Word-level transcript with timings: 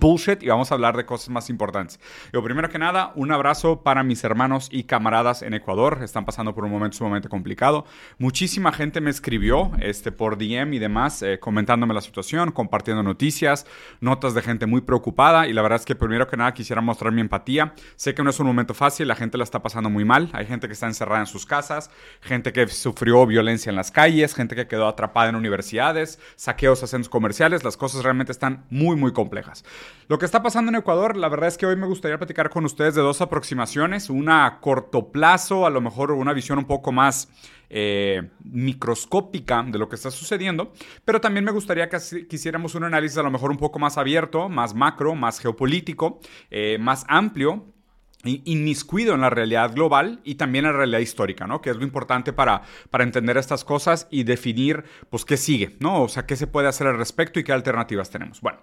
bullshit 0.00 0.42
y 0.42 0.48
vamos 0.48 0.72
a 0.72 0.74
hablar 0.74 0.96
de 0.96 1.04
cosas 1.04 1.28
más 1.28 1.50
importantes. 1.50 2.00
Yo, 2.32 2.42
primero 2.42 2.68
que 2.68 2.78
nada, 2.78 3.12
un 3.14 3.30
abrazo 3.30 3.82
para 3.82 4.02
mis 4.02 4.24
hermanos 4.24 4.68
y 4.72 4.84
camaradas 4.84 5.42
en 5.42 5.54
Ecuador. 5.54 6.00
Están 6.02 6.24
pasando 6.24 6.54
por 6.54 6.64
un 6.64 6.70
momento 6.70 6.96
sumamente 6.96 7.28
complicado. 7.28 7.84
Muchísima 8.18 8.72
gente 8.72 9.00
me 9.00 9.10
escribió 9.10 9.72
este, 9.80 10.10
por 10.10 10.38
DM 10.38 10.74
y 10.74 10.78
demás, 10.78 11.22
eh, 11.22 11.38
comentándome 11.38 11.94
la 11.94 12.00
situación, 12.00 12.50
compartiendo 12.50 13.02
noticias, 13.02 13.66
notas 14.00 14.34
de 14.34 14.42
gente 14.42 14.66
muy 14.66 14.80
preocupada. 14.80 15.46
Y 15.46 15.52
la 15.52 15.62
verdad 15.62 15.78
es 15.78 15.86
que 15.86 15.94
primero 15.94 16.26
que 16.26 16.36
nada 16.36 16.54
quisiera 16.54 16.80
mostrar 16.80 17.12
mi 17.12 17.20
empatía. 17.20 17.74
Sé 17.96 18.14
que 18.14 18.22
no 18.22 18.30
es 18.30 18.40
un 18.40 18.46
momento 18.46 18.74
fácil, 18.74 19.06
la 19.06 19.14
gente 19.14 19.38
la 19.38 19.44
está 19.44 19.62
pasando 19.62 19.90
muy 19.90 20.04
mal. 20.04 20.30
Hay 20.32 20.46
gente 20.46 20.66
que 20.66 20.72
está 20.72 20.86
encerrada 20.86 21.20
en 21.20 21.26
sus 21.26 21.46
casas, 21.46 21.90
gente 22.20 22.52
que 22.52 22.66
sufrió 22.68 23.26
violencia 23.26 23.70
en 23.70 23.76
las 23.76 23.90
calles, 23.90 24.34
gente 24.34 24.56
que 24.56 24.66
quedó 24.66 24.88
atrapada 24.88 25.28
en 25.28 25.36
universidades, 25.36 26.18
saqueos 26.36 26.82
a 26.82 26.86
centros 26.86 27.10
comerciales. 27.10 27.64
Las 27.64 27.76
cosas 27.76 28.02
realmente 28.02 28.32
están 28.32 28.64
muy, 28.70 28.96
muy 28.96 29.12
complejas. 29.12 29.64
Lo 30.08 30.18
que 30.18 30.24
está 30.24 30.42
pasando 30.42 30.70
en 30.70 30.76
Ecuador, 30.76 31.16
la 31.16 31.28
verdad 31.28 31.48
es 31.48 31.56
que 31.56 31.66
hoy 31.66 31.76
me 31.76 31.86
gustaría 31.86 32.18
platicar 32.18 32.50
con 32.50 32.64
ustedes 32.64 32.94
de 32.94 33.02
dos 33.02 33.20
aproximaciones, 33.20 34.10
una 34.10 34.46
a 34.46 34.60
corto 34.60 35.12
plazo, 35.12 35.66
a 35.66 35.70
lo 35.70 35.80
mejor 35.80 36.12
una 36.12 36.32
visión 36.32 36.58
un 36.58 36.64
poco 36.64 36.92
más 36.92 37.28
eh, 37.68 38.30
microscópica 38.42 39.62
de 39.62 39.78
lo 39.78 39.88
que 39.88 39.96
está 39.96 40.10
sucediendo, 40.10 40.72
pero 41.04 41.20
también 41.20 41.44
me 41.44 41.52
gustaría 41.52 41.88
que 41.88 41.98
quisiéramos 42.28 42.74
un 42.74 42.84
análisis 42.84 43.18
a 43.18 43.22
lo 43.22 43.30
mejor 43.30 43.50
un 43.50 43.58
poco 43.58 43.78
más 43.78 43.98
abierto, 43.98 44.48
más 44.48 44.74
macro, 44.74 45.14
más 45.14 45.38
geopolítico, 45.38 46.18
eh, 46.50 46.78
más 46.80 47.04
amplio 47.08 47.66
inmiscuido 48.24 49.14
en 49.14 49.22
la 49.22 49.30
realidad 49.30 49.74
global 49.74 50.20
y 50.24 50.34
también 50.34 50.66
en 50.66 50.72
la 50.72 50.78
realidad 50.78 51.00
histórica, 51.00 51.46
¿no? 51.46 51.60
Que 51.60 51.70
es 51.70 51.76
lo 51.76 51.84
importante 51.84 52.32
para, 52.32 52.62
para 52.90 53.04
entender 53.04 53.36
estas 53.36 53.64
cosas 53.64 54.06
y 54.10 54.24
definir, 54.24 54.84
pues, 55.08 55.24
qué 55.24 55.36
sigue, 55.36 55.76
¿no? 55.80 56.02
O 56.02 56.08
sea, 56.08 56.26
qué 56.26 56.36
se 56.36 56.46
puede 56.46 56.68
hacer 56.68 56.86
al 56.86 56.98
respecto 56.98 57.40
y 57.40 57.44
qué 57.44 57.52
alternativas 57.52 58.10
tenemos. 58.10 58.40
Bueno, 58.40 58.58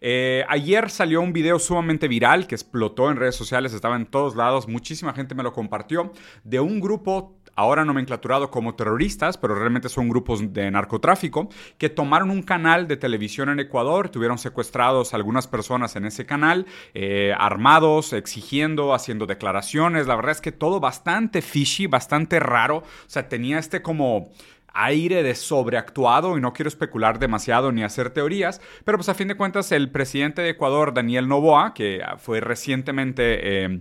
eh, 0.00 0.44
ayer 0.48 0.90
salió 0.90 1.20
un 1.20 1.32
video 1.32 1.58
sumamente 1.58 2.08
viral 2.08 2.46
que 2.46 2.54
explotó 2.54 3.10
en 3.10 3.16
redes 3.16 3.36
sociales, 3.36 3.72
estaba 3.72 3.96
en 3.96 4.06
todos 4.06 4.36
lados, 4.36 4.68
muchísima 4.68 5.12
gente 5.12 5.34
me 5.34 5.42
lo 5.42 5.52
compartió, 5.52 6.12
de 6.44 6.60
un 6.60 6.80
grupo 6.80 7.36
ahora 7.54 7.84
nomenclaturado 7.84 8.50
como 8.50 8.74
terroristas, 8.74 9.36
pero 9.36 9.54
realmente 9.54 9.88
son 9.88 10.08
grupos 10.08 10.52
de 10.52 10.70
narcotráfico, 10.70 11.48
que 11.78 11.88
tomaron 11.88 12.30
un 12.30 12.42
canal 12.42 12.88
de 12.88 12.96
televisión 12.96 13.48
en 13.50 13.60
Ecuador, 13.60 14.08
tuvieron 14.08 14.38
secuestrados 14.38 15.14
algunas 15.14 15.46
personas 15.46 15.96
en 15.96 16.06
ese 16.06 16.24
canal, 16.24 16.66
eh, 16.94 17.34
armados, 17.36 18.12
exigiendo, 18.12 18.94
haciendo 19.02 19.26
declaraciones. 19.26 20.06
La 20.06 20.16
verdad 20.16 20.32
es 20.32 20.40
que 20.40 20.52
todo 20.52 20.80
bastante 20.80 21.42
fishy, 21.42 21.86
bastante 21.86 22.40
raro. 22.40 22.78
O 22.78 22.84
sea, 23.06 23.28
tenía 23.28 23.58
este 23.58 23.82
como 23.82 24.30
aire 24.74 25.22
de 25.22 25.34
sobreactuado 25.34 26.38
y 26.38 26.40
no 26.40 26.52
quiero 26.52 26.68
especular 26.68 27.18
demasiado 27.18 27.72
ni 27.72 27.82
hacer 27.82 28.10
teorías, 28.10 28.60
pero 28.84 28.96
pues 28.96 29.08
a 29.08 29.14
fin 29.14 29.28
de 29.28 29.36
cuentas 29.36 29.70
el 29.70 29.90
presidente 29.90 30.40
de 30.42 30.50
Ecuador, 30.50 30.94
Daniel 30.94 31.28
Novoa, 31.28 31.74
que 31.74 32.02
fue 32.18 32.40
recientemente... 32.40 33.64
Eh, 33.64 33.80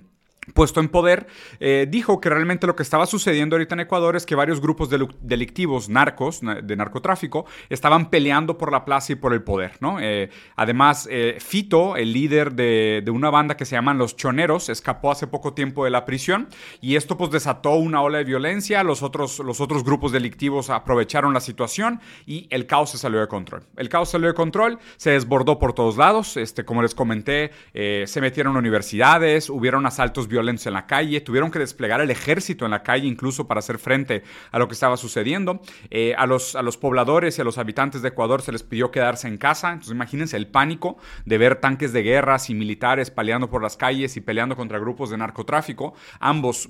puesto 0.53 0.79
en 0.79 0.89
poder, 0.89 1.27
eh, 1.59 1.85
dijo 1.87 2.19
que 2.19 2.27
realmente 2.27 2.65
lo 2.65 2.75
que 2.75 2.81
estaba 2.81 3.05
sucediendo 3.05 3.55
ahorita 3.55 3.75
en 3.75 3.81
Ecuador 3.81 4.15
es 4.15 4.25
que 4.25 4.33
varios 4.33 4.59
grupos 4.59 4.89
delictivos, 5.21 5.87
narcos, 5.87 6.41
de 6.41 6.75
narcotráfico, 6.75 7.45
estaban 7.69 8.09
peleando 8.09 8.57
por 8.57 8.71
la 8.71 8.83
plaza 8.83 9.13
y 9.13 9.15
por 9.15 9.33
el 9.33 9.43
poder. 9.43 9.73
Eh, 10.01 10.29
además, 10.55 11.07
eh, 11.11 11.37
Fito, 11.39 11.95
el 11.95 12.11
líder 12.11 12.53
de, 12.53 13.03
una 13.11 13.29
banda 13.29 13.55
que 13.55 13.65
se 13.65 13.75
llaman 13.75 13.99
Los 13.99 14.15
Choneros, 14.15 14.69
escapó 14.69 15.11
hace 15.11 15.27
poco 15.27 15.53
tiempo 15.53 15.83
de 15.85 15.91
la 15.91 16.05
prisión 16.05 16.47
y 16.79 16.95
esto 16.95 17.17
pues 17.17 17.29
desató 17.29 17.75
una 17.75 18.01
ola 18.01 18.17
de 18.17 18.23
violencia, 18.23 18.83
los 18.83 19.03
otros, 19.03 19.39
los 19.39 19.61
otros 19.61 19.83
grupos 19.83 20.11
delictivos 20.11 20.69
aprovecharon 20.69 21.33
la 21.33 21.39
situación 21.41 22.01
y 22.25 22.47
el 22.49 22.65
caos 22.65 22.89
se 22.91 22.97
salió 22.97 23.19
de 23.19 23.27
control. 23.27 23.63
El 23.75 23.89
caos 23.89 24.09
salió 24.09 24.27
de 24.27 24.33
control, 24.33 24.79
se 24.97 25.11
desbordó 25.11 25.59
por 25.59 25.73
todos 25.73 25.97
lados, 25.97 26.35
este, 26.37 26.65
como 26.65 26.81
les 26.81 26.95
comenté, 26.95 27.51
se 27.73 28.21
metieron 28.21 28.57
universidades, 28.57 29.49
hubieron 29.49 29.85
asaltos 29.85 30.27
violentos 30.31 30.65
en 30.65 30.73
la 30.73 30.87
calle, 30.87 31.21
tuvieron 31.21 31.51
que 31.51 31.59
desplegar 31.59 32.01
el 32.01 32.09
ejército 32.09 32.65
en 32.65 32.71
la 32.71 32.81
calle 32.81 33.07
incluso 33.07 33.47
para 33.47 33.59
hacer 33.59 33.77
frente 33.77 34.23
a 34.51 34.59
lo 34.59 34.67
que 34.67 34.73
estaba 34.73 34.97
sucediendo. 34.97 35.61
Eh, 35.89 36.15
a, 36.17 36.25
los, 36.25 36.55
a 36.55 36.61
los 36.61 36.77
pobladores 36.77 37.37
y 37.37 37.41
a 37.41 37.43
los 37.43 37.57
habitantes 37.57 38.01
de 38.01 38.09
Ecuador 38.09 38.41
se 38.41 38.51
les 38.51 38.63
pidió 38.63 38.91
quedarse 38.91 39.27
en 39.27 39.37
casa, 39.37 39.69
entonces 39.69 39.93
imagínense 39.93 40.37
el 40.37 40.47
pánico 40.47 40.97
de 41.25 41.37
ver 41.37 41.57
tanques 41.57 41.93
de 41.93 42.03
guerras 42.03 42.49
y 42.49 42.55
militares 42.55 43.11
peleando 43.11 43.49
por 43.49 43.61
las 43.61 43.77
calles 43.77 44.17
y 44.17 44.21
peleando 44.21 44.55
contra 44.55 44.79
grupos 44.79 45.09
de 45.09 45.17
narcotráfico, 45.17 45.93
ambos 46.19 46.69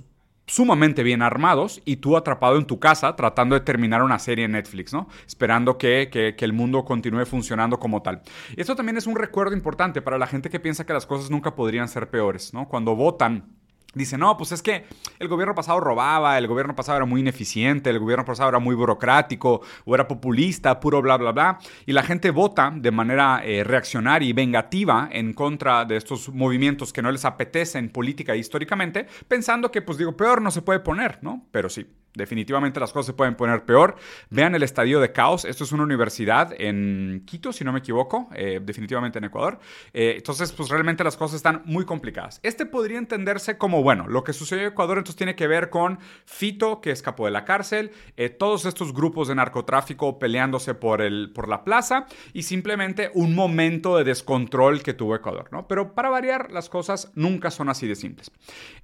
sumamente 0.51 1.01
bien 1.01 1.21
armados 1.21 1.81
y 1.85 1.97
tú 1.97 2.17
atrapado 2.17 2.57
en 2.57 2.65
tu 2.65 2.77
casa 2.77 3.15
tratando 3.15 3.55
de 3.55 3.61
terminar 3.61 4.03
una 4.03 4.19
serie 4.19 4.43
en 4.43 4.51
Netflix, 4.51 4.91
¿no? 4.91 5.07
Esperando 5.25 5.77
que, 5.77 6.09
que, 6.11 6.43
el 6.43 6.51
mundo 6.51 6.83
continúe 6.83 7.25
funcionando 7.25 7.79
como 7.79 8.01
tal. 8.01 8.21
Y 8.57 8.59
esto 8.59 8.75
también 8.75 8.97
es 8.97 9.07
un 9.07 9.15
recuerdo 9.15 9.53
importante 9.55 10.01
para 10.01 10.17
la 10.17 10.27
gente 10.27 10.49
que 10.49 10.59
piensa 10.59 10.85
que 10.85 10.91
las 10.91 11.05
cosas 11.05 11.29
nunca 11.29 11.55
podrían 11.55 11.87
ser 11.87 12.09
peores, 12.09 12.53
¿no? 12.53 12.67
Cuando 12.67 12.97
votan 12.97 13.60
Dice, 13.93 14.17
no, 14.17 14.37
pues 14.37 14.53
es 14.53 14.61
que 14.61 14.85
el 15.19 15.27
gobierno 15.27 15.53
pasado 15.53 15.79
robaba, 15.81 16.37
el 16.37 16.47
gobierno 16.47 16.75
pasado 16.75 16.97
era 16.97 17.05
muy 17.05 17.19
ineficiente, 17.21 17.89
el 17.89 17.99
gobierno 17.99 18.23
pasado 18.23 18.47
era 18.49 18.59
muy 18.59 18.73
burocrático 18.73 19.61
o 19.83 19.95
era 19.95 20.07
populista, 20.07 20.79
puro 20.79 21.01
bla, 21.01 21.17
bla, 21.17 21.31
bla. 21.31 21.59
Y 21.85 21.91
la 21.91 22.03
gente 22.03 22.31
vota 22.31 22.71
de 22.73 22.91
manera 22.91 23.41
eh, 23.43 23.63
reaccionaria 23.65 24.29
y 24.29 24.33
vengativa 24.33 25.09
en 25.11 25.33
contra 25.33 25.83
de 25.83 25.97
estos 25.97 26.29
movimientos 26.29 26.93
que 26.93 27.01
no 27.01 27.11
les 27.11 27.25
apetecen 27.25 27.89
política 27.89 28.33
e 28.33 28.37
históricamente, 28.37 29.07
pensando 29.27 29.71
que, 29.71 29.81
pues 29.81 29.97
digo, 29.97 30.15
peor 30.15 30.41
no 30.41 30.51
se 30.51 30.61
puede 30.61 30.79
poner, 30.79 31.19
¿no? 31.21 31.45
Pero 31.51 31.69
sí, 31.69 31.85
Definitivamente 32.13 32.79
las 32.79 32.91
cosas 32.91 33.07
se 33.07 33.13
pueden 33.13 33.35
poner 33.35 33.63
peor. 33.63 33.95
Vean 34.29 34.53
el 34.53 34.63
estadio 34.63 34.99
de 34.99 35.13
caos. 35.13 35.45
Esto 35.45 35.63
es 35.63 35.71
una 35.71 35.83
universidad 35.83 36.53
en 36.59 37.23
Quito, 37.25 37.53
si 37.53 37.63
no 37.63 37.71
me 37.71 37.79
equivoco, 37.79 38.27
eh, 38.35 38.59
definitivamente 38.61 39.19
en 39.19 39.25
Ecuador. 39.25 39.59
Eh, 39.93 40.15
entonces, 40.17 40.51
pues 40.51 40.69
realmente 40.69 41.03
las 41.05 41.15
cosas 41.15 41.37
están 41.37 41.61
muy 41.65 41.85
complicadas. 41.85 42.41
Este 42.43 42.65
podría 42.65 42.97
entenderse 42.97 43.57
como, 43.57 43.81
bueno, 43.81 44.07
lo 44.07 44.23
que 44.23 44.33
sucedió 44.33 44.63
en 44.63 44.73
Ecuador 44.73 44.97
entonces 44.97 45.15
tiene 45.15 45.35
que 45.35 45.47
ver 45.47 45.69
con 45.69 45.99
Fito, 46.25 46.81
que 46.81 46.91
escapó 46.91 47.25
de 47.25 47.31
la 47.31 47.45
cárcel, 47.45 47.91
eh, 48.17 48.29
todos 48.29 48.65
estos 48.65 48.93
grupos 48.93 49.29
de 49.29 49.35
narcotráfico 49.35 50.19
peleándose 50.19 50.73
por, 50.73 51.01
el, 51.01 51.31
por 51.33 51.47
la 51.47 51.63
plaza 51.63 52.07
y 52.33 52.43
simplemente 52.43 53.09
un 53.13 53.35
momento 53.35 53.97
de 53.97 54.03
descontrol 54.03 54.83
que 54.83 54.93
tuvo 54.93 55.15
Ecuador, 55.15 55.47
¿no? 55.51 55.67
Pero 55.67 55.93
para 55.93 56.09
variar, 56.09 56.51
las 56.51 56.67
cosas 56.67 57.11
nunca 57.15 57.51
son 57.51 57.69
así 57.69 57.87
de 57.87 57.95
simples. 57.95 58.31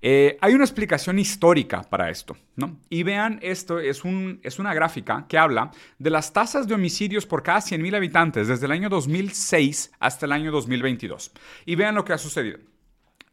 hay 0.02 0.54
una 0.54 0.64
explicación 0.64 1.20
histórica 1.20 1.82
para 1.84 2.10
esto, 2.10 2.38
¿no? 2.56 2.78
Y 2.90 3.04
vean 3.04 3.17
vean 3.18 3.40
esto, 3.42 3.80
es, 3.80 4.04
un, 4.04 4.40
es 4.44 4.60
una 4.60 4.74
gráfica 4.74 5.26
que 5.28 5.40
habla 5.40 5.72
de 5.98 6.10
las 6.12 6.34
tasas 6.34 6.68
de 6.68 6.76
homicidios 6.76 7.26
por 7.26 7.42
cada 7.42 7.60
100.000 7.60 7.96
habitantes 7.96 8.48
desde 8.48 8.68
el 8.68 8.72
año 8.72 8.90
2006 8.90 9.92
hasta 10.00 10.28
el 10.28 10.32
año 10.32 10.52
2022. 10.52 11.32
Y 11.66 11.76
vean 11.76 11.96
lo 11.96 12.06
que 12.06 12.14
ha 12.14 12.18
sucedido 12.20 12.60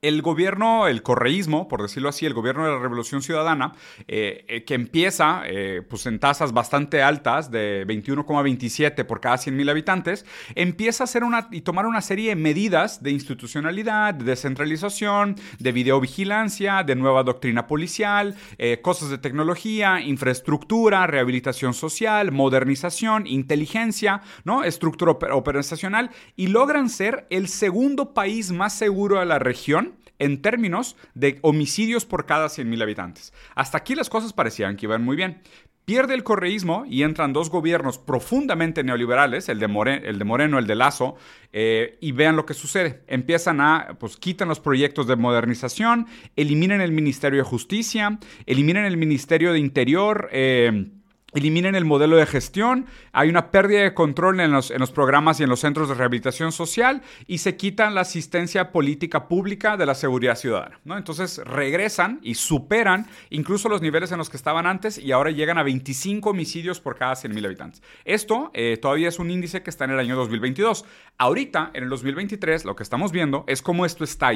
el 0.05 0.21
gobierno, 0.21 0.87
el 0.87 1.03
correísmo, 1.03 1.67
por 1.67 1.81
decirlo 1.81 2.11
así, 2.11 2.27
el 2.27 2.35
gobierno 2.35 2.67
de 2.67 2.73
la 2.73 2.79
Revolución 2.79 3.23
Ciudadana, 3.23 3.73
eh, 4.07 4.45
eh, 4.49 4.65
que 4.65 4.75
empieza 4.75 5.43
eh, 5.47 5.81
pues 5.89 6.05
en 6.05 6.19
tasas 6.19 6.53
bastante 6.53 7.03
altas 7.03 7.51
de 7.51 7.87
21,27 7.87 9.07
por 9.07 9.23
cada 9.23 9.37
100.000 9.37 9.71
habitantes, 9.71 10.27
empieza 10.55 11.05
a 11.05 11.07
hacer 11.07 11.25
una 11.25 11.49
y 11.51 11.63
tomar 11.63 11.87
una 11.87 12.03
serie 12.03 12.29
de 12.29 12.37
medidas 12.37 13.03
de 13.03 13.13
institucionalidad, 13.13 14.13
de 14.13 14.25
descentralización, 14.25 15.37
de 15.59 15.73
videovigilancia, 15.73 16.83
de 16.83 16.97
nueva 16.97 17.23
doctrina 17.23 17.67
policial, 17.67 18.37
cosas 18.83 19.09
de 19.09 19.19
tecnología, 19.19 20.01
infraestructura, 20.01 21.07
rehabilitación 21.07 21.73
social, 21.73 22.31
modernización, 22.31 23.27
inteligencia, 23.27 24.21
¿no? 24.45 24.65
estructura 24.65 25.13
operacional 25.13 26.11
y 26.37 26.49
logran 26.49 26.91
ser 26.91 27.27
el 27.31 27.49
segundo 27.49 28.13
país 28.13 28.53
más 28.53 28.75
seguro 28.75 29.21
de 29.21 29.27
la 29.27 29.39
región 29.39 29.94
en 30.25 30.41
términos 30.41 30.97
de 31.15 31.39
homicidios 31.43 32.07
por 32.07 32.25
cada 32.25 32.47
100.000 32.47 32.83
habitantes. 32.83 33.33
Hasta 33.55 33.79
aquí 33.79 33.95
las 33.95 34.09
cosas 34.09 34.33
parecían 34.33 34.77
que 34.77 34.87
iban 34.87 35.05
muy 35.05 35.17
bien. 35.17 35.43
Pierde 35.85 36.15
el 36.15 36.25
correísmo 36.25 36.87
y 36.89 37.03
entran 37.03 37.35
dos 37.35 37.51
gobiernos 37.51 37.99
profundamente 37.99 38.83
neoliberales, 38.83 39.51
el 39.51 39.59
de, 39.59 39.69
Moreno, 39.69 40.07
el 40.07 40.19
de, 40.19 40.25
Moreno, 40.25 40.59
el 40.59 40.67
de 40.67 40.75
Lazo, 40.75 41.17
eh, 41.53 41.99
y 42.01 42.13
vean 42.13 42.37
lo 42.37 42.47
que 42.47 42.55
sucede. 42.55 43.03
Empiezan 43.07 43.61
a, 43.61 43.97
pues 44.01 44.17
quitan 44.17 44.49
los 44.49 44.61
proyectos 44.61 45.07
de 45.07 45.17
modernización, 45.17 46.07
eliminan 46.37 46.81
el 46.81 46.93
Ministerio 46.93 47.41
de 47.41 47.45
Justicia, 47.45 48.19
eliminan 48.47 48.87
el 48.87 48.97
Ministerio 48.97 49.53
de 49.53 49.59
Interior. 49.59 50.31
Eh, 50.33 50.87
eliminen 51.35 51.75
el 51.75 51.85
modelo 51.85 52.17
de 52.17 52.27
gestión, 52.27 52.87
hay 53.13 53.29
una 53.29 53.51
pérdida 53.51 53.83
de 53.83 53.95
control 53.95 54.41
en 54.41 54.53
los, 54.53 54.71
en 54.71 54.79
los, 54.79 54.93
programas 54.93 55.41
y 55.41 55.43
en 55.43 55.49
los 55.49 55.61
centros 55.61 55.89
de 55.89 55.95
rehabilitación 55.95 56.53
social 56.53 57.03
y 57.27 57.39
se 57.39 57.57
quitan 57.57 57.95
la 57.95 58.03
asistencia 58.03 58.71
política 58.71 59.29
pública 59.29 59.77
de 59.77 59.87
la 59.87 59.95
seguridad 59.95 60.37
ciudadana. 60.37 60.81
¿no? 60.85 60.97
Entonces 60.97 61.39
regresan 61.45 62.21
y 62.23 62.35
superan 62.35 63.07
incluso 63.31 63.69
los 63.69 63.83
niveles 63.83 64.13
en 64.13 64.19
los 64.19 64.31
que 64.31 64.37
estaban 64.37 64.67
antes 64.67 64.99
y 64.99 65.13
ahora 65.13 65.31
llegan 65.31 65.59
a 65.59 65.63
25 65.63 66.31
homicidios 66.31 66.81
por 66.81 66.97
cada 66.97 67.15
100.000 67.15 67.45
habitantes. 67.45 67.83
Esto 68.05 68.51
eh, 68.55 68.79
todavía 68.81 69.09
es 69.09 69.19
un 69.19 69.31
índice 69.31 69.63
que 69.63 69.71
está 69.71 69.85
en 69.85 69.91
el 69.91 69.99
año 69.99 70.17
2022. 70.17 70.85
Ahorita, 71.19 71.71
en 71.75 71.85
el 71.85 71.89
2023, 71.89 72.65
lo 72.65 72.77
que 72.77 72.83
estamos 72.83 73.11
viendo 73.11 73.45
es 73.47 73.63
cómo 73.63 73.85
esto 73.87 74.05
estalla. 74.05 74.35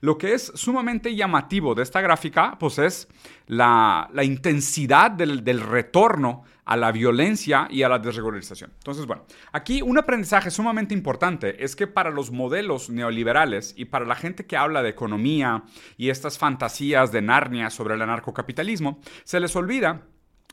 Lo 0.00 0.18
que 0.18 0.34
es 0.34 0.52
sumamente 0.54 1.14
llamativo 1.14 1.74
de 1.74 1.82
esta 1.82 2.00
gráfica, 2.00 2.56
pues 2.58 2.78
es 2.78 3.08
la, 3.46 4.08
intensidad 4.22 5.10
del, 5.10 5.44
del 5.44 5.60
retorno 5.60 6.31
a 6.64 6.76
la 6.76 6.92
violencia 6.92 7.66
y 7.70 7.82
a 7.82 7.88
la 7.88 7.98
desregularización. 7.98 8.70
Entonces, 8.74 9.06
bueno, 9.06 9.24
aquí 9.50 9.82
un 9.82 9.98
aprendizaje 9.98 10.50
sumamente 10.50 10.94
importante 10.94 11.64
es 11.64 11.74
que 11.74 11.86
para 11.86 12.10
los 12.10 12.30
modelos 12.30 12.88
neoliberales 12.88 13.74
y 13.76 13.86
para 13.86 14.04
la 14.04 14.14
gente 14.14 14.46
que 14.46 14.56
habla 14.56 14.82
de 14.82 14.90
economía 14.90 15.64
y 15.96 16.10
estas 16.10 16.38
fantasías 16.38 17.10
de 17.10 17.22
Narnia 17.22 17.70
sobre 17.70 17.94
el 17.94 18.02
anarcocapitalismo, 18.02 19.00
se 19.24 19.40
les 19.40 19.56
olvida 19.56 20.02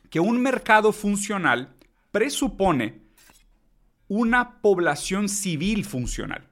que 0.09 0.19
un 0.19 0.41
mercado 0.41 0.91
funcional 0.91 1.75
presupone 2.11 3.03
una 4.07 4.61
población 4.61 5.29
civil 5.29 5.85
funcional. 5.85 6.47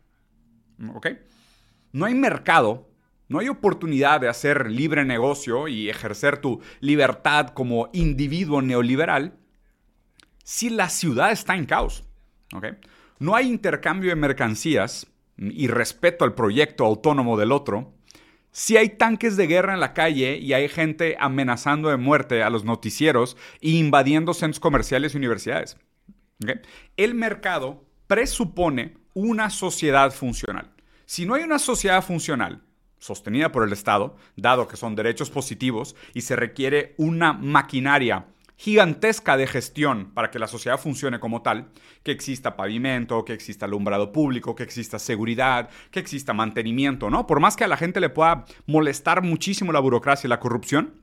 ¿Ok? 0.94 1.08
No 1.92 2.06
hay 2.06 2.14
mercado, 2.14 2.92
no 3.28 3.40
hay 3.40 3.50
oportunidad 3.50 4.22
de 4.22 4.30
hacer 4.30 4.70
libre 4.70 5.04
negocio 5.04 5.68
y 5.68 5.90
ejercer 5.90 6.38
tu 6.38 6.62
libertad 6.80 7.48
como 7.48 7.90
individuo 7.94 8.62
neoliberal 8.62 9.40
si 10.48 10.70
la 10.70 10.88
ciudad 10.88 11.34
está 11.34 11.58
en 11.58 11.66
caos. 11.66 12.06
No 13.20 13.36
hay 13.36 13.50
intercambio 13.50 14.12
de 14.12 14.16
mercancías 14.16 15.06
y 15.38 15.68
respeto 15.68 16.24
al 16.24 16.36
proyecto 16.36 16.86
autónomo 16.86 17.38
del 17.38 17.52
otro 17.52 17.94
si 18.54 18.78
hay 18.78 18.92
tanques 18.92 19.36
de 19.36 19.46
guerra 19.46 19.74
en 19.74 19.82
la 19.82 19.94
calle 19.94 20.38
y 20.38 20.54
hay 20.54 20.70
gente 20.70 21.18
amenazando 21.20 21.90
de 21.90 21.98
muerte 21.98 22.44
a 22.44 22.50
los 22.50 22.64
noticieros 22.64 23.36
e 23.60 23.72
invadiendo 23.72 24.34
centros 24.34 24.62
comerciales 24.62 25.14
y 25.14 25.18
universidades. 25.18 25.76
El 26.96 27.14
mercado 27.14 27.84
presupone 28.08 28.96
una 29.14 29.50
sociedad 29.50 30.14
funcional. 30.14 30.72
Si 31.06 31.26
no 31.26 31.34
hay 31.34 31.44
una 31.44 31.60
sociedad 31.60 32.02
funcional 32.02 32.62
sostenida 33.00 33.52
por 33.52 33.64
el 33.68 33.74
Estado, 33.74 34.16
dado 34.38 34.70
que 34.70 34.78
son 34.78 34.96
derechos 34.96 35.30
positivos 35.30 35.98
y 36.14 36.22
se 36.22 36.38
requiere 36.38 36.96
una 36.98 37.34
maquinaria 37.34 38.28
gigantesca 38.58 39.38
de 39.38 39.48
gestión 39.48 40.12
para 40.14 40.32
que 40.32 40.40
la 40.40 40.48
sociedad 40.48 40.80
funcione 40.80 41.20
como 41.20 41.42
tal, 41.44 41.70
que 42.04 42.12
exista 42.12 42.58
pavimento, 42.58 43.24
que 43.24 43.34
exista 43.34 43.66
alumbrado 43.66 44.12
público, 44.12 44.56
que 44.56 44.64
exista 44.64 45.00
seguridad, 45.00 45.70
que 45.92 46.00
exista 46.00 46.34
mantenimiento, 46.34 47.10
¿no? 47.10 47.28
Por 47.28 47.40
más 47.40 47.56
que 47.56 47.64
a 47.64 47.68
la 47.68 47.78
gente 47.78 48.00
le 48.00 48.10
pueda 48.10 48.46
molestar 48.66 49.22
muchísimo 49.22 49.72
la 49.72 49.80
burocracia 49.80 50.28
y 50.28 50.30
la 50.30 50.40
corrupción, 50.40 50.96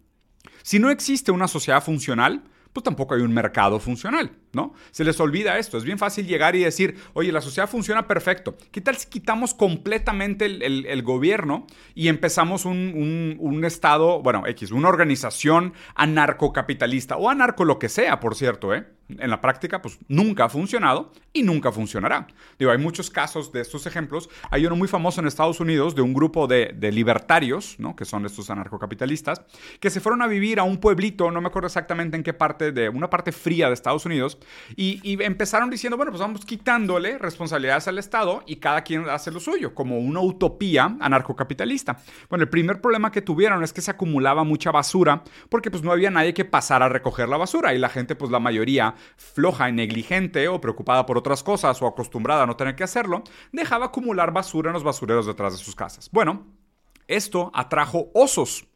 si 0.62 0.78
no 0.78 0.90
existe 0.90 1.30
una 1.30 1.46
sociedad 1.46 1.82
funcional, 1.82 2.42
pues 2.72 2.82
tampoco 2.82 3.14
hay 3.14 3.22
un 3.22 3.32
mercado 3.32 3.78
funcional, 3.78 4.32
¿no? 4.54 4.74
Se 4.90 5.04
les 5.04 5.18
olvida 5.20 5.58
esto. 5.58 5.78
Es 5.78 5.84
bien 5.84 5.98
fácil 5.98 6.26
llegar 6.26 6.56
y 6.56 6.64
decir, 6.64 6.96
oye, 7.12 7.32
la 7.32 7.40
sociedad 7.40 7.68
funciona 7.68 8.06
perfecto. 8.06 8.56
¿Qué 8.70 8.80
tal 8.80 8.96
si 8.96 9.08
quitamos 9.08 9.54
completamente 9.54 10.46
el, 10.46 11.02
gobierno 11.02 11.66
y 11.94 12.08
empezamos 12.08 12.64
un, 12.64 13.36
un, 13.38 13.64
Estado, 13.64 14.22
bueno, 14.22 14.46
X, 14.46 14.72
una 14.72 14.88
organización 14.88 15.72
anarcocapitalista 15.94 17.16
o 17.16 17.30
anarco 17.30 17.64
lo 17.64 17.78
que 17.78 17.88
sea, 17.88 18.20
por 18.20 18.34
cierto, 18.34 18.74
¿eh? 18.74 18.86
en 19.08 19.30
la 19.30 19.40
práctica, 19.40 19.82
pues 19.82 19.98
nunca 20.08 20.44
ha 20.44 20.48
funcionado 20.48 21.12
y 21.32 21.42
nunca 21.42 21.72
funcionará. 21.72 22.26
Digo, 22.58 22.70
hay 22.70 22.78
muchos 22.78 23.10
casos 23.10 23.52
de 23.52 23.60
estos 23.60 23.86
ejemplos. 23.86 24.30
Hay 24.50 24.66
uno 24.66 24.76
muy 24.76 24.88
famoso 24.88 25.20
en 25.20 25.26
Estados 25.26 25.60
Unidos 25.60 25.94
de 25.94 26.02
un 26.02 26.14
grupo 26.14 26.46
de, 26.46 26.74
libertarios, 26.92 27.76
¿no? 27.78 27.96
que 27.96 28.04
son 28.04 28.24
estos 28.26 28.50
anarcocapitalistas, 28.50 29.42
que 29.80 29.90
se 29.90 30.00
fueron 30.00 30.22
a 30.22 30.26
vivir 30.26 30.60
a 30.60 30.62
un 30.62 30.78
pueblito, 30.78 31.30
no 31.30 31.40
me 31.40 31.48
acuerdo 31.48 31.66
exactamente 31.66 32.16
en 32.16 32.22
qué 32.22 32.32
parte, 32.32 32.72
de 32.72 32.88
una 32.88 33.10
parte 33.10 33.32
fría 33.32 33.68
de 33.68 33.74
Estados 33.74 34.06
Unidos, 34.06 34.38
y, 34.76 35.22
empezaron 35.22 35.70
diciendo, 35.70 35.96
bueno, 35.96 36.12
pues 36.12 36.20
vamos 36.20 36.44
quitándole 36.44 37.18
responsabilidades 37.18 37.88
al 37.88 37.98
Estado 37.98 38.42
y 38.46 38.56
cada 38.56 38.82
quien 38.82 39.08
hace 39.08 39.30
lo 39.30 39.40
suyo, 39.40 39.74
como 39.74 39.98
una 39.98 40.20
utopía 40.20 40.96
anarcocapitalista. 41.00 41.98
Bueno, 42.28 42.44
el 42.44 42.50
primer 42.50 42.80
problema 42.80 43.12
que 43.12 43.22
tuvieron 43.22 43.62
es 43.62 43.72
que 43.72 43.80
se 43.80 43.90
acumulaba 43.90 44.44
mucha 44.44 44.70
basura 44.70 45.22
porque 45.48 45.70
pues 45.70 45.82
no 45.82 45.92
había 45.92 46.10
nadie 46.10 46.34
que 46.34 46.44
pasara 46.44 46.86
a 46.86 46.88
recoger 46.88 47.28
la 47.28 47.36
basura 47.36 47.74
y 47.74 47.78
la 47.78 47.88
gente, 47.88 48.16
pues 48.16 48.30
la 48.30 48.40
mayoría 48.40 48.94
floja 49.16 49.68
y 49.68 49.72
negligente 49.72 50.48
o 50.48 50.60
preocupada 50.60 51.06
por 51.06 51.18
otras 51.18 51.42
cosas 51.42 51.80
o 51.82 51.86
acostumbrada 51.86 52.42
a 52.42 52.46
no 52.46 52.56
tener 52.56 52.76
que 52.76 52.84
hacerlo, 52.84 53.22
dejaba 53.52 53.86
acumular 53.86 54.32
basura 54.32 54.70
en 54.70 54.74
los 54.74 54.84
basureros 54.84 55.26
detrás 55.26 55.52
de 55.56 55.64
sus 55.64 55.74
casas. 55.74 56.10
Bueno, 56.12 56.46
esto 57.06 57.50
atrajo 57.54 58.10
osos. 58.14 58.66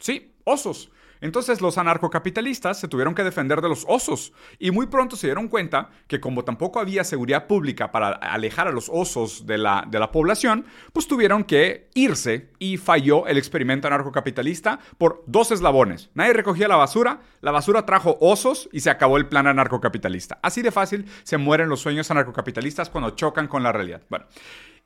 Sí, 0.00 0.34
osos. 0.44 0.90
Entonces 1.20 1.60
los 1.60 1.78
anarcocapitalistas 1.78 2.78
se 2.78 2.88
tuvieron 2.88 3.14
que 3.14 3.24
defender 3.24 3.60
de 3.60 3.68
los 3.68 3.84
osos 3.88 4.32
y 4.58 4.70
muy 4.70 4.86
pronto 4.86 5.16
se 5.16 5.26
dieron 5.26 5.48
cuenta 5.48 5.90
que 6.06 6.20
como 6.20 6.44
tampoco 6.44 6.80
había 6.80 7.04
seguridad 7.04 7.46
pública 7.46 7.92
para 7.92 8.10
alejar 8.10 8.68
a 8.68 8.72
los 8.72 8.90
osos 8.92 9.46
de 9.46 9.58
la, 9.58 9.86
de 9.88 9.98
la 9.98 10.12
población, 10.12 10.66
pues 10.92 11.06
tuvieron 11.06 11.44
que 11.44 11.88
irse 11.94 12.50
y 12.58 12.76
falló 12.76 13.26
el 13.26 13.38
experimento 13.38 13.86
anarcocapitalista 13.86 14.78
por 14.98 15.22
dos 15.26 15.50
eslabones. 15.50 16.10
Nadie 16.14 16.32
recogía 16.32 16.68
la 16.68 16.76
basura, 16.76 17.20
la 17.40 17.50
basura 17.50 17.86
trajo 17.86 18.16
osos 18.20 18.68
y 18.72 18.80
se 18.80 18.90
acabó 18.90 19.16
el 19.16 19.26
plan 19.26 19.46
anarcocapitalista. 19.46 20.38
Así 20.42 20.62
de 20.62 20.70
fácil 20.70 21.06
se 21.22 21.38
mueren 21.38 21.68
los 21.68 21.80
sueños 21.80 22.10
anarcocapitalistas 22.10 22.90
cuando 22.90 23.10
chocan 23.10 23.48
con 23.48 23.62
la 23.62 23.72
realidad. 23.72 24.02
Bueno. 24.08 24.26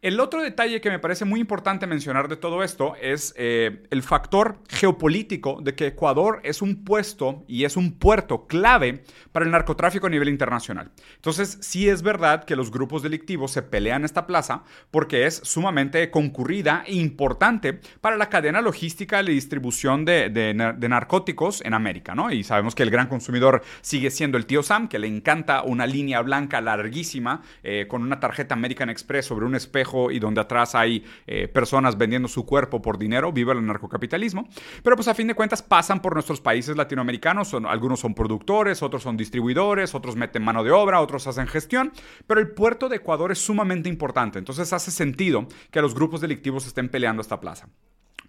El 0.02 0.18
otro 0.18 0.40
detalle 0.40 0.80
que 0.80 0.88
me 0.88 0.98
parece 0.98 1.26
muy 1.26 1.40
importante 1.40 1.86
mencionar 1.86 2.28
de 2.28 2.38
todo 2.38 2.62
esto 2.62 2.94
es 3.02 3.34
eh, 3.36 3.82
el 3.90 4.02
factor 4.02 4.60
geopolítico 4.70 5.60
de 5.62 5.74
que 5.74 5.88
Ecuador 5.88 6.40
es 6.42 6.62
un 6.62 6.84
puesto 6.84 7.44
y 7.46 7.64
es 7.64 7.76
un 7.76 7.98
puerto 7.98 8.46
clave 8.46 9.04
para 9.30 9.44
el 9.44 9.52
narcotráfico 9.52 10.06
a 10.06 10.10
nivel 10.10 10.30
internacional. 10.30 10.90
Entonces, 11.16 11.58
sí 11.60 11.86
es 11.86 12.00
verdad 12.00 12.44
que 12.44 12.56
los 12.56 12.70
grupos 12.70 13.02
delictivos 13.02 13.50
se 13.50 13.60
pelean 13.60 14.06
esta 14.06 14.26
plaza 14.26 14.64
porque 14.90 15.26
es 15.26 15.34
sumamente 15.44 16.10
concurrida 16.10 16.82
e 16.86 16.94
importante 16.94 17.78
para 18.00 18.16
la 18.16 18.30
cadena 18.30 18.62
logística 18.62 19.22
de 19.22 19.32
distribución 19.32 20.06
de, 20.06 20.54
narcóticos 20.80 21.60
en 21.60 21.74
América, 21.74 22.14
¿no? 22.14 22.32
Y 22.32 22.42
sabemos 22.42 22.74
que 22.74 22.84
el 22.84 22.90
gran 22.90 23.08
consumidor 23.08 23.62
sigue 23.82 24.10
siendo 24.10 24.38
el 24.38 24.46
tío 24.46 24.62
Sam, 24.62 24.88
que 24.88 24.98
le 24.98 25.08
encanta 25.08 25.62
una 25.62 25.86
línea 25.86 26.22
blanca 26.22 26.62
larguísima 26.62 27.42
eh, 27.62 27.84
con 27.86 28.02
una 28.02 28.18
tarjeta 28.18 28.54
American 28.54 28.88
Express 28.88 29.26
sobre 29.26 29.44
un 29.44 29.54
espejo 29.54 29.89
y 30.10 30.18
donde 30.18 30.40
atrás 30.40 30.74
hay 30.74 31.04
eh, 31.26 31.48
personas 31.48 31.98
vendiendo 31.98 32.28
su 32.28 32.46
cuerpo 32.46 32.80
por 32.80 32.98
dinero, 32.98 33.32
vive 33.32 33.52
el 33.52 33.66
narcocapitalismo. 33.66 34.48
Pero 34.82 34.96
pues 34.96 35.08
a 35.08 35.14
fin 35.14 35.26
de 35.26 35.34
cuentas 35.34 35.62
pasan 35.62 36.00
por 36.00 36.14
nuestros 36.14 36.40
países 36.40 36.76
latinoamericanos, 36.76 37.54
algunos 37.54 38.00
son 38.00 38.14
productores, 38.14 38.82
otros 38.82 39.02
son 39.02 39.16
distribuidores, 39.16 39.94
otros 39.94 40.16
meten 40.16 40.42
mano 40.42 40.62
de 40.64 40.70
obra, 40.70 41.00
otros 41.00 41.26
hacen 41.26 41.46
gestión, 41.46 41.92
pero 42.26 42.40
el 42.40 42.50
puerto 42.50 42.88
de 42.88 42.96
Ecuador 42.96 43.32
es 43.32 43.38
sumamente 43.38 43.88
importante, 43.88 44.38
entonces 44.38 44.72
hace 44.72 44.90
sentido 44.90 45.46
que 45.70 45.82
los 45.82 45.94
grupos 45.94 46.20
delictivos 46.20 46.66
estén 46.66 46.88
peleando 46.88 47.22
esta 47.22 47.40
plaza. 47.40 47.68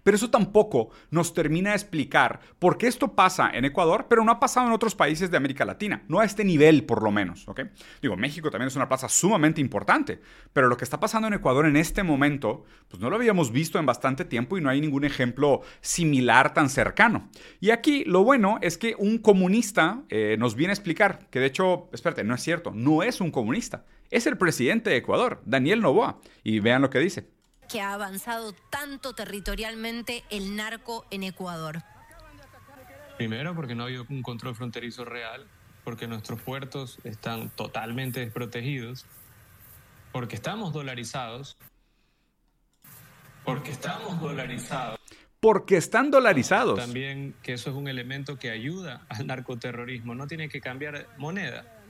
Pero 0.02 0.16
eso 0.16 0.30
tampoco 0.30 0.90
nos 1.10 1.34
termina 1.34 1.70
de 1.70 1.76
explicar 1.76 2.40
por 2.58 2.78
qué 2.78 2.86
esto 2.86 3.14
pasa 3.14 3.50
en 3.52 3.64
Ecuador, 3.64 4.06
pero 4.08 4.24
no 4.24 4.32
ha 4.32 4.40
pasado 4.40 4.66
en 4.66 4.72
otros 4.72 4.94
países 4.94 5.30
de 5.30 5.36
América 5.36 5.64
Latina. 5.64 6.02
No 6.08 6.20
a 6.20 6.24
este 6.24 6.44
nivel, 6.44 6.84
por 6.84 7.02
lo 7.02 7.10
menos. 7.10 7.46
¿ok? 7.48 7.60
Digo, 8.00 8.16
México 8.16 8.50
también 8.50 8.68
es 8.68 8.76
una 8.76 8.88
plaza 8.88 9.08
sumamente 9.08 9.60
importante, 9.60 10.20
pero 10.52 10.68
lo 10.68 10.76
que 10.76 10.84
está 10.84 10.98
pasando 11.00 11.28
en 11.28 11.34
Ecuador 11.34 11.66
en 11.66 11.76
este 11.76 12.02
momento, 12.02 12.64
pues 12.88 13.00
no 13.00 13.10
lo 13.10 13.16
habíamos 13.16 13.52
visto 13.52 13.78
en 13.78 13.86
bastante 13.86 14.24
tiempo 14.24 14.58
y 14.58 14.60
no 14.60 14.70
hay 14.70 14.80
ningún 14.80 15.04
ejemplo 15.04 15.62
similar 15.80 16.54
tan 16.54 16.68
cercano. 16.68 17.28
Y 17.60 17.70
aquí 17.70 18.04
lo 18.04 18.24
bueno 18.24 18.58
es 18.60 18.78
que 18.78 18.94
un 18.98 19.18
comunista 19.18 20.02
eh, 20.08 20.36
nos 20.38 20.54
viene 20.54 20.72
a 20.72 20.74
explicar 20.74 21.28
que 21.30 21.40
de 21.40 21.46
hecho, 21.46 21.88
espérate, 21.92 22.24
no 22.24 22.34
es 22.34 22.42
cierto, 22.42 22.72
no 22.74 23.02
es 23.02 23.20
un 23.20 23.30
comunista, 23.30 23.84
es 24.10 24.26
el 24.26 24.36
presidente 24.36 24.90
de 24.90 24.96
Ecuador, 24.96 25.40
Daniel 25.46 25.80
Novoa. 25.80 26.18
Y 26.42 26.60
vean 26.60 26.82
lo 26.82 26.90
que 26.90 26.98
dice 26.98 27.28
que 27.72 27.80
ha 27.80 27.94
avanzado 27.94 28.52
tanto 28.68 29.14
territorialmente 29.14 30.24
el 30.28 30.56
narco 30.56 31.06
en 31.10 31.22
Ecuador? 31.22 31.82
Primero, 33.16 33.54
porque 33.54 33.74
no 33.74 33.84
ha 33.84 33.86
habido 33.86 34.04
un 34.10 34.20
control 34.20 34.54
fronterizo 34.54 35.06
real, 35.06 35.46
porque 35.82 36.06
nuestros 36.06 36.42
puertos 36.42 36.98
están 37.02 37.48
totalmente 37.48 38.20
desprotegidos, 38.20 39.06
porque 40.12 40.34
estamos 40.34 40.74
dolarizados, 40.74 41.56
porque 43.42 43.70
estamos 43.70 44.20
dolarizados. 44.20 44.98
Porque 45.40 45.78
están 45.78 46.10
dolarizados. 46.10 46.78
También 46.78 47.34
que 47.42 47.54
eso 47.54 47.70
es 47.70 47.76
un 47.76 47.88
elemento 47.88 48.38
que 48.38 48.50
ayuda 48.50 49.06
al 49.08 49.26
narcoterrorismo. 49.26 50.14
No 50.14 50.26
tiene 50.26 50.48
que 50.48 50.60
cambiar 50.60 51.08
moneda 51.16 51.81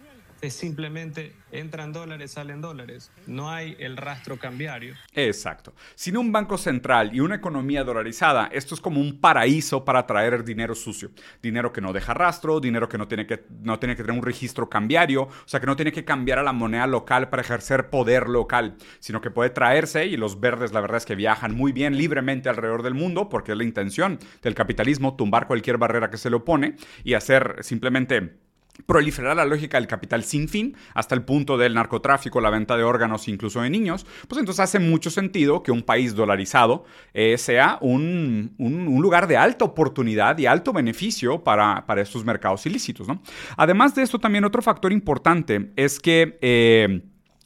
es 0.43 0.55
simplemente 0.55 1.33
entran 1.53 1.93
dólares, 1.93 2.33
salen 2.33 2.61
dólares. 2.61 3.13
No 3.29 3.49
hay 3.49 3.77
el 3.79 3.97
rastro 3.97 4.39
cambiario. 4.39 4.95
Exacto. 5.15 5.73
Sin 5.95 6.17
un 6.17 6.33
banco 6.33 6.59
central 6.59 7.15
y 7.15 7.21
una 7.21 7.37
economía 7.37 7.85
dolarizada, 7.85 8.49
esto 8.53 8.75
es 8.75 8.81
como 8.81 9.01
un 9.01 9.21
paraíso 9.21 9.85
para 9.85 10.05
traer 10.05 10.43
dinero 10.43 10.75
sucio. 10.75 11.13
Dinero 11.41 11.73
que 11.73 11.81
no 11.81 11.93
deja 11.93 12.13
rastro, 12.13 12.59
dinero 12.59 12.89
que 12.89 12.99
no 12.99 13.07
tiene 13.07 13.25
que, 13.25 13.45
no 13.63 13.79
tiene 13.79 13.95
que 13.95 14.03
tener 14.03 14.19
un 14.19 14.25
registro 14.25 14.69
cambiario, 14.69 15.23
o 15.23 15.47
sea, 15.47 15.61
que 15.61 15.67
no 15.67 15.77
tiene 15.77 15.93
que 15.93 16.05
cambiar 16.05 16.41
a 16.41 16.43
la 16.43 16.53
moneda 16.53 16.89
local 16.89 17.29
para 17.29 17.43
ejercer 17.43 17.89
poder 17.89 18.29
local, 18.29 18.77
sino 18.99 19.21
que 19.21 19.31
puede 19.31 19.51
traerse, 19.51 20.07
y 20.07 20.17
los 20.17 20.41
verdes 20.41 20.73
la 20.73 20.81
verdad 20.81 20.97
es 20.97 21.07
que 21.07 21.15
viajan 21.15 21.55
muy 21.55 21.71
bien 21.71 21.97
libremente 21.97 22.49
alrededor 22.49 22.83
del 22.83 22.95
mundo, 22.95 23.29
porque 23.29 23.53
es 23.53 23.59
la 23.59 23.65
intención 23.65 24.19
del 24.43 24.57
capitalismo, 24.57 25.15
tumbar 25.15 25.47
cualquier 25.47 25.79
barrera 25.79 26.11
que 26.11 26.19
se 26.19 26.31
le 26.31 26.37
opone 26.37 26.75
y 27.05 27.15
hacer 27.15 27.59
simplemente 27.61 28.43
proliferar 28.87 29.37
la 29.37 29.45
lógica 29.45 29.79
del 29.79 29.87
capital 29.87 30.25
sin 30.25 30.49
fin, 30.49 30.77
hasta 30.95 31.15
el 31.15 31.23
punto 31.23 31.57
del 31.57 31.75
narcotráfico, 31.75 32.41
la 32.41 32.51
venta 32.51 32.77
de 32.77 32.83
órganos, 32.83 33.29
incluso 33.29 33.61
de 33.63 33.71
niños, 33.71 34.07
pues 34.29 34.39
entonces 34.39 34.61
hace 34.61 34.79
mucho 34.79 35.11
sentido 35.11 35.63
que 35.63 35.73
un 35.73 35.83
país 35.83 36.15
dolarizado 36.15 36.85
eh, 37.15 37.39
sea 37.39 37.79
un, 37.81 38.55
lugar 38.59 39.27
de 39.27 39.37
alta 39.37 39.65
oportunidad 39.65 40.39
y 40.39 40.47
alto 40.47 40.73
beneficio 40.73 41.43
para, 41.43 41.85
estos 41.97 42.25
mercados 42.25 42.65
ilícitos. 42.67 43.07
Además 43.57 43.95
de 43.95 44.03
esto, 44.03 44.19
también 44.19 44.45
otro 44.45 44.63
factor 44.63 44.93
importante 44.93 45.73
es 45.77 46.01
que... 46.01 46.39
Eh, 46.41 47.03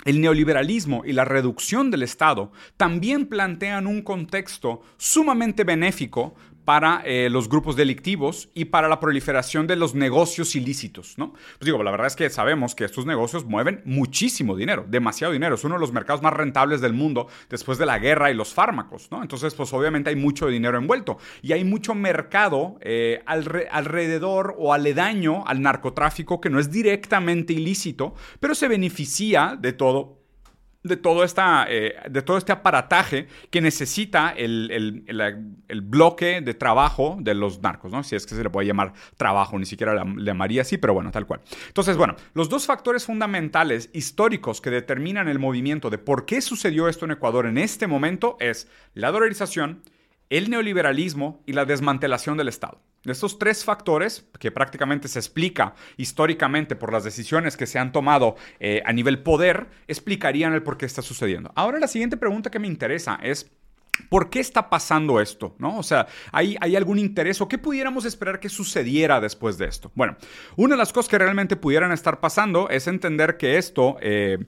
el 0.07 0.21
neoliberalismo 0.21 1.02
y 1.05 1.12
la 1.12 1.25
reducción 1.25 1.90
del 1.90 2.05
Estado 2.05 2.52
también 2.76 3.26
plantean 3.26 3.88
un 3.88 4.02
contexto 4.02 4.83
sumamente 4.97 5.64
benéfico 5.64 6.37
para 6.66 7.00
eh, 7.06 7.30
los 7.30 7.49
grupos 7.49 7.76
delictivos 7.76 8.50
y 8.52 8.66
para 8.66 8.88
la 8.88 8.99
proliferación 8.99 9.68
de 9.68 9.76
los 9.76 9.94
negocios 9.94 10.56
ilícitos, 10.56 11.16
¿no? 11.16 11.32
Pues 11.32 11.61
digo, 11.61 11.80
la 11.85 11.92
verdad 11.92 12.08
es 12.08 12.16
que 12.16 12.28
sabemos 12.28 12.75
que 12.75 12.85
estos 12.85 13.06
negocios 13.06 13.44
mueven 13.44 13.82
muchísimo 13.85 14.56
dinero, 14.56 14.85
demasiado 14.88 15.32
dinero. 15.32 15.54
Es 15.54 15.62
uno 15.62 15.76
de 15.76 15.80
los 15.80 15.92
mercados 15.92 16.23
más 16.23 16.32
rentables 16.32 16.80
del 16.80 16.92
mundo 16.92 17.28
después 17.49 17.78
de 17.78 17.87
la 17.87 18.00
guerra 18.00 18.32
y 18.32 18.35
los 18.35 18.52
fármacos, 18.52 19.08
¿no? 19.12 19.23
Entonces, 19.23 19.54
pues 19.54 19.73
obviamente 19.73 20.11
hay 20.11 20.16
mucho 20.16 20.49
dinero 20.49 20.76
envuelto 20.76 21.18
y 21.40 21.52
hay 21.52 21.62
mucho 21.62 21.94
mercado 21.94 22.78
eh, 22.80 23.23
alrededor 23.26 24.56
o 24.58 24.75
aledaño 24.75 25.44
al 25.46 25.62
narcotráfico 25.62 26.40
que 26.40 26.50
no 26.50 26.58
es 26.58 26.73
directamente 26.73 27.52
ilícito, 27.52 28.14
pero 28.40 28.56
se 28.56 28.66
beneficia 28.66 29.56
de 29.56 29.73
todo 29.73 30.15
de 30.87 30.97
todo, 30.97 31.25
esta, 31.25 31.66
eh, 31.69 31.95
de 32.09 32.23
todo 32.23 32.38
este 32.38 32.52
aparataje 32.52 33.26
que 33.50 33.61
necesita 33.61 34.31
el, 34.31 35.05
bloque 35.83 36.40
de 36.40 36.55
trabajo 36.55 37.16
de 37.21 37.35
los 37.35 37.61
narcos, 37.61 37.93
¿no? 37.93 38.02
Si 38.02 38.16
es 38.16 38.26
que 38.26 38.35
se 38.35 38.43
le 38.43 38.50
puede 38.50 38.66
llamar 38.66 38.93
trabajo, 39.16 39.59
ni 39.59 39.66
siquiera 39.66 40.05
le 40.05 40.25
llamaría 40.25 40.62
así, 40.62 40.78
pero 40.78 40.95
bueno, 40.95 41.11
tal 41.11 41.26
cual. 41.26 41.40
Entonces, 41.69 41.97
bueno, 41.97 42.16
los 42.35 42.49
dos 42.49 42.66
factores 42.66 43.05
fundamentales 43.05 43.90
históricos 43.93 44.61
que 44.61 44.71
determinan 44.71 45.28
el 45.28 45.38
movimiento 45.38 45.90
de 45.90 45.99
por 45.99 46.26
qué 46.26 46.40
sucedió 46.40 46.88
esto 46.88 47.05
en 47.05 47.12
Ecuador 47.12 47.47
en 47.47 47.59
este 47.59 47.87
momento 47.87 48.37
es 48.40 48.69
la 48.95 49.11
dolarización, 49.11 49.83
el 50.30 50.50
neoliberalismo 50.50 51.42
y 51.47 51.52
la 51.52 51.64
desmantelación 51.64 52.37
del 52.37 52.49
Estado. 52.49 52.80
Estos 53.04 53.38
tres 53.38 53.64
factores, 53.64 54.26
que 54.40 54.50
prácticamente 54.50 55.06
se 55.06 55.21
explica 55.21 55.75
históricamente 55.97 56.75
por 56.75 56.92
las 56.92 57.04
decisiones 57.04 57.56
que 57.56 57.66
se 57.66 57.78
han 57.78 57.92
tomado 57.92 58.37
eh, 58.59 58.83
a 58.85 58.92
nivel 58.92 59.23
poder, 59.23 59.68
explicarían 59.87 60.52
el 60.54 60.62
por 60.62 60.76
qué 60.76 60.87
está 60.87 61.02
sucediendo. 61.02 61.52
Ahora 61.54 61.78
la 61.78 61.87
siguiente 61.87 62.16
pregunta 62.16 62.50
que 62.50 62.59
me 62.59 62.66
interesa 62.66 63.18
es, 63.23 63.50
¿Por 64.09 64.30
qué 64.30 64.40
está 64.40 64.68
pasando 64.68 65.21
esto? 65.21 65.54
¿No? 65.59 65.78
O 65.78 65.83
sea, 65.83 66.06
¿hay, 66.33 66.56
¿hay, 66.61 66.76
algún 66.76 66.99
interés 66.99 67.40
o 67.40 67.49
qué 67.49 67.59
pudiéramos 67.59 68.04
esperar 68.04 68.40
que 68.40 68.49
sucediera 68.49 69.21
después 69.21 69.59
de 69.59 69.66
esto? 69.66 69.90
Bueno, 69.95 70.16
una 70.56 70.75
de 70.75 70.78
las 70.78 70.92
cosas 70.92 71.09
que 71.09 71.18
realmente 71.18 71.56
pudieran 71.56 71.92
estar 71.92 72.21
pasando 72.21 72.68
es 72.68 72.87
entender 72.87 73.37
que 73.37 73.56
esto 73.56 73.97
eh, 74.00 74.38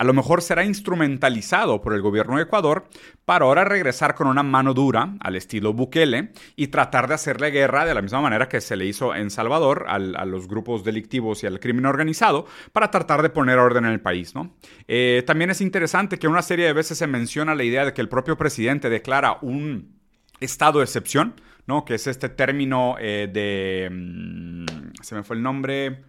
a 0.00 0.04
lo 0.04 0.14
mejor 0.14 0.40
será 0.40 0.64
instrumentalizado 0.64 1.82
por 1.82 1.92
el 1.92 2.00
gobierno 2.00 2.38
de 2.38 2.44
Ecuador 2.44 2.88
para 3.26 3.44
ahora 3.44 3.64
regresar 3.64 4.14
con 4.14 4.28
una 4.28 4.42
mano 4.42 4.72
dura 4.72 5.14
al 5.20 5.36
estilo 5.36 5.74
Bukele 5.74 6.32
y 6.56 6.68
tratar 6.68 7.06
de 7.06 7.12
hacerle 7.12 7.50
guerra 7.50 7.84
de 7.84 7.92
la 7.92 8.00
misma 8.00 8.22
manera 8.22 8.48
que 8.48 8.62
se 8.62 8.76
le 8.76 8.86
hizo 8.86 9.14
en 9.14 9.28
Salvador 9.28 9.84
a 9.88 9.98
los 9.98 10.48
grupos 10.48 10.84
delictivos 10.84 11.42
y 11.42 11.48
al 11.48 11.60
crimen 11.60 11.84
organizado 11.84 12.46
para 12.72 12.90
tratar 12.90 13.20
de 13.20 13.28
poner 13.28 13.58
orden 13.58 13.84
en 13.84 13.92
el 13.92 14.00
país. 14.00 14.34
¿no? 14.34 14.56
Eh, 14.88 15.22
también 15.26 15.50
es 15.50 15.60
interesante 15.60 16.18
que 16.18 16.28
una 16.28 16.40
serie 16.40 16.64
de 16.64 16.72
veces 16.72 16.96
se 16.96 17.06
menciona 17.06 17.54
la 17.54 17.64
idea 17.64 17.84
de 17.84 17.92
que 17.92 18.00
el 18.00 18.08
propio 18.08 18.38
presidente 18.38 18.88
declara 18.88 19.36
un 19.42 20.00
estado 20.40 20.78
de 20.78 20.86
excepción, 20.86 21.34
¿no? 21.66 21.84
que 21.84 21.96
es 21.96 22.06
este 22.06 22.30
término 22.30 22.96
eh, 22.98 23.28
de... 23.30 23.90
Mm, 23.92 24.92
se 25.02 25.14
me 25.14 25.22
fue 25.24 25.36
el 25.36 25.42
nombre... 25.42 26.04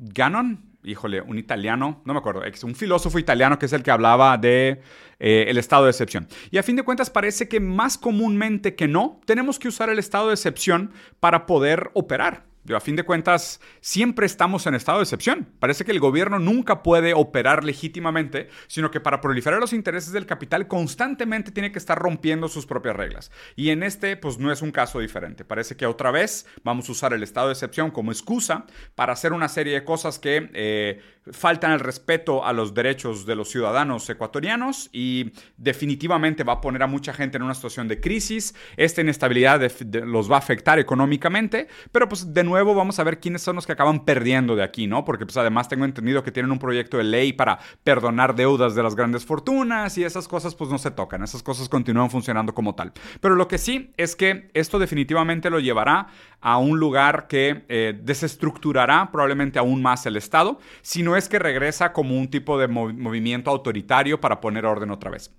Ganon, 0.00 0.67
híjole, 0.84 1.20
un 1.20 1.38
italiano, 1.38 2.02
no 2.04 2.12
me 2.12 2.18
acuerdo, 2.18 2.42
un 2.62 2.74
filósofo 2.74 3.18
italiano 3.18 3.58
que 3.58 3.66
es 3.66 3.72
el 3.72 3.82
que 3.82 3.90
hablaba 3.90 4.36
de 4.38 4.80
eh, 5.18 5.46
el 5.48 5.58
estado 5.58 5.84
de 5.84 5.90
excepción. 5.90 6.28
Y 6.50 6.58
a 6.58 6.62
fin 6.62 6.76
de 6.76 6.82
cuentas 6.82 7.10
parece 7.10 7.48
que 7.48 7.60
más 7.60 7.98
comúnmente 7.98 8.74
que 8.74 8.88
no, 8.88 9.20
tenemos 9.24 9.58
que 9.58 9.68
usar 9.68 9.90
el 9.90 9.98
estado 9.98 10.28
de 10.28 10.34
excepción 10.34 10.92
para 11.20 11.46
poder 11.46 11.90
operar 11.94 12.47
a 12.76 12.80
fin 12.80 12.96
de 12.96 13.04
cuentas, 13.04 13.60
siempre 13.80 14.26
estamos 14.26 14.66
en 14.66 14.74
estado 14.74 14.98
de 14.98 15.04
excepción. 15.04 15.48
Parece 15.58 15.84
que 15.84 15.92
el 15.92 16.00
gobierno 16.00 16.38
nunca 16.38 16.82
puede 16.82 17.14
operar 17.14 17.64
legítimamente, 17.64 18.48
sino 18.66 18.90
que 18.90 19.00
para 19.00 19.20
proliferar 19.20 19.60
los 19.60 19.72
intereses 19.72 20.12
del 20.12 20.26
capital 20.26 20.68
constantemente 20.68 21.52
tiene 21.52 21.72
que 21.72 21.78
estar 21.78 21.98
rompiendo 21.98 22.48
sus 22.48 22.66
propias 22.66 22.96
reglas. 22.96 23.30
Y 23.56 23.70
en 23.70 23.82
este, 23.82 24.16
pues 24.16 24.38
no 24.38 24.52
es 24.52 24.62
un 24.62 24.70
caso 24.70 25.00
diferente. 25.00 25.44
Parece 25.44 25.76
que 25.76 25.86
otra 25.86 26.10
vez 26.10 26.46
vamos 26.62 26.88
a 26.88 26.92
usar 26.92 27.12
el 27.12 27.22
estado 27.22 27.48
de 27.48 27.54
excepción 27.54 27.90
como 27.90 28.12
excusa 28.12 28.66
para 28.94 29.12
hacer 29.12 29.32
una 29.32 29.48
serie 29.48 29.74
de 29.74 29.84
cosas 29.84 30.18
que 30.18 30.50
eh, 30.54 31.00
faltan 31.32 31.72
el 31.72 31.80
respeto 31.80 32.44
a 32.44 32.52
los 32.52 32.74
derechos 32.74 33.26
de 33.26 33.34
los 33.34 33.50
ciudadanos 33.50 34.08
ecuatorianos 34.08 34.90
y 34.92 35.32
definitivamente 35.56 36.44
va 36.44 36.54
a 36.54 36.60
poner 36.60 36.82
a 36.82 36.86
mucha 36.86 37.12
gente 37.12 37.36
en 37.36 37.42
una 37.42 37.54
situación 37.54 37.88
de 37.88 38.00
crisis. 38.00 38.54
Esta 38.76 39.00
inestabilidad 39.00 39.60
los 40.04 40.30
va 40.30 40.36
a 40.36 40.38
afectar 40.38 40.78
económicamente, 40.78 41.68
pero 41.92 42.08
pues 42.08 42.32
de 42.32 42.44
nuevo 42.44 42.57
vamos 42.64 42.98
a 42.98 43.04
ver 43.04 43.20
quiénes 43.20 43.42
son 43.42 43.56
los 43.56 43.66
que 43.66 43.72
acaban 43.72 44.04
perdiendo 44.04 44.56
de 44.56 44.62
aquí, 44.62 44.86
¿no? 44.86 45.04
Porque 45.04 45.26
pues 45.26 45.36
además 45.36 45.68
tengo 45.68 45.84
entendido 45.84 46.22
que 46.22 46.32
tienen 46.32 46.52
un 46.52 46.58
proyecto 46.58 46.98
de 46.98 47.04
ley 47.04 47.32
para 47.32 47.58
perdonar 47.84 48.34
deudas 48.34 48.74
de 48.74 48.82
las 48.82 48.94
grandes 48.94 49.24
fortunas 49.24 49.96
y 49.98 50.04
esas 50.04 50.28
cosas 50.28 50.54
pues 50.54 50.70
no 50.70 50.78
se 50.78 50.90
tocan, 50.90 51.22
esas 51.22 51.42
cosas 51.42 51.68
continúan 51.68 52.10
funcionando 52.10 52.54
como 52.54 52.74
tal. 52.74 52.92
Pero 53.20 53.34
lo 53.34 53.48
que 53.48 53.58
sí 53.58 53.92
es 53.96 54.16
que 54.16 54.50
esto 54.54 54.78
definitivamente 54.78 55.50
lo 55.50 55.60
llevará 55.60 56.08
a 56.40 56.58
un 56.58 56.78
lugar 56.78 57.26
que 57.26 57.64
eh, 57.68 57.98
desestructurará 58.02 59.10
probablemente 59.10 59.58
aún 59.58 59.82
más 59.82 60.06
el 60.06 60.16
Estado, 60.16 60.58
si 60.82 61.02
no 61.02 61.16
es 61.16 61.28
que 61.28 61.38
regresa 61.38 61.92
como 61.92 62.16
un 62.16 62.28
tipo 62.28 62.58
de 62.58 62.68
movimiento 62.68 63.50
autoritario 63.50 64.20
para 64.20 64.40
poner 64.40 64.66
orden 64.66 64.90
otra 64.90 65.10
vez. 65.10 65.30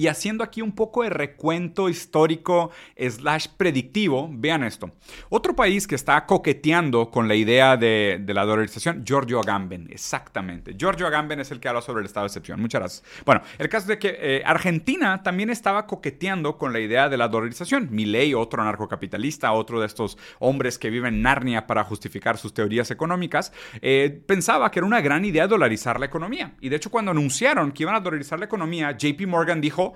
Y 0.00 0.08
haciendo 0.08 0.42
aquí 0.42 0.62
un 0.62 0.72
poco 0.72 1.02
de 1.02 1.10
recuento 1.10 1.90
histórico 1.90 2.70
slash 2.96 3.48
predictivo, 3.58 4.30
vean 4.32 4.64
esto. 4.64 4.92
Otro 5.28 5.54
país 5.54 5.86
que 5.86 5.94
está 5.94 6.24
coqueteando 6.24 7.10
con 7.10 7.28
la 7.28 7.34
idea 7.34 7.76
de, 7.76 8.24
la 8.28 8.46
dolarización, 8.46 9.04
Giorgio 9.04 9.40
Agamben, 9.40 9.88
exactamente. 9.90 10.74
Giorgio 10.74 11.06
Agamben 11.06 11.38
es 11.40 11.50
el 11.50 11.60
que 11.60 11.68
habla 11.68 11.82
sobre 11.82 12.00
el 12.00 12.06
estado 12.06 12.24
de 12.24 12.28
excepción. 12.28 12.62
Muchas 12.62 12.80
gracias. 12.80 13.24
Bueno, 13.26 13.42
el 13.58 13.68
caso 13.68 13.88
de 13.88 13.98
que 13.98 14.16
eh, 14.18 14.42
Argentina 14.46 15.22
también 15.22 15.50
estaba 15.50 15.86
coqueteando 15.86 16.56
con 16.56 16.72
la 16.72 16.80
idea 16.80 17.10
de 17.10 17.18
la 17.18 17.28
dolarización. 17.28 17.88
Milei, 17.90 18.32
otro 18.32 18.64
narcocapitalista, 18.64 19.52
otro 19.52 19.80
de 19.80 19.86
estos 19.86 20.16
hombres 20.38 20.78
que 20.78 20.88
viven 20.88 21.16
en 21.16 21.20
Narnia 21.20 21.66
para 21.66 21.84
justificar 21.84 22.38
sus 22.38 22.54
teorías 22.54 22.90
económicas, 22.90 23.52
eh, 23.82 24.22
pensaba 24.26 24.70
que 24.70 24.78
era 24.78 24.86
una 24.86 25.02
gran 25.02 25.26
idea 25.26 25.46
dolarizar 25.46 26.00
la 26.00 26.06
economía. 26.06 26.54
Y 26.62 26.70
de 26.70 26.76
hecho, 26.76 26.90
cuando 26.90 27.10
anunciaron 27.10 27.72
que 27.72 27.82
iban 27.82 27.96
a 27.96 28.00
dolarizar 28.00 28.38
la 28.38 28.46
economía, 28.46 28.96
JP 28.96 29.26
Morgan 29.26 29.60
dijo, 29.60 29.89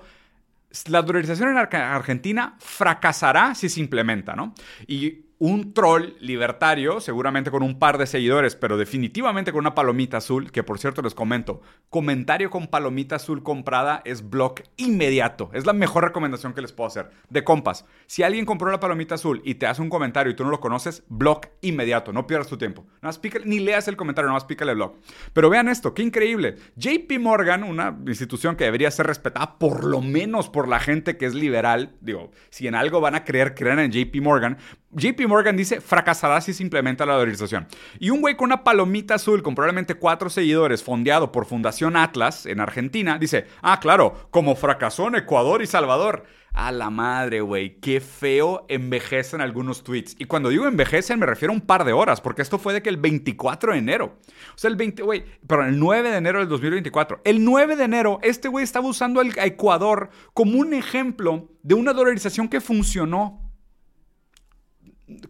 la 0.87 1.01
dolarización 1.01 1.49
en 1.49 1.57
Argentina 1.57 2.55
fracasará 2.59 3.55
si 3.55 3.69
se 3.69 3.79
implementa, 3.79 4.35
¿no? 4.35 4.53
Y 4.87 5.24
un 5.37 5.73
troll 5.73 6.13
libertario, 6.19 7.01
seguramente 7.01 7.51
con 7.51 7.61
un 7.61 7.77
par 7.77 7.97
de 7.97 8.07
seguidores, 8.07 8.55
pero 8.55 8.77
definitivamente 8.77 9.51
con 9.51 9.59
una 9.59 9.75
palomita 9.75 10.17
azul, 10.17 10.51
que 10.51 10.63
por 10.63 10.79
cierto 10.79 11.01
les 11.01 11.13
comento, 11.13 11.61
comentario 11.89 12.49
con 12.49 12.67
palomita 12.67 13.17
azul 13.17 13.43
comprada 13.43 14.01
es 14.05 14.29
blog 14.29 14.55
inmediato. 14.77 15.49
Es 15.53 15.65
la 15.65 15.73
mejor 15.73 16.05
recomendación 16.05 16.53
que 16.53 16.61
les 16.61 16.71
puedo 16.71 16.87
hacer. 16.87 17.11
De 17.29 17.43
compas, 17.43 17.85
si 18.05 18.23
alguien 18.23 18.45
compró 18.45 18.71
la 18.71 18.79
palomita 18.79 19.15
azul 19.15 19.41
y 19.43 19.55
te 19.55 19.67
hace 19.67 19.81
un 19.81 19.89
comentario 19.89 20.31
y 20.31 20.35
tú 20.35 20.43
no 20.45 20.51
lo 20.51 20.61
conoces, 20.61 21.03
blog 21.09 21.41
inmediato, 21.61 22.13
no 22.13 22.27
pierdas 22.27 22.47
tu 22.47 22.57
tiempo. 22.57 22.83
Nada 22.95 23.09
más 23.09 23.19
pícale, 23.19 23.45
ni 23.45 23.59
leas 23.59 23.87
el 23.87 23.97
comentario, 23.97 24.27
nada 24.27 24.37
más 24.37 24.45
pícale 24.45 24.71
el 24.71 24.77
blog. 24.77 24.95
Pero 25.33 25.49
vean 25.49 25.67
esto, 25.67 25.93
qué 25.93 26.01
increíble. 26.01 26.55
JP 26.77 27.19
Morgan, 27.19 27.63
una 27.63 27.97
institución 28.07 28.55
que 28.55 28.63
debería 28.63 28.89
ser 28.89 29.07
respetada 29.07 29.59
por 29.59 29.83
lo 29.83 30.01
menos 30.01 30.49
por 30.49 30.67
la 30.67 30.79
gente 30.79 31.17
que 31.17 31.25
es 31.25 31.33
liberal, 31.33 31.95
digo, 31.99 32.31
si 32.49 32.67
en 32.67 32.75
algo 32.75 33.01
van 33.01 33.15
a 33.15 33.25
creer, 33.25 33.53
crean 33.53 33.79
en 33.79 33.91
JP 33.91 34.21
Morgan, 34.21 34.57
JP 34.91 35.24
Morgan 35.27 35.57
dice, 35.57 35.81
fracasará 35.81 36.41
si 36.41 36.53
se 36.53 36.63
implementa 36.63 37.05
la 37.05 37.13
dolarización. 37.13 37.67
Y 37.99 38.09
un 38.09 38.21
güey 38.21 38.35
con 38.35 38.45
una 38.45 38.63
palomita 38.63 39.15
azul 39.15 39.43
con 39.43 39.55
probablemente 39.55 39.95
cuatro 39.95 40.29
seguidores, 40.29 40.83
fondeado 40.83 41.31
por 41.31 41.45
Fundación 41.45 41.97
Atlas 41.97 42.45
en 42.45 42.59
Argentina, 42.59 43.17
dice, 43.17 43.45
ah, 43.61 43.79
claro, 43.79 44.27
como 44.31 44.55
fracasó 44.55 45.07
en 45.07 45.15
Ecuador 45.15 45.61
y 45.61 45.67
Salvador. 45.67 46.25
A 46.53 46.71
la 46.71 46.89
madre, 46.89 47.41
güey, 47.41 47.81
qué 47.81 47.99
feo 47.99 48.65
envejecen 48.69 49.41
algunos 49.41 49.83
tweets. 49.83 50.15
Y 50.17 50.23
cuando 50.23 50.47
digo 50.47 50.65
envejecen 50.65 51.19
me 51.19 51.25
refiero 51.25 51.51
a 51.51 51.55
un 51.55 51.59
par 51.59 51.83
de 51.83 51.91
horas, 51.91 52.21
porque 52.21 52.41
esto 52.41 52.57
fue 52.57 52.71
de 52.71 52.81
que 52.81 52.87
el 52.87 52.95
24 52.95 53.73
de 53.73 53.79
enero. 53.79 54.19
O 54.55 54.57
sea, 54.57 54.69
el 54.69 54.77
20, 54.77 55.03
güey, 55.03 55.25
perdón, 55.45 55.67
el 55.67 55.79
9 55.79 56.11
de 56.11 56.17
enero 56.17 56.39
del 56.39 56.47
2024. 56.47 57.19
El 57.25 57.43
9 57.43 57.75
de 57.75 57.83
enero, 57.83 58.19
este 58.23 58.47
güey 58.47 58.63
estaba 58.63 58.87
usando 58.87 59.19
a 59.19 59.45
Ecuador 59.45 60.09
como 60.33 60.57
un 60.57 60.73
ejemplo 60.73 61.49
de 61.61 61.75
una 61.75 61.91
dolarización 61.91 62.47
que 62.47 62.61
funcionó 62.61 63.44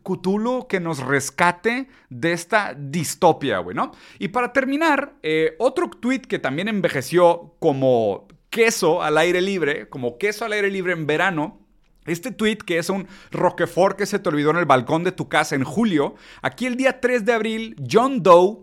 Cthulhu 0.03 0.67
que 0.67 0.79
nos 0.79 0.99
rescate 0.99 1.89
de 2.09 2.31
esta 2.31 2.73
distopia, 2.77 3.59
güey, 3.59 3.75
¿no? 3.75 3.91
Y 4.19 4.29
para 4.29 4.53
terminar, 4.53 5.15
eh, 5.21 5.55
otro 5.59 5.89
tweet 5.89 6.21
que 6.21 6.39
también 6.39 6.67
envejeció 6.67 7.55
como 7.59 8.27
queso 8.49 9.03
al 9.03 9.17
aire 9.17 9.41
libre, 9.41 9.89
como 9.89 10.17
queso 10.17 10.45
al 10.45 10.53
aire 10.53 10.69
libre 10.69 10.93
en 10.93 11.05
verano, 11.07 11.61
Este 12.05 12.29
tweet 12.31 12.57
que 12.57 12.77
es 12.77 12.91
un 12.91 13.07
Roquefort 13.31 13.97
que 13.97 14.05
se 14.05 14.19
te 14.19 14.29
olvidó 14.29 14.51
en 14.51 14.57
el 14.57 14.65
balcón 14.65 15.03
de 15.03 15.11
tu 15.11 15.27
casa 15.27 15.55
en 15.55 15.63
julio, 15.63 16.13
aquí 16.43 16.67
el 16.67 16.77
día 16.77 17.01
3 17.01 17.25
de 17.25 17.33
abril, 17.33 17.75
John 17.91 18.21
Doe, 18.21 18.59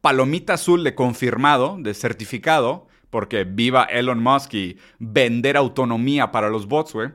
palomita 0.00 0.54
azul 0.54 0.82
de 0.82 0.94
confirmado, 0.94 1.76
de 1.78 1.92
certificado, 1.92 2.88
porque 3.10 3.44
viva 3.44 3.84
Elon 3.84 4.22
Musk 4.22 4.54
y 4.54 4.78
vender 4.98 5.56
autonomía 5.58 6.30
para 6.32 6.48
los 6.48 6.66
bots, 6.66 6.94
güey. 6.94 7.10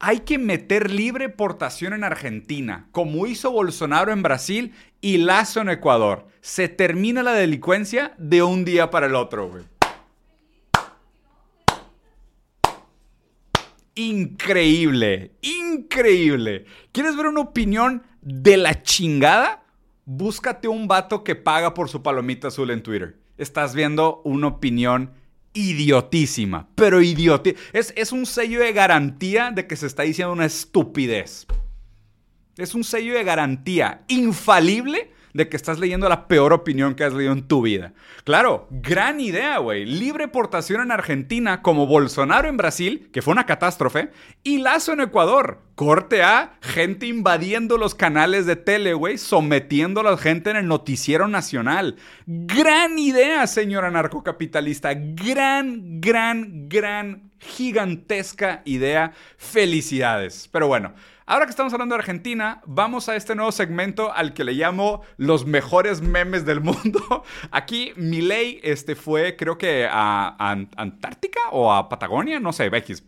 Hay 0.00 0.20
que 0.20 0.38
meter 0.38 0.92
libre 0.92 1.28
portación 1.28 1.92
en 1.92 2.04
Argentina, 2.04 2.86
como 2.92 3.26
hizo 3.26 3.50
Bolsonaro 3.50 4.12
en 4.12 4.22
Brasil 4.22 4.72
y 5.00 5.18
Lazo 5.18 5.60
en 5.60 5.70
Ecuador. 5.70 6.28
Se 6.40 6.68
termina 6.68 7.24
la 7.24 7.32
delincuencia 7.32 8.14
de 8.16 8.44
un 8.44 8.64
día 8.64 8.90
para 8.90 9.06
el 9.06 9.16
otro, 9.16 9.48
güey. 9.48 9.64
Increíble, 13.96 15.32
increíble. 15.42 16.66
¿Quieres 16.92 17.16
ver 17.16 17.26
una 17.26 17.40
opinión 17.40 18.04
de 18.20 18.56
la 18.56 18.80
chingada? 18.84 19.64
Búscate 20.04 20.68
un 20.68 20.86
vato 20.86 21.24
que 21.24 21.34
paga 21.34 21.74
por 21.74 21.88
su 21.88 22.04
palomita 22.04 22.48
azul 22.48 22.70
en 22.70 22.84
Twitter. 22.84 23.18
Estás 23.36 23.74
viendo 23.74 24.22
una 24.24 24.46
opinión 24.46 25.10
idiotísima, 25.58 26.68
pero 26.74 27.02
idiotísima. 27.02 27.60
Es, 27.72 27.92
es 27.96 28.12
un 28.12 28.26
sello 28.26 28.60
de 28.60 28.72
garantía 28.72 29.50
de 29.50 29.66
que 29.66 29.76
se 29.76 29.86
está 29.86 30.04
diciendo 30.04 30.32
una 30.32 30.46
estupidez. 30.46 31.46
Es 32.56 32.74
un 32.74 32.84
sello 32.84 33.14
de 33.14 33.24
garantía 33.24 34.04
infalible 34.08 35.12
de 35.38 35.48
que 35.48 35.56
estás 35.56 35.78
leyendo 35.78 36.08
la 36.08 36.26
peor 36.26 36.52
opinión 36.52 36.96
que 36.96 37.04
has 37.04 37.14
leído 37.14 37.32
en 37.32 37.46
tu 37.46 37.62
vida. 37.62 37.94
Claro, 38.24 38.66
gran 38.72 39.20
idea, 39.20 39.58
güey. 39.58 39.86
Libre 39.86 40.26
portación 40.26 40.82
en 40.82 40.90
Argentina, 40.90 41.62
como 41.62 41.86
Bolsonaro 41.86 42.48
en 42.48 42.56
Brasil, 42.56 43.08
que 43.12 43.22
fue 43.22 43.30
una 43.30 43.46
catástrofe, 43.46 44.10
y 44.42 44.58
Lazo 44.58 44.92
en 44.92 45.00
Ecuador. 45.00 45.62
Corte 45.76 46.24
A, 46.24 46.58
gente 46.60 47.06
invadiendo 47.06 47.78
los 47.78 47.94
canales 47.94 48.46
de 48.46 48.56
tele, 48.56 48.94
güey, 48.94 49.16
sometiendo 49.16 50.00
a 50.00 50.02
la 50.10 50.16
gente 50.16 50.50
en 50.50 50.56
el 50.56 50.66
noticiero 50.66 51.28
nacional. 51.28 51.94
Gran 52.26 52.98
idea, 52.98 53.46
señora 53.46 53.92
narcocapitalista. 53.92 54.90
Gran, 54.94 56.00
gran, 56.00 56.68
gran, 56.68 57.30
gigantesca 57.38 58.62
idea. 58.64 59.12
Felicidades. 59.36 60.48
Pero 60.50 60.66
bueno. 60.66 60.94
Ahora 61.30 61.44
que 61.44 61.50
estamos 61.50 61.74
hablando 61.74 61.94
de 61.94 61.98
Argentina, 61.98 62.62
vamos 62.64 63.10
a 63.10 63.14
este 63.14 63.34
nuevo 63.34 63.52
segmento 63.52 64.10
al 64.14 64.32
que 64.32 64.44
le 64.44 64.54
llamo 64.54 65.02
los 65.18 65.44
mejores 65.44 66.00
memes 66.00 66.46
del 66.46 66.62
mundo. 66.62 67.22
Aquí 67.50 67.92
Milei 67.96 68.60
este, 68.62 68.94
fue, 68.94 69.36
creo 69.36 69.58
que 69.58 69.86
a, 69.90 70.34
Antártica 70.74 71.40
o 71.52 71.70
a 71.70 71.90
Patagonia, 71.90 72.40
no 72.40 72.54
sé, 72.54 72.70
X 72.72 73.04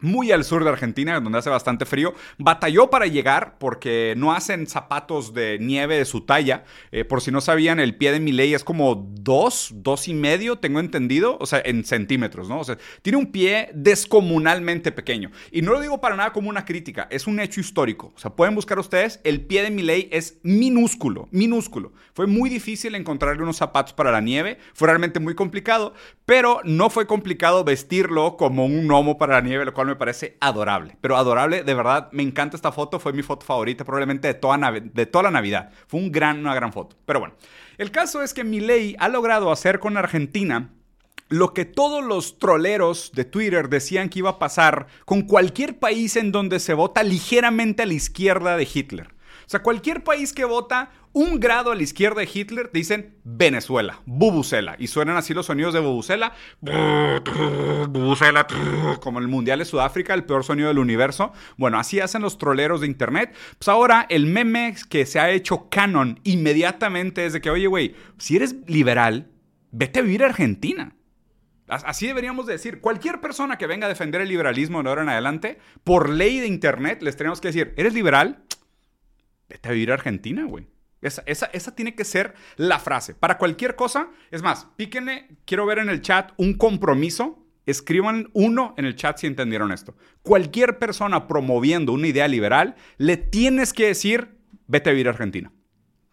muy 0.00 0.32
al 0.32 0.44
sur 0.44 0.64
de 0.64 0.70
Argentina, 0.70 1.20
donde 1.20 1.38
hace 1.38 1.50
bastante 1.50 1.86
frío. 1.86 2.14
Batalló 2.38 2.90
para 2.90 3.06
llegar 3.06 3.56
porque 3.58 4.14
no 4.16 4.32
hacen 4.32 4.66
zapatos 4.66 5.34
de 5.34 5.58
nieve 5.60 5.96
de 5.96 6.04
su 6.04 6.22
talla. 6.22 6.64
Eh, 6.92 7.04
por 7.04 7.20
si 7.20 7.30
no 7.30 7.40
sabían, 7.40 7.80
el 7.80 7.96
pie 7.96 8.12
de 8.12 8.20
Miley 8.20 8.54
es 8.54 8.64
como 8.64 8.94
dos, 8.94 9.70
dos 9.74 10.08
y 10.08 10.14
medio, 10.14 10.56
tengo 10.56 10.80
entendido, 10.80 11.36
o 11.40 11.46
sea, 11.46 11.62
en 11.64 11.84
centímetros, 11.84 12.48
¿no? 12.48 12.60
O 12.60 12.64
sea, 12.64 12.78
tiene 13.02 13.18
un 13.18 13.32
pie 13.32 13.70
descomunalmente 13.74 14.92
pequeño. 14.92 15.30
Y 15.50 15.62
no 15.62 15.72
lo 15.72 15.80
digo 15.80 16.00
para 16.00 16.16
nada 16.16 16.32
como 16.32 16.48
una 16.48 16.64
crítica, 16.64 17.08
es 17.10 17.26
un 17.26 17.40
hecho 17.40 17.60
histórico. 17.60 18.12
O 18.14 18.18
sea, 18.18 18.30
pueden 18.30 18.54
buscar 18.54 18.78
ustedes, 18.78 19.20
el 19.24 19.42
pie 19.42 19.62
de 19.62 19.70
Miley 19.70 20.08
es 20.12 20.38
minúsculo, 20.42 21.28
minúsculo. 21.30 21.92
Fue 22.14 22.26
muy 22.26 22.50
difícil 22.50 22.94
encontrarle 22.94 23.42
unos 23.42 23.56
zapatos 23.56 23.92
para 23.92 24.10
la 24.10 24.20
nieve, 24.20 24.58
fue 24.74 24.88
realmente 24.88 25.20
muy 25.20 25.34
complicado, 25.34 25.94
pero 26.26 26.60
no 26.64 26.90
fue 26.90 27.06
complicado 27.06 27.64
vestirlo 27.64 28.36
como 28.36 28.64
un 28.64 28.86
gnomo 28.86 29.18
para 29.18 29.34
la 29.34 29.40
nieve, 29.40 29.64
lo 29.64 29.74
cual 29.74 29.89
me 29.90 29.96
parece 29.96 30.36
adorable. 30.40 30.96
Pero 31.00 31.16
adorable, 31.16 31.62
de 31.62 31.74
verdad, 31.74 32.08
me 32.12 32.22
encanta 32.22 32.56
esta 32.56 32.72
foto. 32.72 32.98
Fue 32.98 33.12
mi 33.12 33.22
foto 33.22 33.44
favorita 33.44 33.84
probablemente 33.84 34.28
de 34.28 34.34
toda, 34.34 34.58
de 34.72 35.06
toda 35.06 35.24
la 35.24 35.30
Navidad. 35.30 35.70
Fue 35.86 36.00
un 36.00 36.10
gran, 36.10 36.38
una 36.40 36.54
gran 36.54 36.72
foto. 36.72 36.96
Pero 37.04 37.20
bueno, 37.20 37.34
el 37.78 37.90
caso 37.90 38.22
es 38.22 38.34
que 38.34 38.44
Milei 38.44 38.96
ha 38.98 39.08
logrado 39.08 39.52
hacer 39.52 39.78
con 39.78 39.96
Argentina 39.96 40.70
lo 41.30 41.54
que 41.54 41.64
todos 41.64 42.04
los 42.04 42.38
troleros 42.38 43.12
de 43.14 43.24
Twitter 43.24 43.68
decían 43.68 44.08
que 44.08 44.18
iba 44.18 44.30
a 44.30 44.38
pasar 44.38 44.88
con 45.04 45.22
cualquier 45.22 45.78
país 45.78 46.16
en 46.16 46.32
donde 46.32 46.58
se 46.58 46.74
vota 46.74 47.02
ligeramente 47.04 47.84
a 47.84 47.86
la 47.86 47.94
izquierda 47.94 48.56
de 48.56 48.68
Hitler. 48.72 49.14
O 49.46 49.50
sea, 49.50 49.62
cualquier 49.62 50.04
país 50.04 50.32
que 50.32 50.44
vota 50.44 50.90
un 51.12 51.40
grado 51.40 51.72
a 51.72 51.74
la 51.74 51.82
izquierda 51.82 52.20
de 52.20 52.28
Hitler, 52.32 52.70
dicen 52.72 53.16
Venezuela, 53.24 54.00
Bubucela. 54.06 54.76
Y 54.78 54.86
suenan 54.86 55.16
así 55.16 55.34
los 55.34 55.46
sonidos 55.46 55.74
de 55.74 55.80
Bubucela. 55.80 56.32
Bubucela, 56.60 58.46
como 59.00 59.18
el 59.18 59.28
Mundial 59.28 59.58
de 59.58 59.64
Sudáfrica, 59.64 60.14
el 60.14 60.24
peor 60.24 60.44
sonido 60.44 60.68
del 60.68 60.78
universo. 60.78 61.32
Bueno, 61.56 61.78
así 61.78 62.00
hacen 62.00 62.22
los 62.22 62.38
troleros 62.38 62.80
de 62.80 62.86
Internet. 62.86 63.34
Pues 63.58 63.68
ahora 63.68 64.06
el 64.08 64.26
meme 64.26 64.74
que 64.88 65.06
se 65.06 65.18
ha 65.18 65.30
hecho 65.30 65.68
canon 65.68 66.20
inmediatamente 66.24 67.26
es 67.26 67.32
de 67.32 67.40
que, 67.40 67.50
oye, 67.50 67.66
güey, 67.66 67.94
si 68.18 68.36
eres 68.36 68.56
liberal, 68.66 69.30
vete 69.72 70.00
a 70.00 70.02
vivir 70.02 70.22
a 70.22 70.26
Argentina. 70.26 70.94
Así 71.66 72.06
deberíamos 72.06 72.46
decir. 72.46 72.80
Cualquier 72.80 73.20
persona 73.20 73.56
que 73.56 73.68
venga 73.68 73.86
a 73.86 73.88
defender 73.88 74.20
el 74.20 74.28
liberalismo 74.28 74.82
de 74.82 74.88
ahora 74.88 75.02
en 75.02 75.08
adelante, 75.08 75.58
por 75.84 76.08
ley 76.08 76.40
de 76.40 76.48
Internet, 76.48 77.00
les 77.02 77.16
tenemos 77.16 77.40
que 77.40 77.48
decir, 77.48 77.74
¿eres 77.76 77.94
liberal? 77.94 78.44
vete 79.50 79.68
a 79.68 79.72
vivir 79.72 79.90
a 79.90 79.94
Argentina, 79.94 80.44
güey. 80.44 80.66
Esa, 81.02 81.22
esa, 81.24 81.74
tiene 81.74 81.94
que 81.94 82.04
ser 82.04 82.34
la 82.56 82.78
frase. 82.78 83.14
Para 83.14 83.38
cualquier 83.38 83.74
cosa, 83.74 84.08
es 84.30 84.42
más, 84.42 84.66
píquenle, 84.76 85.28
quiero 85.46 85.66
ver 85.66 85.78
en 85.78 85.88
el 85.88 86.02
chat 86.02 86.32
un 86.36 86.54
compromiso. 86.54 87.38
Escriban 87.66 88.30
uno 88.32 88.74
en 88.76 88.84
el 88.84 88.96
chat 88.96 89.18
si 89.18 89.26
entendieron 89.26 89.72
esto. 89.72 89.96
Cualquier 90.22 90.78
persona 90.78 91.28
promoviendo 91.28 91.92
una 91.92 92.08
idea 92.08 92.26
liberal, 92.26 92.74
le 92.98 93.16
tienes 93.16 93.72
que 93.72 93.86
decir, 93.86 94.36
vete 94.66 94.90
a 94.90 94.92
vivir 94.92 95.06
a 95.06 95.10
Argentina. 95.10 95.52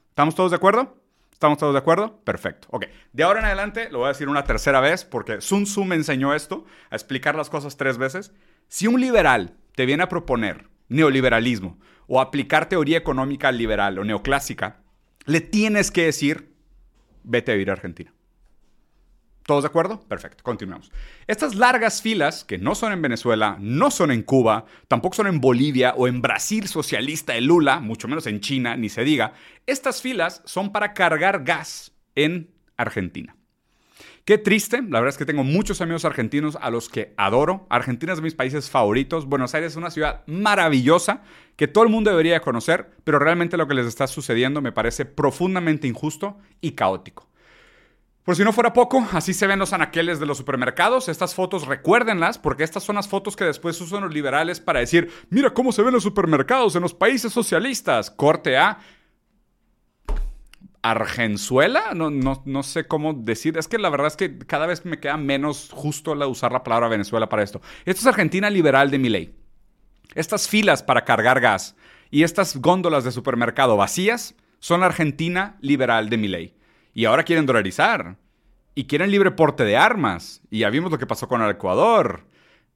¿Estamos 0.10 0.36
todos 0.36 0.52
de 0.52 0.58
acuerdo? 0.58 1.02
¿Estamos 1.32 1.60
todos 1.60 1.74
de 1.74 1.80
acuerdo? 1.80 2.20
Perfecto. 2.24 2.68
Ok. 2.72 2.86
De 3.14 3.24
ahora 3.24 3.42
en 3.42 3.46
adelante 3.46 3.90
lo 3.92 4.00
voy 4.00 4.06
a 4.06 4.14
decir 4.14 4.28
una 4.28 4.44
tercera 4.44 4.80
vez 4.80 5.06
porque 5.06 5.40
Sun 5.42 5.66
Tzu 5.66 5.86
me 5.86 5.96
enseñó 5.96 6.34
esto, 6.34 6.66
a 6.90 6.96
explicar 6.96 7.36
las 7.36 7.52
cosas 7.52 7.78
tres 7.78 8.00
veces. 8.00 8.34
Si 8.68 8.88
un 8.88 9.00
liberal 9.00 9.56
te 9.76 9.86
viene 9.86 10.02
a 10.02 10.10
proponer 10.10 10.68
neoliberalismo 10.90 11.78
o 12.08 12.20
aplicar 12.22 12.70
teoría 12.70 12.98
económica 12.98 13.52
liberal 13.52 14.00
o 14.00 14.04
neoclásica, 14.04 14.82
le 15.26 15.42
tienes 15.42 15.92
que 15.92 16.06
decir, 16.06 16.54
vete 17.24 17.52
a 17.52 17.56
vivir 17.56 17.70
a 17.70 17.74
Argentina. 17.74 18.14
¿Todos 19.48 19.64
de 19.64 19.68
acuerdo? 19.68 20.02
Perfecto, 20.02 20.44
continuamos. 20.44 20.92
Estas 21.26 21.56
largas 21.56 22.02
filas, 22.02 22.44
que 22.44 22.58
no 22.58 22.76
son 22.76 22.92
en 22.92 23.02
Venezuela, 23.02 23.56
no 23.62 23.92
son 23.92 24.12
en 24.12 24.22
Cuba, 24.22 24.66
tampoco 24.90 25.16
son 25.16 25.28
en 25.28 25.40
Bolivia 25.40 25.94
o 25.96 26.10
en 26.10 26.22
Brasil 26.22 26.68
socialista 26.68 27.32
de 27.32 27.40
Lula, 27.40 27.80
mucho 27.80 28.10
menos 28.10 28.28
en 28.28 28.42
China, 28.42 28.76
ni 28.76 28.90
se 28.90 29.06
diga, 29.06 29.32
estas 29.66 30.02
filas 30.02 30.42
son 30.44 30.74
para 30.74 30.94
cargar 30.94 31.46
gas 31.46 31.94
en 32.16 32.52
Argentina. 32.76 33.37
Qué 34.28 34.38
triste, 34.38 34.82
la 34.82 35.00
verdad 35.00 35.08
es 35.08 35.18
que 35.18 35.26
tengo 35.26 35.46
muchos 35.46 35.80
amigos 35.80 36.04
argentinos 36.04 36.58
a 36.60 36.70
los 36.70 36.90
que 36.90 37.14
adoro. 37.16 37.66
Argentina 37.70 38.12
es 38.12 38.18
de 38.18 38.24
mis 38.24 38.36
países 38.36 38.70
favoritos. 38.70 39.26
Buenos 39.26 39.56
Aires 39.56 39.72
es 39.72 39.78
una 39.78 39.90
ciudad 39.90 40.24
maravillosa 40.28 41.22
que 41.56 41.70
todo 41.70 41.86
el 41.86 41.90
mundo 41.90 42.10
debería 42.10 42.42
conocer, 42.42 42.92
pero 43.06 43.20
realmente 43.20 43.56
lo 43.56 43.70
que 43.70 43.74
les 43.74 43.86
está 43.86 44.06
sucediendo 44.06 44.62
me 44.62 44.74
parece 44.74 45.06
profundamente 45.06 45.88
injusto 45.88 46.38
y 46.60 46.72
caótico. 46.72 47.30
Por 48.26 48.36
si 48.36 48.44
no 48.44 48.52
fuera 48.52 48.74
poco, 48.74 49.08
así 49.14 49.34
se 49.34 49.48
ven 49.48 49.60
los 49.60 49.72
anaqueles 49.72 50.20
de 50.20 50.26
los 50.26 50.38
supermercados. 50.38 51.08
Estas 51.08 51.34
fotos 51.34 51.66
recuérdenlas 51.66 52.38
porque 52.38 52.66
estas 52.66 52.84
son 52.84 52.98
las 52.98 53.08
fotos 53.08 53.38
que 53.38 53.46
después 53.46 53.80
usan 53.80 54.04
los 54.04 54.14
liberales 54.14 54.60
para 54.60 54.82
decir, 54.82 55.10
mira 55.30 55.54
cómo 55.54 55.72
se 55.72 55.84
ven 55.84 55.94
los 55.94 56.04
supermercados 56.04 56.76
en 56.76 56.82
los 56.82 56.94
países 56.94 57.32
socialistas. 57.32 58.12
Corte 58.12 58.58
A, 58.58 58.80
Argenzuela, 60.92 61.94
no, 61.94 62.10
no, 62.10 62.64
sé 62.64 62.88
cómo 62.88 63.14
decir. 63.14 63.58
Es 63.58 63.68
que 63.68 63.78
la 63.78 63.90
verdad 63.90 64.08
es 64.08 64.16
que 64.16 64.38
cada 64.40 64.66
vez 64.66 64.86
me 64.86 65.00
queda 65.00 65.18
menos 65.18 65.70
justo 65.74 66.16
la, 66.16 66.28
usar 66.28 66.52
la 66.52 66.64
palabra 66.64 66.88
Venezuela 66.88 67.30
para 67.30 67.44
esto. 67.44 67.62
Esto 67.86 68.02
es 68.02 68.08
Argentina 68.08 68.50
liberal 68.50 68.92
de 68.92 69.00
mi 69.00 69.10
ley. 69.10 69.36
Estas 70.16 70.48
filas 70.48 70.84
para 70.84 71.06
cargar 71.06 71.40
gas 71.40 71.76
y 72.10 72.24
estas 72.24 72.58
góndolas 72.58 73.04
de 73.04 73.12
supermercado 73.12 73.78
vacías 73.78 74.36
son 74.60 74.84
Argentina 74.84 75.58
liberal 75.62 76.10
de 76.10 76.18
mi 76.18 76.28
ley. 76.28 76.56
Y 76.94 77.06
ahora 77.06 77.24
quieren 77.24 77.46
dolarizar. 77.46 78.18
Y 78.74 78.86
quieren 78.86 79.12
libre 79.12 79.32
porte 79.32 79.64
de 79.64 79.78
armas. 79.78 80.42
Y 80.50 80.60
ya 80.60 80.70
vimos 80.70 80.92
lo 80.92 81.00
que 81.00 81.08
pasó 81.08 81.28
con 81.28 81.42
el 81.42 81.52
Ecuador. 81.52 82.26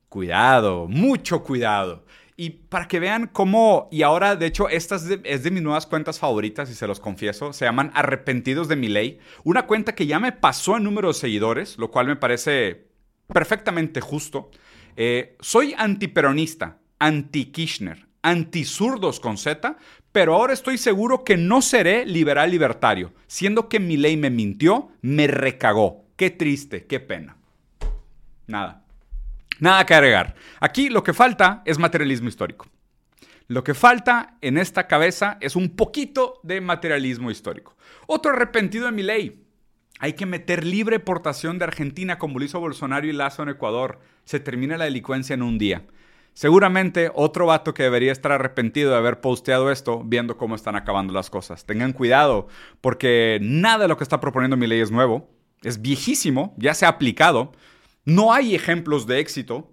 Cuidado, 0.09 0.87
mucho 0.87 1.43
cuidado. 1.43 2.05
Y 2.37 2.49
para 2.49 2.87
que 2.87 2.99
vean 2.99 3.29
cómo, 3.31 3.87
y 3.91 4.03
ahora 4.03 4.35
de 4.35 4.45
hecho 4.45 4.69
esta 4.69 4.95
es 4.95 5.43
de, 5.43 5.51
mis 5.51 5.61
nuevas 5.61 5.85
cuentas 5.85 6.19
favoritas 6.19 6.69
y 6.69 6.73
se 6.73 6.87
los 6.87 6.99
confieso, 6.99 7.53
se 7.53 7.65
llaman 7.65 7.91
Arrepentidos 7.93 8.67
de 8.67 8.75
mi 8.75 8.87
ley, 8.87 9.19
una 9.43 9.67
cuenta 9.67 9.95
que 9.95 10.07
ya 10.07 10.19
me 10.19 10.31
pasó 10.31 10.77
en 10.77 10.83
número 10.83 11.09
de 11.09 11.13
seguidores, 11.13 11.77
lo 11.77 11.91
cual 11.91 12.07
me 12.07 12.15
parece 12.15 12.87
perfectamente 13.27 14.01
justo. 14.01 14.49
Eh, 14.95 15.35
soy 15.39 15.75
antiperonista, 15.77 16.79
anti-Kirchner, 16.99 18.07
anti-zurdos 18.21 19.19
con 19.19 19.37
Z, 19.37 19.77
pero 20.11 20.35
ahora 20.35 20.53
estoy 20.53 20.77
seguro 20.77 21.23
que 21.23 21.37
no 21.37 21.61
seré 21.61 22.05
liberal 22.05 22.51
libertario, 22.51 23.13
siendo 23.27 23.69
que 23.69 23.79
mi 23.79 23.97
ley 23.97 24.17
me 24.17 24.29
mintió, 24.29 24.89
me 25.01 25.27
recagó. 25.27 26.05
Qué 26.15 26.29
triste, 26.29 26.85
qué 26.85 26.99
pena. 26.99 27.37
Nada. 28.47 28.80
Nada 29.59 29.85
que 29.85 29.93
agregar. 29.93 30.35
Aquí 30.59 30.89
lo 30.89 31.03
que 31.03 31.13
falta 31.13 31.61
es 31.65 31.77
materialismo 31.77 32.29
histórico. 32.29 32.67
Lo 33.47 33.63
que 33.63 33.73
falta 33.73 34.37
en 34.41 34.57
esta 34.57 34.87
cabeza 34.87 35.37
es 35.41 35.55
un 35.55 35.75
poquito 35.75 36.39
de 36.43 36.61
materialismo 36.61 37.31
histórico. 37.31 37.75
Otro 38.07 38.31
arrepentido 38.31 38.85
de 38.85 38.91
mi 38.93 39.03
ley. 39.03 39.45
Hay 39.99 40.13
que 40.13 40.25
meter 40.25 40.65
libre 40.65 40.99
portación 40.99 41.59
de 41.59 41.65
Argentina 41.65 42.17
como 42.17 42.39
lo 42.39 42.45
hizo 42.45 42.59
Bolsonaro 42.59 43.05
y 43.05 43.11
Lazo 43.11 43.43
en 43.43 43.49
Ecuador. 43.49 43.99
Se 44.25 44.39
termina 44.39 44.77
la 44.77 44.85
delincuencia 44.85 45.33
en 45.33 45.43
un 45.43 45.57
día. 45.57 45.83
Seguramente 46.33 47.11
otro 47.13 47.45
vato 47.45 47.73
que 47.73 47.83
debería 47.83 48.11
estar 48.11 48.31
arrepentido 48.31 48.91
de 48.91 48.97
haber 48.97 49.19
posteado 49.19 49.69
esto, 49.69 50.01
viendo 50.05 50.37
cómo 50.37 50.55
están 50.55 50.75
acabando 50.75 51.13
las 51.13 51.29
cosas. 51.29 51.65
Tengan 51.65 51.91
cuidado, 51.91 52.47
porque 52.79 53.37
nada 53.41 53.79
de 53.79 53.87
lo 53.89 53.97
que 53.97 54.03
está 54.03 54.19
proponiendo 54.19 54.55
mi 54.55 54.65
ley 54.65 54.79
es 54.79 54.91
nuevo. 54.91 55.29
Es 55.61 55.81
viejísimo, 55.81 56.55
ya 56.57 56.73
se 56.73 56.85
ha 56.85 56.89
aplicado. 56.89 57.51
No 58.05 58.33
hay 58.33 58.55
ejemplos 58.55 59.05
de 59.05 59.19
éxito. 59.19 59.71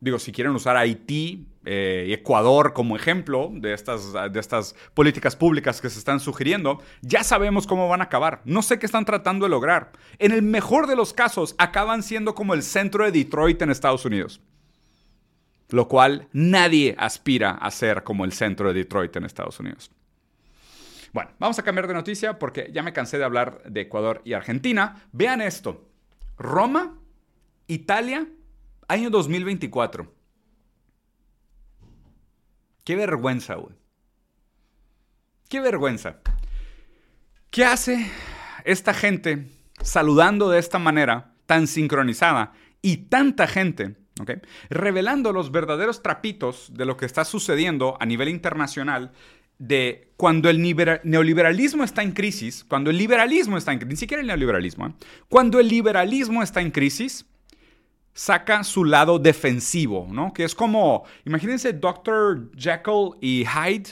Digo, 0.00 0.18
si 0.18 0.32
quieren 0.32 0.54
usar 0.54 0.76
Haití 0.76 1.46
eh, 1.64 2.06
y 2.08 2.12
Ecuador 2.12 2.72
como 2.72 2.96
ejemplo 2.96 3.50
de 3.52 3.72
estas, 3.72 4.12
de 4.12 4.40
estas 4.40 4.74
políticas 4.94 5.36
públicas 5.36 5.80
que 5.80 5.88
se 5.88 5.98
están 5.98 6.18
sugiriendo, 6.18 6.82
ya 7.02 7.22
sabemos 7.22 7.66
cómo 7.66 7.88
van 7.88 8.00
a 8.00 8.04
acabar. 8.04 8.42
No 8.44 8.62
sé 8.62 8.78
qué 8.78 8.86
están 8.86 9.04
tratando 9.04 9.46
de 9.46 9.50
lograr. 9.50 9.92
En 10.18 10.32
el 10.32 10.42
mejor 10.42 10.86
de 10.86 10.96
los 10.96 11.12
casos, 11.12 11.54
acaban 11.58 12.02
siendo 12.02 12.34
como 12.34 12.54
el 12.54 12.62
centro 12.62 13.04
de 13.04 13.12
Detroit 13.12 13.62
en 13.62 13.70
Estados 13.70 14.04
Unidos. 14.04 14.40
Lo 15.70 15.88
cual 15.88 16.28
nadie 16.32 16.94
aspira 16.98 17.52
a 17.52 17.70
ser 17.70 18.02
como 18.02 18.24
el 18.24 18.32
centro 18.32 18.68
de 18.68 18.80
Detroit 18.80 19.14
en 19.16 19.24
Estados 19.24 19.58
Unidos. 19.60 19.90
Bueno, 21.12 21.30
vamos 21.38 21.58
a 21.58 21.62
cambiar 21.62 21.86
de 21.86 21.94
noticia 21.94 22.38
porque 22.38 22.70
ya 22.72 22.82
me 22.82 22.92
cansé 22.92 23.18
de 23.18 23.24
hablar 23.24 23.62
de 23.64 23.82
Ecuador 23.82 24.20
y 24.24 24.32
Argentina. 24.32 25.06
Vean 25.12 25.40
esto. 25.40 25.88
Roma 26.38 26.98
Italia, 27.66 28.28
año 28.88 29.10
2024. 29.10 30.12
Qué 32.84 32.96
vergüenza, 32.96 33.54
güey. 33.54 33.74
Qué 35.48 35.60
vergüenza. 35.60 36.20
¿Qué 37.50 37.64
hace 37.64 38.10
esta 38.64 38.94
gente 38.94 39.50
saludando 39.82 40.50
de 40.50 40.58
esta 40.58 40.78
manera 40.78 41.34
tan 41.46 41.66
sincronizada 41.66 42.52
y 42.80 43.08
tanta 43.08 43.46
gente, 43.46 43.96
¿okay? 44.20 44.36
revelando 44.70 45.32
los 45.32 45.52
verdaderos 45.52 46.02
trapitos 46.02 46.72
de 46.74 46.86
lo 46.86 46.96
que 46.96 47.06
está 47.06 47.24
sucediendo 47.24 47.96
a 48.00 48.06
nivel 48.06 48.28
internacional 48.28 49.12
de 49.58 50.12
cuando 50.16 50.50
el 50.50 50.60
neoliberalismo 51.04 51.84
está 51.84 52.02
en 52.02 52.12
crisis, 52.12 52.64
cuando 52.64 52.90
el 52.90 52.98
liberalismo 52.98 53.56
está 53.56 53.72
en 53.72 53.78
crisis, 53.78 53.92
ni 53.92 54.00
siquiera 54.00 54.20
el 54.20 54.26
neoliberalismo, 54.26 54.86
¿eh? 54.86 54.94
cuando 55.28 55.60
el 55.60 55.68
liberalismo 55.68 56.42
está 56.42 56.60
en 56.60 56.70
crisis, 56.70 57.26
saca 58.14 58.62
su 58.64 58.84
lado 58.84 59.18
defensivo, 59.18 60.06
¿no? 60.10 60.32
Que 60.32 60.44
es 60.44 60.54
como, 60.54 61.04
imagínense 61.24 61.72
Dr. 61.72 62.50
Jekyll 62.56 63.12
y 63.20 63.44
Hyde. 63.44 63.90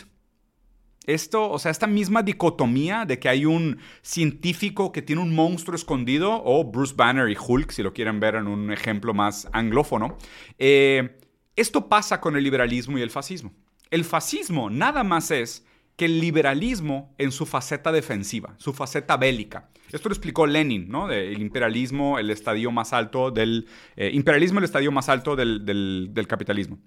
Esto, 1.07 1.51
o 1.51 1.59
sea, 1.59 1.71
esta 1.71 1.87
misma 1.87 2.23
dicotomía 2.23 3.05
de 3.05 3.19
que 3.19 3.29
hay 3.29 3.47
un 3.47 3.79
científico 4.03 4.93
que 4.93 5.03
tiene 5.03 5.23
un 5.23 5.35
monstruo 5.35 5.75
escondido, 5.75 6.43
o 6.45 6.65
Bruce 6.65 6.95
Banner 6.95 7.29
y 7.31 7.37
Hulk, 7.37 7.71
si 7.71 7.83
lo 7.83 7.93
quieren 7.93 8.21
ver 8.21 8.35
en 8.35 8.47
un 8.47 8.71
ejemplo 8.71 9.15
más 9.15 9.49
anglófono. 9.53 10.19
Eh, 10.59 11.19
esto 11.57 11.89
pasa 11.89 12.21
con 12.21 12.37
el 12.37 12.45
liberalismo 12.45 12.99
y 12.99 13.03
el 13.03 13.11
fascismo. 13.11 13.53
El 13.91 14.05
fascismo 14.05 14.71
nada 14.71 15.03
más 15.03 15.31
es 15.31 15.67
que 16.01 16.07
el 16.07 16.19
liberalismo 16.19 17.15
en 17.19 17.31
su 17.31 17.45
faceta 17.45 17.93
defensiva, 17.93 18.55
su 18.57 18.73
faceta 18.73 19.19
bélica. 19.19 19.69
Esto 19.93 20.09
lo 20.09 20.15
explicó 20.15 20.47
Lenin, 20.47 20.89
¿no? 20.89 21.11
el 21.11 21.39
imperialismo, 21.43 22.19
el 22.19 22.31
estadio 22.31 22.71
más 22.71 22.95
alto 22.95 23.31
del... 23.31 23.69
Eh, 23.97 24.11
imperialismo, 24.15 24.61
el 24.61 24.65
estadio 24.65 24.91
más 24.93 25.11
alto 25.11 25.37
del, 25.37 25.63
del 25.67 26.27
capitalismo. 26.27 26.79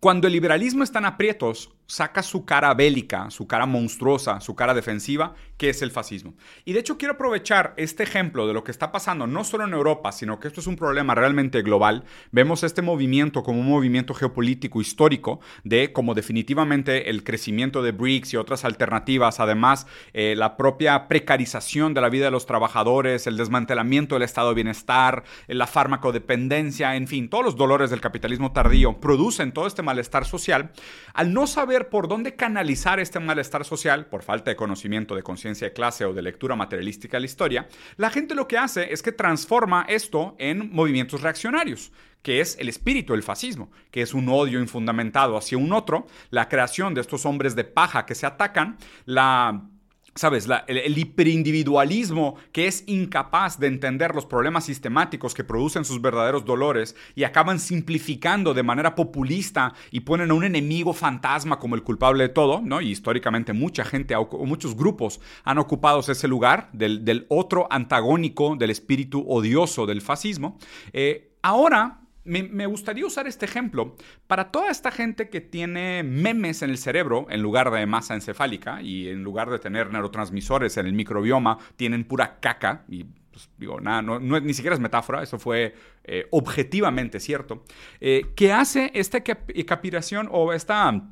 Cuando 0.00 0.26
el 0.26 0.32
liberalismo 0.32 0.82
está 0.82 0.98
en 0.98 1.04
aprietos, 1.04 1.70
saca 1.88 2.22
su 2.22 2.44
cara 2.44 2.74
bélica, 2.74 3.30
su 3.30 3.46
cara 3.46 3.64
monstruosa, 3.64 4.40
su 4.40 4.54
cara 4.54 4.74
defensiva, 4.74 5.34
que 5.56 5.70
es 5.70 5.80
el 5.80 5.90
fascismo. 5.90 6.34
Y 6.66 6.74
de 6.74 6.80
hecho 6.80 6.98
quiero 6.98 7.14
aprovechar 7.14 7.72
este 7.78 8.02
ejemplo 8.02 8.46
de 8.46 8.52
lo 8.52 8.62
que 8.62 8.70
está 8.70 8.92
pasando 8.92 9.26
no 9.26 9.42
solo 9.42 9.64
en 9.64 9.72
Europa, 9.72 10.12
sino 10.12 10.38
que 10.38 10.48
esto 10.48 10.60
es 10.60 10.66
un 10.66 10.76
problema 10.76 11.14
realmente 11.14 11.62
global. 11.62 12.04
Vemos 12.30 12.62
este 12.62 12.82
movimiento 12.82 13.42
como 13.42 13.60
un 13.60 13.68
movimiento 13.68 14.12
geopolítico 14.12 14.82
histórico 14.82 15.40
de 15.64 15.94
como 15.94 16.14
definitivamente 16.14 17.08
el 17.08 17.24
crecimiento 17.24 17.82
de 17.82 17.92
BRICS 17.92 18.34
y 18.34 18.36
otras 18.36 18.66
alternativas, 18.66 19.40
además 19.40 19.86
eh, 20.12 20.34
la 20.36 20.58
propia 20.58 21.08
precarización 21.08 21.94
de 21.94 22.02
la 22.02 22.10
vida 22.10 22.26
de 22.26 22.30
los 22.30 22.44
trabajadores, 22.44 23.26
el 23.26 23.38
desmantelamiento 23.38 24.14
del 24.14 24.24
estado 24.24 24.50
de 24.50 24.56
bienestar, 24.56 25.24
la 25.46 25.66
farmacodependencia, 25.66 26.96
en 26.96 27.08
fin, 27.08 27.30
todos 27.30 27.46
los 27.46 27.56
dolores 27.56 27.88
del 27.88 28.02
capitalismo 28.02 28.52
tardío 28.52 29.00
producen 29.00 29.52
todo 29.52 29.66
este 29.66 29.82
malestar 29.82 30.26
social. 30.26 30.70
Al 31.14 31.32
no 31.32 31.46
saber 31.46 31.77
por 31.86 32.08
dónde 32.08 32.34
canalizar 32.34 32.98
este 33.00 33.20
malestar 33.20 33.64
social, 33.64 34.06
por 34.06 34.22
falta 34.22 34.50
de 34.50 34.56
conocimiento 34.56 35.14
de 35.14 35.22
conciencia 35.22 35.68
de 35.68 35.72
clase 35.72 36.04
o 36.04 36.12
de 36.12 36.22
lectura 36.22 36.56
materialística 36.56 37.16
de 37.16 37.20
la 37.20 37.26
historia, 37.26 37.68
la 37.96 38.10
gente 38.10 38.34
lo 38.34 38.48
que 38.48 38.58
hace 38.58 38.92
es 38.92 39.02
que 39.02 39.12
transforma 39.12 39.86
esto 39.88 40.34
en 40.38 40.70
movimientos 40.72 41.22
reaccionarios 41.22 41.92
que 42.22 42.40
es 42.40 42.58
el 42.58 42.68
espíritu 42.68 43.12
del 43.12 43.22
fascismo, 43.22 43.70
que 43.92 44.02
es 44.02 44.12
un 44.12 44.28
odio 44.28 44.60
infundamentado 44.60 45.36
hacia 45.36 45.56
un 45.56 45.72
otro, 45.72 46.08
la 46.30 46.48
creación 46.48 46.92
de 46.92 47.00
estos 47.00 47.24
hombres 47.24 47.54
de 47.54 47.62
paja 47.62 48.06
que 48.06 48.16
se 48.16 48.26
atacan, 48.26 48.76
la 49.04 49.68
¿Sabes? 50.14 50.48
el, 50.66 50.98
hiperindividualismo 50.98 52.36
que 52.50 52.66
es 52.66 52.82
incapaz 52.86 53.60
de 53.60 53.68
entender 53.68 54.14
los 54.14 54.26
problemas 54.26 54.64
sistemáticos 54.64 55.32
que 55.32 55.44
producen 55.44 55.84
sus 55.84 56.02
verdaderos 56.02 56.44
dolores 56.44 56.96
y 57.14 57.22
acaban 57.22 57.60
simplificando 57.60 58.52
de 58.52 58.64
manera 58.64 58.96
populista 58.96 59.74
y 59.92 60.00
ponen 60.00 60.32
a 60.32 60.34
un 60.34 60.42
enemigo 60.44 60.92
fantasma 60.92 61.60
como 61.60 61.76
el 61.76 61.84
culpable 61.84 62.24
de 62.24 62.28
todo, 62.30 62.60
¿no? 62.60 62.80
Y 62.80 62.90
históricamente 62.90 63.52
mucha 63.52 63.84
gente 63.84 64.16
o 64.16 64.44
muchos 64.44 64.74
grupos 64.74 65.20
han 65.44 65.58
ocupado 65.58 66.00
ese 66.00 66.28
lugar 66.28 66.70
del, 66.72 67.26
otro 67.28 67.66
antagónico 67.70 68.56
del 68.56 68.70
espíritu 68.70 69.24
odioso 69.28 69.86
del 69.86 70.00
fascismo. 70.00 70.58
Eh, 70.92 71.36
ahora 71.42 72.00
me, 72.28 72.66
gustaría 72.66 73.06
usar 73.06 73.26
este 73.26 73.46
ejemplo. 73.46 73.96
Para 74.26 74.50
toda 74.50 74.70
esta 74.70 74.90
gente 74.90 75.28
que 75.28 75.40
tiene 75.40 76.02
memes 76.02 76.62
en 76.62 76.70
el 76.70 76.78
cerebro 76.78 77.26
en 77.30 77.42
lugar 77.42 77.70
de 77.70 77.86
masa 77.86 78.14
encefálica 78.14 78.82
y 78.82 79.08
en 79.08 79.24
lugar 79.24 79.50
de 79.50 79.58
tener 79.58 79.90
neurotransmisores 79.90 80.76
en 80.76 80.86
el 80.86 80.92
microbioma, 80.92 81.58
tienen 81.76 82.04
pura 82.04 82.38
caca 82.40 82.84
y 82.88 83.04
pues, 83.38 83.50
digo, 83.56 83.80
nada, 83.80 84.02
no, 84.02 84.18
ni 84.18 84.52
siquiera 84.52 84.74
es 84.74 84.80
metáfora, 84.80 85.22
eso 85.22 85.38
fue 85.38 85.74
eh, 86.04 86.26
objetivamente 86.30 87.20
cierto, 87.20 87.64
eh, 88.00 88.26
que 88.34 88.52
hace 88.52 88.90
esta 88.94 89.22
capiración 89.22 90.28
o 90.30 90.52
esta 90.52 91.08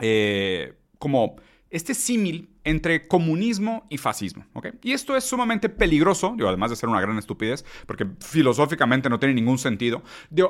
eh, 0.00 0.74
como 0.98 1.36
este 1.70 1.94
símil 1.94 2.48
entre 2.64 3.08
comunismo 3.08 3.86
y 3.88 3.98
fascismo. 3.98 4.44
Y 4.82 4.92
esto 4.92 5.16
es 5.16 5.24
sumamente 5.24 5.68
peligroso, 5.68 6.36
además 6.46 6.70
de 6.70 6.76
ser 6.76 6.88
una 6.88 7.00
gran 7.00 7.18
estupidez, 7.18 7.64
porque 7.86 8.06
filosóficamente 8.20 9.08
no 9.08 9.18
tiene 9.18 9.34
ningún 9.34 9.58
sentido. 9.58 10.02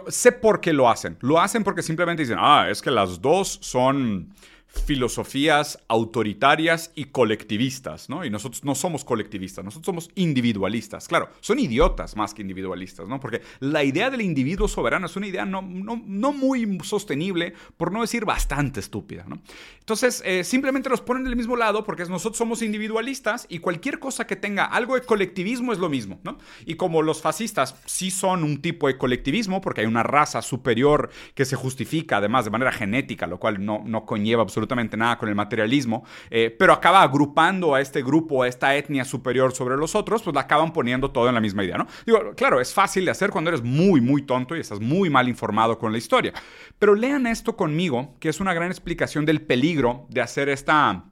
Sé 0.09 0.33
por 0.33 0.61
qué 0.61 0.73
lo 0.73 0.89
hacen. 0.89 1.17
Lo 1.21 1.41
hacen 1.41 1.65
porque 1.65 1.83
simplemente 1.83 2.23
dicen, 2.23 2.39
ah, 2.41 2.69
es 2.71 2.83
que 2.83 2.91
las 2.91 3.21
dos 3.21 3.59
son 3.63 4.35
filosofías 4.69 5.79
autoritarias 5.89 6.93
y 6.95 7.07
colectivistas, 7.07 8.09
¿no? 8.09 8.25
Y 8.25 8.31
nosotros 8.31 8.65
no 8.65 8.75
somos 8.75 9.05
colectivistas, 9.05 9.65
nosotros 9.65 9.87
somos 9.87 10.11
individualistas. 10.15 11.09
Claro, 11.09 11.31
son 11.41 11.59
idiotas 11.59 12.17
más 12.17 12.35
que 12.35 12.43
individualistas, 12.43 13.09
¿no? 13.09 13.19
Porque 13.19 13.41
la 13.61 13.83
idea 13.83 14.11
del 14.11 14.21
individuo 14.21 14.69
soberano 14.69 15.07
es 15.07 15.17
una 15.17 15.27
idea 15.27 15.47
no, 15.47 15.63
no, 15.63 16.33
muy 16.33 16.79
sostenible, 16.83 17.55
por 17.77 17.93
no 17.93 18.03
decir 18.03 18.25
bastante 18.25 18.81
estúpida, 18.81 19.25
¿no? 19.27 19.41
Entonces, 19.81 20.23
eh, 20.25 20.45
simplemente 20.45 20.91
los 20.91 21.01
ponen 21.01 21.25
del 21.25 21.37
mismo 21.37 21.57
lado 21.57 21.83
porque 21.83 22.05
nosotros 22.05 22.37
somos 22.37 22.61
individualistas 22.61 23.47
y 23.49 23.61
cualquier 23.61 23.99
cosa 23.99 24.27
que 24.27 24.37
tenga 24.37 24.65
algo 24.65 24.95
de 24.95 25.03
colectivismo 25.03 25.73
es 25.73 25.79
lo 25.79 25.89
mismo, 25.89 26.21
¿no? 26.25 26.39
Y 26.67 26.75
como 26.75 27.01
los 27.01 27.23
fascistas 27.23 27.75
sí 27.87 28.11
son 28.11 28.45
un 28.45 28.61
tipo 28.61 28.87
de 28.87 28.99
colectivismo, 28.99 29.63
porque 29.63 29.81
hay 29.81 29.87
una 29.87 30.03
raza 30.03 30.43
superior 30.43 31.11
que 31.35 31.47
se 31.47 31.57
justifica 31.57 32.19
además 32.19 32.45
de 32.45 32.51
manera 32.51 32.73
genética, 32.73 33.27
lo 33.27 33.39
cual 33.39 33.65
no, 33.65 33.83
no 33.85 34.05
conlleva 34.05 34.43
absolutamente 34.43 34.58
absolutamente 34.59 34.97
nada 34.97 35.17
con 35.17 35.29
el 35.29 35.35
materialismo, 35.35 36.05
eh, 36.31 36.55
pero 36.57 36.73
acaba 36.73 37.03
agrupando 37.03 37.75
a 37.75 37.81
este 37.81 38.03
grupo, 38.03 38.43
a 38.43 38.49
esta 38.49 38.75
etnia 38.75 39.05
superior 39.05 39.55
sobre 39.55 39.77
los 39.77 39.95
otros, 39.95 40.23
pues 40.23 40.35
la 40.35 40.43
acaban 40.43 40.73
poniendo 40.73 41.11
todo 41.11 41.29
en 41.29 41.35
la 41.35 41.41
misma 41.41 41.65
idea, 41.65 41.79
¿no? 41.79 41.87
Digo, 42.05 42.35
claro, 42.37 42.61
es 42.61 42.75
fácil 42.75 43.05
de 43.05 43.13
hacer 43.13 43.31
cuando 43.31 43.51
eres 43.51 43.63
muy, 43.63 44.01
muy 44.01 44.23
tonto 44.23 44.57
y 44.57 44.61
estás 44.61 44.81
muy 44.81 45.11
mal 45.11 45.29
informado 45.29 45.79
con 45.79 45.93
la 45.93 45.99
historia, 45.99 46.33
pero 46.79 46.95
lean 46.95 47.27
esto 47.27 47.57
conmigo, 47.57 48.17
que 48.21 48.29
es 48.29 48.41
una 48.41 48.55
gran 48.55 48.71
explicación 48.71 49.25
del 49.25 49.41
peligro 49.41 50.07
de 50.09 50.21
hacer 50.21 50.49
esta 50.49 51.05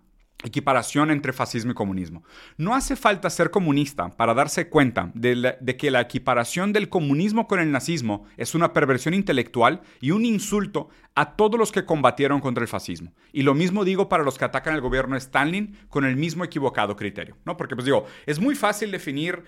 equiparación 0.45 1.11
entre 1.11 1.33
fascismo 1.33 1.73
y 1.73 1.75
comunismo. 1.75 2.23
No 2.57 2.75
hace 2.75 2.95
falta 2.95 3.31
ser 3.31 3.51
comunista 3.51 4.11
para 4.11 4.35
darse 4.35 4.69
cuenta 4.69 5.11
de, 5.15 5.57
que 5.79 5.91
la 5.91 6.01
equiparación 6.01 6.73
del 6.73 6.89
comunismo 6.89 7.49
con 7.49 7.59
el 7.59 7.73
nazismo 7.73 8.27
es 8.37 8.55
una 8.55 8.73
perversión 8.73 9.15
intelectual 9.15 9.81
y 10.01 10.11
un 10.11 10.25
insulto 10.25 10.89
a 11.15 11.37
todos 11.37 11.59
los 11.59 11.73
que 11.73 11.87
combatieron 11.87 12.41
contra 12.41 12.63
el 12.63 12.69
fascismo. 12.69 13.13
Y 13.33 13.43
lo 13.43 13.55
mismo 13.55 13.85
digo 13.85 14.09
para 14.09 14.25
los 14.25 14.37
que 14.37 14.45
atacan 14.45 14.75
el 14.75 14.81
gobierno 14.81 15.15
de 15.15 15.21
Stalin 15.21 15.77
con 15.89 16.05
el 16.05 16.17
mismo 16.17 16.45
equivocado 16.45 16.97
criterio, 16.97 17.39
¿no? 17.45 17.57
Porque 17.57 17.75
pues 17.75 17.87
digo, 17.87 18.07
es 18.27 18.39
muy 18.39 18.55
fácil 18.55 18.91
definir 18.91 19.43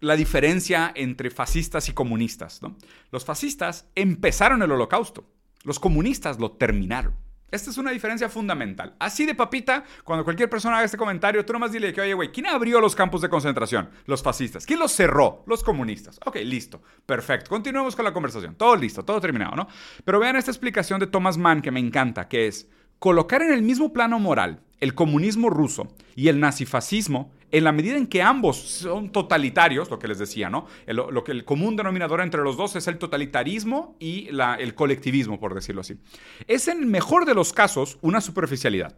la 0.00 0.16
diferencia 0.16 0.92
entre 0.96 1.30
fascistas 1.30 1.88
y 1.88 1.92
comunistas. 1.92 2.60
Los 3.12 3.24
fascistas 3.24 3.88
empezaron 3.94 4.62
el 4.62 4.72
holocausto, 4.72 5.24
los 5.62 5.78
comunistas 5.78 6.40
lo 6.40 6.50
terminaron. 6.50 7.14
Esta 7.52 7.68
es 7.70 7.76
una 7.76 7.90
diferencia 7.90 8.30
fundamental. 8.30 8.94
Así 8.98 9.26
de 9.26 9.34
papita, 9.34 9.84
cuando 10.04 10.24
cualquier 10.24 10.48
persona 10.48 10.76
haga 10.76 10.86
este 10.86 10.96
comentario, 10.96 11.44
tú 11.44 11.52
nomás 11.52 11.70
dile 11.70 11.92
que, 11.92 12.00
oye, 12.00 12.14
güey, 12.14 12.32
¿quién 12.32 12.46
abrió 12.46 12.80
los 12.80 12.96
campos 12.96 13.20
de 13.20 13.28
concentración? 13.28 13.90
Los 14.06 14.22
fascistas. 14.22 14.64
¿Quién 14.64 14.78
los 14.78 14.90
cerró? 14.90 15.44
Los 15.46 15.62
comunistas. 15.62 16.18
Ok, 16.24 16.36
listo. 16.44 16.80
Perfecto. 17.04 17.50
Continuemos 17.50 17.94
con 17.94 18.06
la 18.06 18.14
conversación. 18.14 18.54
Todo 18.54 18.74
listo, 18.74 19.04
todo 19.04 19.20
terminado, 19.20 19.54
¿no? 19.54 19.68
Pero 20.02 20.18
vean 20.18 20.36
esta 20.36 20.50
explicación 20.50 20.98
de 20.98 21.06
Thomas 21.06 21.36
Mann 21.36 21.60
que 21.60 21.70
me 21.70 21.80
encanta, 21.80 22.26
que 22.26 22.46
es 22.46 22.70
colocar 22.98 23.42
en 23.42 23.52
el 23.52 23.60
mismo 23.60 23.92
plano 23.92 24.18
moral 24.18 24.62
el 24.80 24.94
comunismo 24.94 25.50
ruso 25.50 25.94
y 26.16 26.28
el 26.28 26.40
nazifascismo 26.40 27.32
en 27.52 27.64
la 27.64 27.72
medida 27.72 27.96
en 27.96 28.06
que 28.06 28.22
ambos 28.22 28.56
son 28.56 29.12
totalitarios, 29.12 29.90
lo 29.90 29.98
que 29.98 30.08
les 30.08 30.18
decía, 30.18 30.48
¿no? 30.48 30.66
El, 30.86 30.96
lo 30.96 31.22
que 31.22 31.32
el 31.32 31.44
común 31.44 31.76
denominador 31.76 32.22
entre 32.22 32.42
los 32.42 32.56
dos 32.56 32.74
es 32.76 32.88
el 32.88 32.98
totalitarismo 32.98 33.94
y 34.00 34.28
el 34.58 34.74
colectivismo, 34.74 35.38
por 35.38 35.54
decirlo 35.54 35.82
así. 35.82 35.98
Es 36.48 36.66
en 36.68 36.78
el 36.78 36.86
mejor 36.86 37.26
de 37.26 37.34
los 37.34 37.52
casos 37.52 37.98
una 38.00 38.20
superficialidad. 38.22 38.96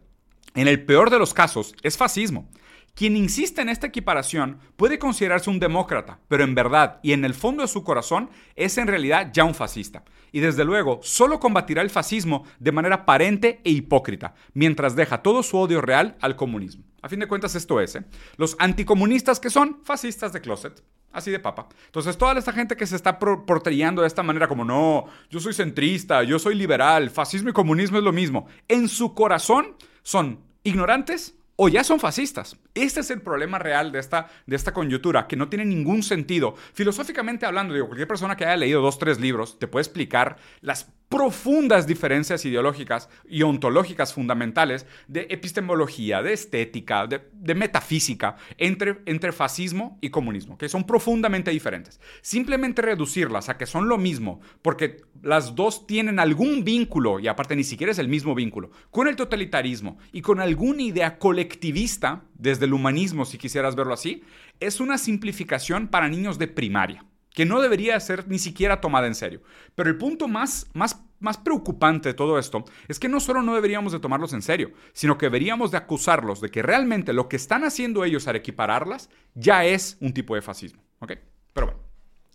En 0.54 0.68
el 0.68 0.84
peor 0.84 1.10
de 1.10 1.18
los 1.18 1.34
casos 1.34 1.74
es 1.82 1.98
fascismo. 1.98 2.48
Quien 2.94 3.16
insiste 3.16 3.61
en 3.61 3.68
esta 3.68 3.88
equiparación 3.88 4.61
puede 4.76 5.00
considerarse 5.00 5.50
un 5.50 5.59
demócrata, 5.59 6.20
pero 6.28 6.44
en 6.44 6.54
verdad 6.54 7.00
y 7.02 7.12
en 7.12 7.24
el 7.24 7.35
fondo 7.35 7.62
de 7.62 7.68
su 7.68 7.83
corazón 7.83 8.30
es 8.54 8.78
en 8.78 8.87
realidad 8.87 9.30
ya 9.33 9.42
un 9.42 9.54
fascista. 9.54 10.04
Y 10.30 10.38
desde 10.38 10.64
luego, 10.64 11.00
solo 11.02 11.40
combatirá 11.40 11.83
el 11.83 11.90
fascismo 11.90 12.44
de 12.61 12.70
manera 12.70 12.96
aparente 12.96 13.61
e 13.64 13.70
hipócrita, 13.70 14.35
mientras 14.52 14.94
deja 14.94 15.22
todo 15.22 15.42
su 15.42 15.59
odio 15.59 15.80
real 15.80 16.16
al 16.20 16.37
comunismo. 16.37 16.85
A 17.02 17.09
fin 17.09 17.18
de 17.18 17.26
cuentas 17.26 17.57
esto 17.57 17.80
es, 17.80 17.96
¿eh? 17.96 18.04
Los 18.37 18.54
anticomunistas 18.61 19.40
que 19.40 19.50
son 19.50 19.80
fascistas 19.83 20.33
de 20.33 20.40
closet. 20.40 20.80
Así 21.12 21.30
de 21.30 21.38
papa. 21.38 21.68
Entonces, 21.87 22.16
toda 22.16 22.37
esta 22.38 22.52
gente 22.52 22.76
que 22.76 22.87
se 22.87 22.96
está 22.96 23.18
portellando 23.18 24.02
de 24.02 24.09
esta 24.09 24.24
manera, 24.24 24.48
como 24.48 24.64
no, 24.64 25.07
yo 25.30 25.38
soy 25.38 25.52
centrista, 25.52 26.22
yo 26.24 26.38
soy 26.40 26.54
liberal, 26.57 27.11
fascismo 27.11 27.50
y 27.50 27.52
comunismo 27.52 27.98
es 27.98 28.04
lo 28.04 28.12
mismo. 28.12 28.46
En 28.66 28.88
su 28.88 29.14
corazón 29.14 29.76
son 30.02 30.40
ignorantes 30.64 31.37
o 31.56 31.68
ya 31.68 31.84
son 31.84 32.00
fascistas. 32.00 32.56
Este 32.74 33.00
es 33.00 33.10
el 33.10 33.22
problema 33.22 33.58
real 33.58 33.92
de 33.92 34.00
esta, 34.00 34.28
de 34.46 34.56
esta 34.56 34.72
coyuntura, 34.72 35.26
que 35.26 35.36
no 35.36 35.48
tiene 35.48 35.64
ningún 35.64 36.02
sentido. 36.02 36.54
Filosóficamente 36.72 37.46
hablando, 37.46 37.74
digo, 37.74 37.86
cualquier 37.86 38.08
persona 38.08 38.36
que 38.36 38.44
haya 38.44 38.56
leído 38.56 38.80
dos, 38.80 38.98
tres 38.98 39.20
libros 39.20 39.58
te 39.58 39.68
puede 39.68 39.82
explicar 39.82 40.36
las 40.60 40.92
profundas 41.14 41.87
diferencias 41.87 42.44
ideológicas 42.44 43.09
y 43.29 43.42
ontológicas 43.42 44.12
fundamentales 44.12 44.85
de 45.07 45.29
epistemología, 45.31 46.24
de 46.24 46.33
estética, 46.33 47.07
de, 47.07 47.55
metafísica 47.55 48.35
entre, 48.59 48.98
entre 49.07 49.31
fascismo 49.31 49.96
y 50.00 50.11
comunismo, 50.11 50.59
que 50.59 50.68
son 50.68 50.83
profundamente 50.83 51.53
diferentes. 51.53 52.00
Simplemente 52.20 52.83
reducirlas 52.83 53.48
a 53.48 53.57
que 53.57 53.64
son 53.64 53.88
lo 53.88 53.96
mismo, 53.96 54.40
porque 54.61 55.05
las 55.22 55.55
dos 55.55 55.87
tienen 55.87 56.18
algún 56.18 56.64
vínculo, 56.64 57.20
y 57.20 57.29
aparte 57.29 57.55
ni 57.55 57.62
siquiera 57.62 57.92
es 57.92 58.00
el 58.00 58.09
mismo 58.09 58.35
vínculo, 58.35 58.72
con 58.90 59.07
el 59.07 59.14
totalitarismo 59.14 59.98
y 60.11 60.20
con 60.20 60.40
alguna 60.40 60.83
idea 60.83 61.20
colectivista, 61.20 62.24
desde 62.35 62.64
el 62.64 62.72
humanismo 62.72 63.24
si 63.24 63.38
quisieras 63.38 63.77
verlo 63.77 63.94
así, 63.94 64.24
es 64.59 64.81
una 64.81 64.98
simplificación 64.98 65.87
para 65.87 66.09
niños 66.09 66.40
de 66.40 66.48
primaria 66.48 67.05
que 67.34 67.44
no 67.44 67.60
debería 67.60 67.98
ser 68.00 68.26
ni 68.28 68.38
siquiera 68.38 68.80
tomada 68.80 69.08
en 69.08 69.14
serio. 69.14 69.42
Pero 69.74 69.90
el 69.90 69.98
punto 69.98 70.28
más, 70.28 70.68
más, 70.72 71.02
más 71.18 71.36
preocupante 71.36 72.10
de 72.10 72.14
todo 72.14 72.38
esto 72.38 72.64
es 72.88 72.98
que 72.98 73.08
no 73.08 73.20
solo 73.20 73.42
no 73.42 73.54
deberíamos 73.54 73.92
de 73.92 73.98
tomarlos 73.98 74.32
en 74.32 74.40
serio, 74.40 74.70
sino 74.92 75.18
que 75.18 75.26
deberíamos 75.26 75.72
de 75.72 75.76
acusarlos 75.76 76.40
de 76.40 76.50
que 76.50 76.62
realmente 76.62 77.12
lo 77.12 77.28
que 77.28 77.36
están 77.36 77.64
haciendo 77.64 78.04
ellos 78.04 78.28
al 78.28 78.36
equipararlas 78.36 79.10
ya 79.34 79.64
es 79.64 79.98
un 80.00 80.14
tipo 80.14 80.36
de 80.36 80.42
fascismo. 80.42 80.82
¿Ok? 81.00 81.14
Pero 81.52 81.66
bueno, 81.66 81.82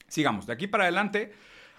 sigamos. 0.10 0.46
De 0.46 0.54
aquí 0.54 0.68
para 0.68 0.84
adelante, 0.84 1.34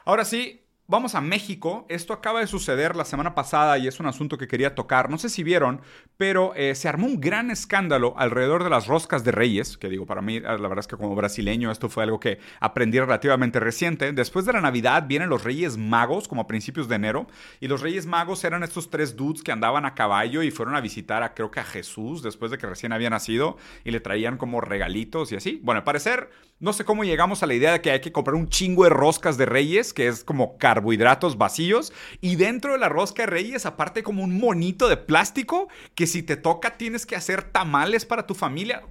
ahora 0.07 0.25
sí, 0.25 0.65
Vamos 0.91 1.15
a 1.15 1.21
México. 1.21 1.87
Esto 1.89 2.13
acaba 2.13 2.41
de 2.41 2.49
suceder 2.49 2.97
la 2.97 3.05
semana 3.05 3.33
pasada 3.33 3.79
y 3.79 3.87
es 3.87 4.01
un 4.01 4.07
asunto 4.07 4.37
que 4.37 4.49
quería 4.49 4.75
tocar. 4.75 5.09
No 5.09 5.19
sé 5.19 5.29
si 5.29 5.45
vieron, 5.45 5.83
pero 6.17 6.53
eh, 6.57 6.75
se 6.75 6.89
armó 6.89 7.07
un 7.07 7.21
gran 7.21 7.53
escándalo 7.53 8.15
alrededor 8.17 8.65
de 8.65 8.71
las 8.71 8.89
roscas 8.89 9.23
de 9.23 9.31
Reyes, 9.31 9.79
que 9.79 9.89
digo, 9.89 10.05
para 10.05 10.21
mí, 10.21 10.41
la 10.41 10.57
verdad 10.57 10.81
es 10.81 10.89
que 10.89 10.97
como 10.97 11.15
brasileño 11.15 11.71
esto 11.71 11.89
fue 11.89 12.03
algo 12.03 12.19
que 12.19 12.41
aprendí 12.59 12.99
relativamente 12.99 13.61
reciente. 13.61 14.13
Después 14.13 14.47
de 14.47 14.53
la 14.53 14.61
Navidad 14.61 15.05
vienen 15.07 15.29
los 15.29 15.45
Reyes 15.45 15.77
Magos, 15.77 16.27
como 16.27 16.41
a 16.41 16.49
principios 16.49 16.89
de 16.89 16.97
enero, 16.97 17.29
y 17.61 17.69
los 17.69 17.83
Reyes 17.83 18.07
Magos 18.07 18.43
eran 18.43 18.65
estos 18.65 18.91
tres 18.91 19.15
dudes 19.15 19.45
que 19.45 19.53
andaban 19.53 19.85
a 19.85 19.95
caballo 19.95 20.43
y 20.43 20.51
fueron 20.51 20.75
a 20.75 20.81
visitar 20.81 21.23
a, 21.23 21.35
creo 21.35 21.53
que 21.53 21.61
a 21.61 21.65
Jesús, 21.65 22.21
después 22.21 22.51
de 22.51 22.59
que 22.59 22.67
recién 22.67 22.93
había 22.93 23.11
nacido, 23.11 23.59
y 23.85 23.93
le 23.93 24.01
traían 24.01 24.39
como 24.39 24.61
regalitos 24.61 25.31
y 25.31 25.37
así. 25.37 25.61
Bueno, 25.63 25.79
al 25.79 25.85
parecer, 25.85 26.31
no 26.61 26.75
sé 26.75 26.85
cómo 26.85 27.05
llegamos 27.05 27.43
a 27.43 27.47
la 27.47 27.55
idea 27.55 27.73
de 27.73 27.81
que 27.81 27.91
hay 27.91 28.01
que 28.01 28.13
comprar 28.13 28.35
un 28.35 28.49
chingo 28.49 28.85
de 28.85 28.91
roscas 28.91 29.39
de 29.39 29.47
Reyes, 29.47 29.95
que 29.95 30.09
es 30.09 30.23
como 30.23 30.59
carbohidratos 30.59 31.39
vacíos 31.39 31.93
y 32.21 32.37
dentro 32.37 32.73
de 32.73 32.79
la 32.79 32.91
rosca 32.91 33.23
de 33.23 33.27
reyes 33.27 33.65
aparte 33.65 34.03
como 34.03 34.23
un 34.23 34.39
monito 34.39 34.89
de 34.89 34.99
plástico 34.99 35.69
que 35.95 36.07
si 36.07 36.23
te 36.23 36.37
toca 36.37 36.77
tienes 36.77 37.07
que 37.07 37.17
hacer 37.17 37.43
tamales 37.45 38.05
para 38.05 38.27
tu 38.27 38.35
familia. 38.35 38.83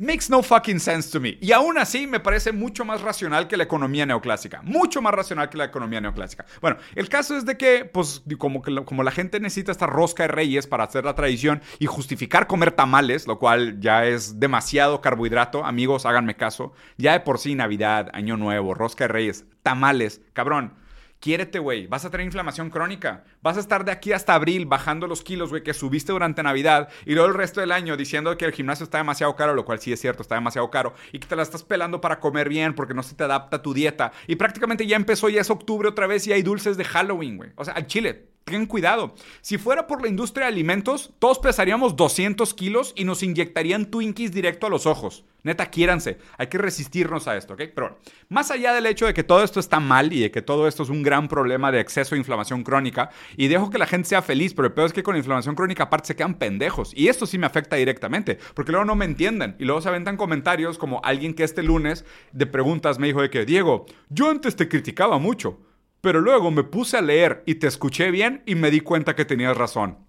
Makes 0.00 0.30
no 0.30 0.44
fucking 0.44 0.78
sense 0.78 1.10
to 1.10 1.18
me. 1.18 1.38
Y 1.40 1.50
aún 1.50 1.76
así 1.76 2.06
me 2.06 2.20
parece 2.20 2.52
mucho 2.52 2.84
más 2.84 3.00
racional 3.00 3.48
que 3.48 3.56
la 3.56 3.64
economía 3.64 4.06
neoclásica. 4.06 4.62
Mucho 4.62 5.02
más 5.02 5.12
racional 5.12 5.50
que 5.50 5.58
la 5.58 5.64
economía 5.64 6.00
neoclásica. 6.00 6.46
Bueno, 6.60 6.76
el 6.94 7.08
caso 7.08 7.36
es 7.36 7.44
de 7.44 7.56
que, 7.56 7.84
pues, 7.84 8.22
como, 8.38 8.62
que, 8.62 8.84
como 8.84 9.02
la 9.02 9.10
gente 9.10 9.40
necesita 9.40 9.72
esta 9.72 9.86
rosca 9.86 10.22
de 10.22 10.28
reyes 10.28 10.68
para 10.68 10.84
hacer 10.84 11.04
la 11.04 11.16
tradición 11.16 11.62
y 11.80 11.86
justificar 11.86 12.46
comer 12.46 12.70
tamales, 12.70 13.26
lo 13.26 13.40
cual 13.40 13.80
ya 13.80 14.06
es 14.06 14.38
demasiado 14.38 15.00
carbohidrato, 15.00 15.64
amigos, 15.64 16.06
háganme 16.06 16.36
caso. 16.36 16.72
Ya 16.96 17.14
de 17.14 17.20
por 17.20 17.40
sí, 17.40 17.56
Navidad, 17.56 18.08
Año 18.12 18.36
Nuevo, 18.36 18.74
rosca 18.74 19.02
de 19.02 19.08
reyes, 19.08 19.46
tamales, 19.64 20.20
cabrón 20.32 20.74
Quiérete, 21.20 21.58
güey. 21.58 21.88
Vas 21.88 22.04
a 22.04 22.10
tener 22.10 22.26
inflamación 22.26 22.70
crónica. 22.70 23.24
Vas 23.42 23.56
a 23.56 23.60
estar 23.60 23.84
de 23.84 23.90
aquí 23.90 24.12
hasta 24.12 24.34
abril 24.34 24.66
bajando 24.66 25.08
los 25.08 25.22
kilos, 25.22 25.50
güey, 25.50 25.64
que 25.64 25.74
subiste 25.74 26.12
durante 26.12 26.44
Navidad. 26.44 26.88
Y 27.06 27.14
luego 27.14 27.28
el 27.28 27.34
resto 27.34 27.60
del 27.60 27.72
año 27.72 27.96
diciendo 27.96 28.36
que 28.38 28.44
el 28.44 28.52
gimnasio 28.52 28.84
está 28.84 28.98
demasiado 28.98 29.34
caro, 29.34 29.54
lo 29.54 29.64
cual 29.64 29.80
sí 29.80 29.92
es 29.92 30.00
cierto, 30.00 30.22
está 30.22 30.36
demasiado 30.36 30.70
caro. 30.70 30.94
Y 31.12 31.18
que 31.18 31.26
te 31.26 31.34
la 31.34 31.42
estás 31.42 31.64
pelando 31.64 32.00
para 32.00 32.20
comer 32.20 32.48
bien 32.48 32.74
porque 32.74 32.94
no 32.94 33.02
se 33.02 33.16
te 33.16 33.24
adapta 33.24 33.62
tu 33.62 33.74
dieta. 33.74 34.12
Y 34.28 34.36
prácticamente 34.36 34.86
ya 34.86 34.96
empezó, 34.96 35.28
ya 35.28 35.40
es 35.40 35.50
octubre 35.50 35.88
otra 35.88 36.06
vez 36.06 36.24
y 36.28 36.32
hay 36.32 36.42
dulces 36.42 36.76
de 36.76 36.84
Halloween, 36.84 37.36
güey. 37.36 37.50
O 37.56 37.64
sea, 37.64 37.74
al 37.74 37.88
chile, 37.88 38.28
Tengan 38.48 38.66
cuidado. 38.66 39.14
Si 39.42 39.58
fuera 39.58 39.86
por 39.86 40.00
la 40.00 40.08
industria 40.08 40.46
de 40.46 40.52
alimentos, 40.52 41.10
todos 41.18 41.38
pesaríamos 41.38 41.96
200 41.96 42.54
kilos 42.54 42.94
y 42.96 43.04
nos 43.04 43.22
inyectarían 43.22 43.90
Twinkies 43.90 44.32
directo 44.32 44.66
a 44.66 44.70
los 44.70 44.86
ojos. 44.86 45.24
Neta, 45.42 45.66
quiéranse. 45.66 46.16
Hay 46.38 46.46
que 46.46 46.56
resistirnos 46.56 47.28
a 47.28 47.36
esto, 47.36 47.52
¿ok? 47.52 47.64
Pero 47.74 47.98
más 48.30 48.50
allá 48.50 48.72
del 48.72 48.86
hecho 48.86 49.04
de 49.04 49.12
que 49.12 49.22
todo 49.22 49.44
esto 49.44 49.60
está 49.60 49.80
mal 49.80 50.14
y 50.14 50.20
de 50.20 50.30
que 50.30 50.40
todo 50.40 50.66
esto 50.66 50.82
es 50.82 50.88
un 50.88 51.02
gran 51.02 51.28
problema 51.28 51.70
de 51.70 51.80
exceso 51.80 52.14
de 52.14 52.20
inflamación 52.20 52.64
crónica, 52.64 53.10
y 53.36 53.48
dejo 53.48 53.68
que 53.68 53.78
la 53.78 53.86
gente 53.86 54.08
sea 54.08 54.22
feliz, 54.22 54.54
pero 54.54 54.68
el 54.68 54.72
peor 54.72 54.86
es 54.86 54.92
que 54.94 55.02
con 55.02 55.14
la 55.14 55.18
inflamación 55.18 55.54
crónica 55.54 55.84
aparte 55.84 56.08
se 56.08 56.16
quedan 56.16 56.34
pendejos. 56.34 56.92
Y 56.94 57.08
esto 57.08 57.26
sí 57.26 57.36
me 57.36 57.46
afecta 57.46 57.76
directamente, 57.76 58.38
porque 58.54 58.72
luego 58.72 58.86
no 58.86 58.96
me 58.96 59.04
entienden. 59.04 59.56
Y 59.58 59.66
luego 59.66 59.82
se 59.82 59.90
aventan 59.90 60.16
comentarios 60.16 60.78
como 60.78 61.02
alguien 61.04 61.34
que 61.34 61.44
este 61.44 61.62
lunes 61.62 62.06
de 62.32 62.46
preguntas 62.46 62.98
me 62.98 63.08
dijo 63.08 63.20
de 63.20 63.28
que, 63.28 63.44
Diego, 63.44 63.84
yo 64.08 64.30
antes 64.30 64.56
te 64.56 64.68
criticaba 64.68 65.18
mucho. 65.18 65.58
Pero 66.00 66.20
luego 66.20 66.50
me 66.50 66.64
puse 66.64 66.96
a 66.96 67.02
leer 67.02 67.42
y 67.46 67.56
te 67.56 67.66
escuché 67.66 68.10
bien 68.10 68.42
y 68.46 68.54
me 68.54 68.70
di 68.70 68.80
cuenta 68.80 69.16
que 69.16 69.24
tenías 69.24 69.56
razón. 69.56 70.06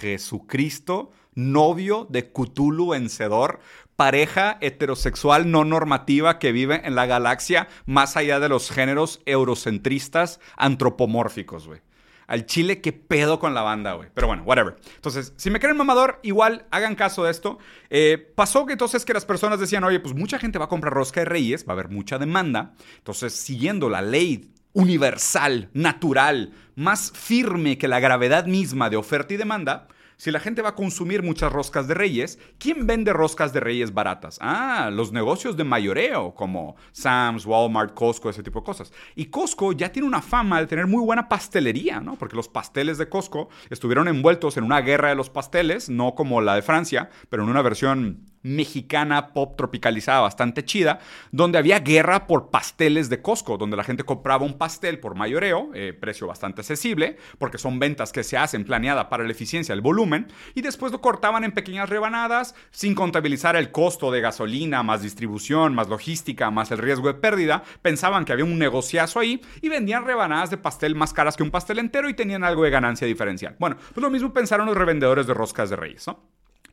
Jesucristo, 0.00 1.10
novio 1.34 2.06
de 2.08 2.32
Cthulhu 2.32 2.90
vencedor, 2.90 3.60
pareja 3.96 4.58
heterosexual 4.60 5.50
no 5.50 5.64
normativa 5.64 6.38
que 6.38 6.52
vive 6.52 6.82
en 6.84 6.94
la 6.94 7.06
galaxia 7.06 7.68
más 7.84 8.16
allá 8.16 8.40
de 8.40 8.48
los 8.48 8.70
géneros 8.70 9.20
eurocentristas 9.26 10.40
antropomórficos, 10.56 11.66
güey 11.66 11.85
al 12.26 12.46
chile, 12.46 12.80
qué 12.80 12.92
pedo 12.92 13.38
con 13.38 13.54
la 13.54 13.62
banda, 13.62 13.94
güey. 13.94 14.08
Pero 14.12 14.26
bueno, 14.26 14.42
whatever. 14.44 14.76
Entonces, 14.94 15.32
si 15.36 15.50
me 15.50 15.60
creen 15.60 15.76
mamador, 15.76 16.18
igual 16.22 16.66
hagan 16.70 16.94
caso 16.94 17.24
de 17.24 17.30
esto. 17.30 17.58
Eh, 17.90 18.32
pasó 18.34 18.66
que 18.66 18.72
entonces 18.72 19.04
que 19.04 19.12
las 19.12 19.24
personas 19.24 19.60
decían, 19.60 19.84
oye, 19.84 20.00
pues 20.00 20.14
mucha 20.14 20.38
gente 20.38 20.58
va 20.58 20.66
a 20.66 20.68
comprar 20.68 20.92
rosca 20.92 21.20
de 21.20 21.26
reyes, 21.26 21.66
va 21.66 21.72
a 21.72 21.74
haber 21.74 21.88
mucha 21.88 22.18
demanda. 22.18 22.74
Entonces, 22.98 23.32
siguiendo 23.32 23.88
la 23.88 24.02
ley 24.02 24.50
universal, 24.72 25.70
natural, 25.72 26.52
más 26.74 27.12
firme 27.12 27.78
que 27.78 27.88
la 27.88 28.00
gravedad 28.00 28.46
misma 28.46 28.90
de 28.90 28.96
oferta 28.96 29.32
y 29.32 29.38
demanda, 29.38 29.88
si 30.16 30.30
la 30.30 30.40
gente 30.40 30.62
va 30.62 30.70
a 30.70 30.74
consumir 30.74 31.22
muchas 31.22 31.52
roscas 31.52 31.88
de 31.88 31.94
reyes, 31.94 32.38
¿quién 32.58 32.86
vende 32.86 33.12
roscas 33.12 33.52
de 33.52 33.60
reyes 33.60 33.92
baratas? 33.92 34.38
Ah, 34.40 34.90
los 34.92 35.12
negocios 35.12 35.56
de 35.56 35.64
mayoreo, 35.64 36.34
como 36.34 36.76
Sam's, 36.92 37.44
Walmart, 37.44 37.94
Costco, 37.94 38.30
ese 38.30 38.42
tipo 38.42 38.60
de 38.60 38.66
cosas. 38.66 38.92
Y 39.14 39.26
Costco 39.26 39.72
ya 39.72 39.92
tiene 39.92 40.08
una 40.08 40.22
fama 40.22 40.60
de 40.60 40.66
tener 40.66 40.86
muy 40.86 41.04
buena 41.04 41.28
pastelería, 41.28 42.00
¿no? 42.00 42.16
Porque 42.16 42.36
los 42.36 42.48
pasteles 42.48 42.98
de 42.98 43.08
Costco 43.08 43.48
estuvieron 43.68 44.08
envueltos 44.08 44.56
en 44.56 44.64
una 44.64 44.80
guerra 44.80 45.10
de 45.10 45.16
los 45.16 45.30
pasteles, 45.30 45.88
no 45.88 46.14
como 46.14 46.40
la 46.40 46.54
de 46.54 46.62
Francia, 46.62 47.10
pero 47.28 47.42
en 47.42 47.50
una 47.50 47.62
versión 47.62 48.24
mexicana 48.46 49.32
pop 49.32 49.56
tropicalizada 49.56 50.20
bastante 50.20 50.64
chida, 50.64 51.00
donde 51.32 51.58
había 51.58 51.80
guerra 51.80 52.26
por 52.26 52.50
pasteles 52.50 53.08
de 53.08 53.20
Costco, 53.20 53.58
donde 53.58 53.76
la 53.76 53.84
gente 53.84 54.04
compraba 54.04 54.44
un 54.44 54.56
pastel 54.56 55.00
por 55.00 55.14
mayoreo, 55.14 55.70
eh, 55.74 55.92
precio 55.92 56.26
bastante 56.26 56.60
accesible, 56.60 57.16
porque 57.38 57.58
son 57.58 57.78
ventas 57.78 58.12
que 58.12 58.22
se 58.22 58.36
hacen 58.36 58.64
planeada 58.64 59.08
para 59.08 59.24
la 59.24 59.32
eficiencia 59.32 59.74
del 59.74 59.82
volumen, 59.82 60.28
y 60.54 60.62
después 60.62 60.92
lo 60.92 61.00
cortaban 61.00 61.44
en 61.44 61.52
pequeñas 61.52 61.88
rebanadas 61.88 62.54
sin 62.70 62.94
contabilizar 62.94 63.56
el 63.56 63.72
costo 63.72 64.10
de 64.10 64.20
gasolina, 64.20 64.82
más 64.82 65.02
distribución, 65.02 65.74
más 65.74 65.88
logística, 65.88 66.50
más 66.50 66.70
el 66.70 66.78
riesgo 66.78 67.08
de 67.08 67.14
pérdida. 67.14 67.62
Pensaban 67.82 68.24
que 68.24 68.32
había 68.32 68.44
un 68.44 68.58
negociazo 68.58 69.20
ahí 69.20 69.40
y 69.60 69.68
vendían 69.68 70.04
rebanadas 70.04 70.50
de 70.50 70.56
pastel 70.56 70.94
más 70.94 71.12
caras 71.12 71.36
que 71.36 71.42
un 71.42 71.50
pastel 71.50 71.78
entero 71.78 72.08
y 72.08 72.14
tenían 72.14 72.44
algo 72.44 72.64
de 72.64 72.70
ganancia 72.70 73.06
diferencial. 73.06 73.56
Bueno, 73.58 73.76
pues 73.76 74.02
lo 74.02 74.10
mismo 74.10 74.32
pensaron 74.32 74.66
los 74.66 74.76
revendedores 74.76 75.26
de 75.26 75.34
roscas 75.34 75.70
de 75.70 75.76
reyes. 75.76 76.06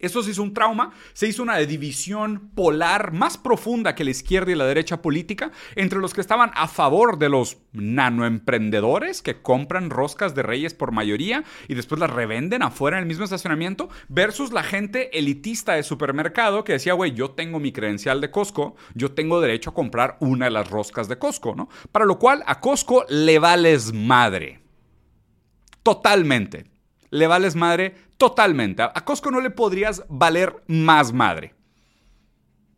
Esto 0.03 0.21
se 0.21 0.31
hizo 0.31 0.43
un 0.43 0.53
trauma, 0.53 0.91
se 1.13 1.27
hizo 1.27 1.41
una 1.41 1.57
división 1.59 2.51
polar 2.53 3.13
más 3.13 3.37
profunda 3.37 3.95
que 3.95 4.03
la 4.03 4.11
izquierda 4.11 4.51
y 4.51 4.55
la 4.55 4.65
derecha 4.65 5.01
política 5.01 5.53
entre 5.77 5.99
los 5.99 6.13
que 6.13 6.19
estaban 6.19 6.51
a 6.55 6.67
favor 6.67 7.17
de 7.17 7.29
los 7.29 7.59
nanoemprendedores 7.71 9.21
que 9.21 9.41
compran 9.41 9.89
roscas 9.89 10.35
de 10.35 10.43
reyes 10.43 10.73
por 10.73 10.91
mayoría 10.91 11.45
y 11.69 11.75
después 11.75 12.01
las 12.01 12.09
revenden 12.09 12.63
afuera 12.63 12.97
en 12.97 13.03
el 13.03 13.07
mismo 13.07 13.23
estacionamiento 13.23 13.87
versus 14.09 14.51
la 14.51 14.63
gente 14.63 15.17
elitista 15.17 15.75
de 15.75 15.83
supermercado 15.83 16.65
que 16.65 16.73
decía, 16.73 16.95
güey, 16.95 17.13
yo 17.13 17.31
tengo 17.31 17.61
mi 17.61 17.71
credencial 17.71 18.19
de 18.19 18.29
Costco, 18.29 18.75
yo 18.95 19.13
tengo 19.13 19.39
derecho 19.39 19.69
a 19.69 19.73
comprar 19.73 20.17
una 20.19 20.45
de 20.45 20.51
las 20.51 20.69
roscas 20.69 21.07
de 21.07 21.17
Costco, 21.17 21.55
¿no? 21.55 21.69
Para 21.93 22.03
lo 22.03 22.19
cual 22.19 22.43
a 22.45 22.59
Costco 22.59 23.05
le 23.07 23.39
vales 23.39 23.93
madre. 23.93 24.59
Totalmente. 25.81 26.72
Le 27.13 27.27
vales 27.27 27.55
madre 27.55 27.93
totalmente. 28.17 28.81
A 28.81 29.05
Costco 29.05 29.29
no 29.29 29.39
le 29.39 29.51
podrías 29.51 30.03
valer 30.09 30.63
más 30.65 31.13
madre. 31.13 31.53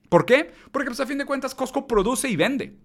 ¿Por 0.10 0.26
qué? 0.26 0.52
Porque 0.74 0.89
pues, 0.89 1.00
a 1.00 1.06
fin 1.06 1.17
de 1.17 1.26
cuentas 1.26 1.56
Costco 1.56 1.88
produce 1.88 2.28
y 2.28 2.36
vende. 2.36 2.76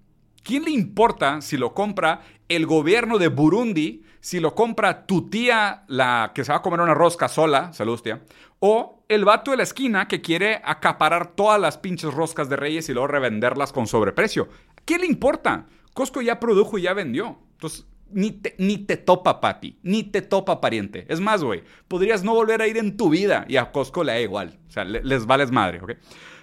¿Quién 0.44 0.62
le 0.62 0.70
importa 0.70 1.40
si 1.40 1.56
lo 1.56 1.74
compra 1.74 2.20
el 2.48 2.66
gobierno 2.66 3.18
de 3.18 3.26
Burundi, 3.26 4.04
si 4.20 4.38
lo 4.38 4.54
compra 4.54 5.06
tu 5.06 5.28
tía, 5.28 5.82
la 5.88 6.30
que 6.36 6.44
se 6.44 6.52
va 6.52 6.58
a 6.58 6.62
comer 6.62 6.82
una 6.82 6.94
rosca 6.94 7.26
sola, 7.26 7.72
salud 7.72 8.00
tía, 8.00 8.22
o 8.60 9.02
el 9.08 9.24
vato 9.24 9.50
de 9.50 9.56
la 9.56 9.64
esquina 9.64 10.06
que 10.06 10.20
quiere 10.20 10.62
acaparar 10.64 11.34
todas 11.34 11.60
las 11.60 11.78
pinches 11.78 12.14
roscas 12.14 12.48
de 12.48 12.54
reyes 12.54 12.88
y 12.88 12.92
luego 12.92 13.08
revenderlas 13.08 13.72
con 13.72 13.88
sobreprecio? 13.88 14.48
¿Quién 14.84 15.00
le 15.00 15.08
importa? 15.08 15.66
Costco 15.94 16.22
ya 16.22 16.38
produjo 16.38 16.78
y 16.78 16.82
ya 16.82 16.94
vendió. 16.94 17.40
Entonces, 17.54 17.86
ni 18.12 18.32
te, 18.32 18.54
ni 18.58 18.78
te 18.78 18.96
topa, 18.96 19.40
papi, 19.40 19.78
ni 19.82 20.02
te 20.04 20.22
topa, 20.22 20.60
pariente. 20.60 21.06
Es 21.08 21.20
más, 21.20 21.42
güey, 21.42 21.62
podrías 21.88 22.22
no 22.24 22.34
volver 22.34 22.62
a 22.62 22.66
ir 22.66 22.76
en 22.76 22.96
tu 22.96 23.10
vida 23.10 23.44
y 23.48 23.56
a 23.56 23.72
Costco 23.72 24.04
le 24.04 24.12
da 24.12 24.20
igual. 24.20 24.58
O 24.68 24.70
sea, 24.70 24.84
les 24.84 25.26
vales 25.26 25.50
madre, 25.50 25.80
¿ok? 25.80 25.92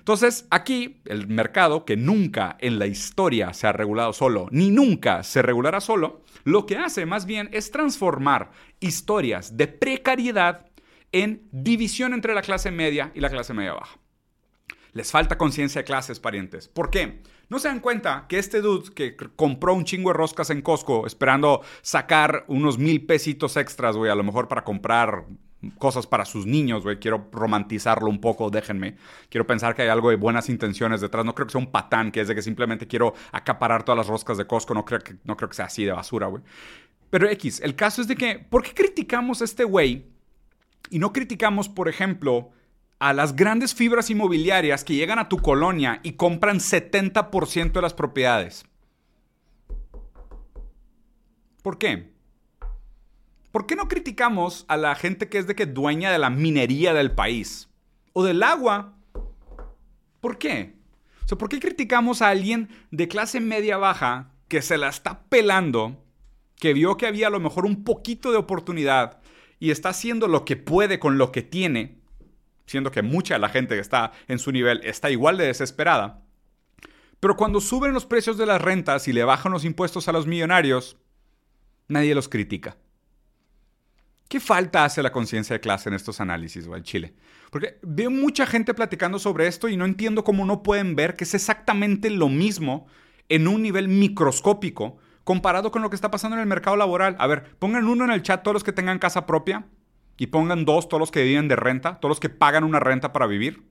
Entonces, 0.07 0.47
aquí 0.51 1.01
el 1.03 1.27
mercado, 1.27 1.83
que 1.83 1.97
nunca 1.97 2.55
en 2.61 2.79
la 2.79 2.87
historia 2.87 3.53
se 3.53 3.67
ha 3.67 3.73
regulado 3.73 4.13
solo, 4.13 4.47
ni 4.51 4.71
nunca 4.71 5.21
se 5.23 5.41
regulará 5.41 5.81
solo, 5.81 6.21
lo 6.45 6.65
que 6.65 6.77
hace 6.77 7.05
más 7.05 7.25
bien 7.25 7.49
es 7.51 7.71
transformar 7.71 8.51
historias 8.79 9.57
de 9.57 9.67
precariedad 9.67 10.67
en 11.11 11.47
división 11.51 12.13
entre 12.13 12.33
la 12.33 12.41
clase 12.41 12.71
media 12.71 13.11
y 13.15 13.19
la 13.19 13.29
clase 13.29 13.53
media 13.53 13.73
baja. 13.73 13.99
Les 14.93 15.11
falta 15.11 15.37
conciencia 15.37 15.81
de 15.81 15.85
clases, 15.85 16.21
parientes. 16.21 16.69
¿Por 16.69 16.89
qué? 16.89 17.21
¿No 17.49 17.59
se 17.59 17.69
dan 17.69 17.79
cuenta 17.79 18.25
que 18.27 18.39
este 18.39 18.61
dude 18.61 18.93
que 18.93 19.15
compró 19.15 19.73
un 19.73 19.85
chingo 19.85 20.09
de 20.09 20.17
roscas 20.17 20.49
en 20.49 20.61
Costco 20.61 21.07
esperando 21.07 21.61
sacar 21.81 22.43
unos 22.47 22.77
mil 22.77 23.05
pesitos 23.05 23.55
extras, 23.55 23.95
güey, 23.95 24.11
a 24.11 24.15
lo 24.15 24.23
mejor 24.23 24.49
para 24.49 24.65
comprar 24.65 25.25
cosas 25.77 26.05
para 26.05 26.25
sus 26.25 26.45
niños, 26.45 26.83
güey. 26.83 26.99
Quiero 26.99 27.29
romantizarlo 27.31 28.09
un 28.09 28.19
poco, 28.19 28.49
déjenme. 28.49 28.95
Quiero 29.29 29.47
pensar 29.47 29.75
que 29.75 29.81
hay 29.83 29.87
algo 29.87 30.09
de 30.09 30.17
buenas 30.17 30.49
intenciones 30.49 31.01
detrás. 31.01 31.25
No 31.25 31.33
creo 31.33 31.47
que 31.47 31.51
sea 31.51 31.61
un 31.61 31.71
patán, 31.71 32.11
que 32.11 32.21
es 32.21 32.27
de 32.27 32.35
que 32.35 32.41
simplemente 32.41 32.87
quiero 32.87 33.13
acaparar 33.31 33.83
todas 33.83 33.97
las 33.97 34.07
roscas 34.07 34.37
de 34.37 34.45
Costco. 34.45 34.73
No 34.73 34.85
creo 34.85 34.99
que, 34.99 35.15
no 35.23 35.37
creo 35.37 35.49
que 35.49 35.55
sea 35.55 35.65
así 35.65 35.85
de 35.85 35.91
basura, 35.91 36.27
güey. 36.27 36.43
Pero 37.09 37.29
X, 37.29 37.61
el 37.61 37.75
caso 37.75 38.01
es 38.01 38.07
de 38.07 38.15
que, 38.15 38.39
¿por 38.39 38.63
qué 38.63 38.73
criticamos 38.73 39.41
a 39.41 39.45
este 39.45 39.63
güey? 39.63 40.05
Y 40.89 40.99
no 40.99 41.13
criticamos, 41.13 41.69
por 41.69 41.87
ejemplo, 41.87 42.51
a 42.99 43.13
las 43.13 43.35
grandes 43.35 43.75
fibras 43.75 44.09
inmobiliarias 44.09 44.83
que 44.83 44.95
llegan 44.95 45.19
a 45.19 45.29
tu 45.29 45.37
colonia 45.37 45.99
y 46.03 46.13
compran 46.13 46.57
70% 46.57 47.71
de 47.73 47.81
las 47.81 47.93
propiedades. 47.93 48.65
¿Por 51.61 51.77
qué? 51.77 52.11
¿Por 53.51 53.65
qué 53.65 53.75
no 53.75 53.87
criticamos 53.87 54.65
a 54.67 54.77
la 54.77 54.95
gente 54.95 55.29
que 55.29 55.37
es 55.37 55.47
de 55.47 55.55
que 55.55 55.65
dueña 55.65 56.11
de 56.11 56.19
la 56.19 56.29
minería 56.29 56.93
del 56.93 57.11
país? 57.11 57.69
O 58.13 58.23
del 58.23 58.41
agua. 58.43 58.93
¿Por 60.21 60.37
qué? 60.37 60.75
O 61.29 61.37
¿por 61.37 61.49
qué 61.49 61.59
criticamos 61.59 62.21
a 62.21 62.29
alguien 62.29 62.69
de 62.91 63.07
clase 63.07 63.39
media 63.39 63.77
baja 63.77 64.31
que 64.47 64.61
se 64.61 64.77
la 64.77 64.87
está 64.87 65.23
pelando, 65.23 66.01
que 66.55 66.73
vio 66.73 66.97
que 66.97 67.05
había 67.05 67.27
a 67.27 67.31
lo 67.31 67.39
mejor 67.39 67.65
un 67.65 67.83
poquito 67.83 68.31
de 68.31 68.37
oportunidad 68.37 69.19
y 69.59 69.71
está 69.71 69.89
haciendo 69.89 70.27
lo 70.27 70.45
que 70.45 70.55
puede 70.55 70.99
con 70.99 71.17
lo 71.17 71.31
que 71.31 71.41
tiene? 71.41 71.97
Siendo 72.67 72.91
que 72.91 73.01
mucha 73.01 73.33
de 73.33 73.39
la 73.39 73.49
gente 73.49 73.73
que 73.73 73.81
está 73.81 74.11
en 74.27 74.37
su 74.37 74.51
nivel 74.51 74.81
está 74.83 75.09
igual 75.09 75.37
de 75.37 75.47
desesperada. 75.47 76.21
Pero 77.19 77.35
cuando 77.35 77.61
suben 77.61 77.93
los 77.93 78.05
precios 78.05 78.37
de 78.37 78.45
las 78.45 78.61
rentas 78.61 79.07
y 79.07 79.13
le 79.13 79.23
bajan 79.23 79.51
los 79.51 79.65
impuestos 79.65 80.07
a 80.07 80.11
los 80.11 80.27
millonarios, 80.27 80.97
nadie 81.87 82.13
los 82.13 82.29
critica. 82.29 82.77
¿Qué 84.29 84.39
falta 84.39 84.83
hace 84.83 85.01
la 85.01 85.11
conciencia 85.11 85.53
de 85.53 85.61
clase 85.61 85.89
en 85.89 85.95
estos 85.95 86.19
análisis, 86.19 86.67
en 86.67 86.83
Chile? 86.83 87.15
Porque 87.49 87.79
veo 87.81 88.11
mucha 88.11 88.45
gente 88.45 88.73
platicando 88.73 89.19
sobre 89.19 89.47
esto 89.47 89.69
y 89.69 89.77
no 89.77 89.85
entiendo 89.85 90.25
cómo 90.25 90.45
no 90.45 90.63
pueden 90.63 90.95
ver 90.95 91.15
que 91.15 91.23
es 91.23 91.33
exactamente 91.33 92.09
lo 92.09 92.27
mismo 92.27 92.87
en 93.29 93.47
un 93.47 93.61
nivel 93.61 93.87
microscópico 93.87 94.97
comparado 95.23 95.71
con 95.71 95.81
lo 95.81 95.89
que 95.89 95.95
está 95.95 96.11
pasando 96.11 96.35
en 96.35 96.41
el 96.41 96.47
mercado 96.47 96.75
laboral. 96.75 97.15
A 97.19 97.27
ver, 97.27 97.55
pongan 97.57 97.87
uno 97.87 98.03
en 98.03 98.11
el 98.11 98.21
chat 98.21 98.43
todos 98.43 98.53
los 98.53 98.63
que 98.65 98.73
tengan 98.73 98.99
casa 98.99 99.25
propia 99.25 99.65
y 100.17 100.27
pongan 100.27 100.65
dos 100.65 100.89
todos 100.89 100.99
los 100.99 101.11
que 101.11 101.23
viven 101.23 101.47
de 101.47 101.55
renta, 101.55 101.99
todos 101.99 102.09
los 102.09 102.19
que 102.19 102.29
pagan 102.29 102.63
una 102.63 102.79
renta 102.79 103.13
para 103.13 103.27
vivir. 103.27 103.63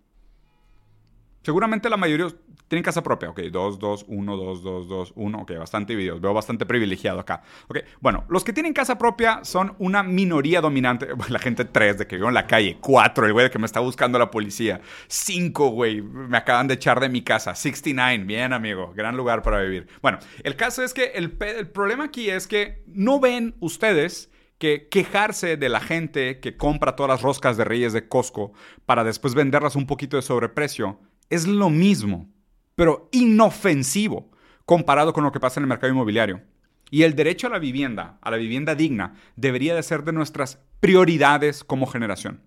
Seguramente 1.42 1.88
la 1.88 1.96
mayoría 1.96 2.26
tienen 2.66 2.82
casa 2.82 3.04
propia. 3.04 3.30
Ok, 3.30 3.40
dos, 3.52 3.78
dos, 3.78 4.04
uno, 4.08 4.36
dos, 4.36 4.64
dos, 4.64 4.88
dos, 4.88 5.12
uno. 5.14 5.42
Ok, 5.42 5.52
bastante 5.56 5.94
videos. 5.94 6.20
Veo 6.20 6.34
bastante 6.34 6.66
privilegiado 6.66 7.20
acá. 7.20 7.42
Ok, 7.68 7.78
bueno, 8.00 8.24
los 8.28 8.42
que 8.42 8.52
tienen 8.52 8.72
casa 8.72 8.98
propia 8.98 9.44
son 9.44 9.76
una 9.78 10.02
minoría 10.02 10.60
dominante. 10.60 11.06
La 11.28 11.38
gente 11.38 11.64
tres 11.64 11.98
de 11.98 12.08
que 12.08 12.16
vivo 12.16 12.26
en 12.26 12.34
la 12.34 12.48
calle. 12.48 12.78
Cuatro, 12.80 13.26
el 13.26 13.32
güey 13.32 13.44
de 13.44 13.50
que 13.52 13.60
me 13.60 13.66
está 13.66 13.78
buscando 13.78 14.18
la 14.18 14.28
policía. 14.28 14.80
Cinco, 15.06 15.68
güey, 15.68 16.02
me 16.02 16.36
acaban 16.36 16.66
de 16.66 16.74
echar 16.74 16.98
de 16.98 17.08
mi 17.08 17.22
casa. 17.22 17.54
69, 17.54 18.24
bien, 18.24 18.52
amigo. 18.52 18.92
Gran 18.96 19.16
lugar 19.16 19.42
para 19.42 19.62
vivir. 19.62 19.86
Bueno, 20.02 20.18
el 20.42 20.56
caso 20.56 20.82
es 20.82 20.92
que 20.92 21.12
el, 21.14 21.36
el 21.40 21.68
problema 21.68 22.04
aquí 22.04 22.28
es 22.28 22.48
que 22.48 22.82
no 22.88 23.20
ven 23.20 23.54
ustedes 23.60 24.30
que 24.58 24.88
quejarse 24.88 25.56
de 25.56 25.68
la 25.68 25.80
gente 25.80 26.40
que 26.40 26.56
compra 26.56 26.96
todas 26.96 27.10
las 27.10 27.22
roscas 27.22 27.56
de 27.56 27.64
Reyes 27.64 27.92
de 27.92 28.08
Costco 28.08 28.52
para 28.86 29.04
después 29.04 29.34
venderlas 29.34 29.76
un 29.76 29.86
poquito 29.86 30.16
de 30.16 30.22
sobreprecio 30.22 30.98
es 31.28 31.46
lo 31.46 31.70
mismo, 31.70 32.28
pero 32.74 33.08
inofensivo 33.12 34.30
comparado 34.64 35.12
con 35.12 35.24
lo 35.24 35.32
que 35.32 35.40
pasa 35.40 35.60
en 35.60 35.64
el 35.64 35.68
mercado 35.68 35.92
inmobiliario. 35.92 36.42
Y 36.90 37.02
el 37.02 37.16
derecho 37.16 37.48
a 37.48 37.50
la 37.50 37.58
vivienda, 37.58 38.18
a 38.22 38.30
la 38.30 38.36
vivienda 38.36 38.74
digna, 38.74 39.14
debería 39.34 39.74
de 39.74 39.82
ser 39.82 40.04
de 40.04 40.12
nuestras 40.12 40.60
prioridades 40.80 41.64
como 41.64 41.86
generación. 41.86 42.42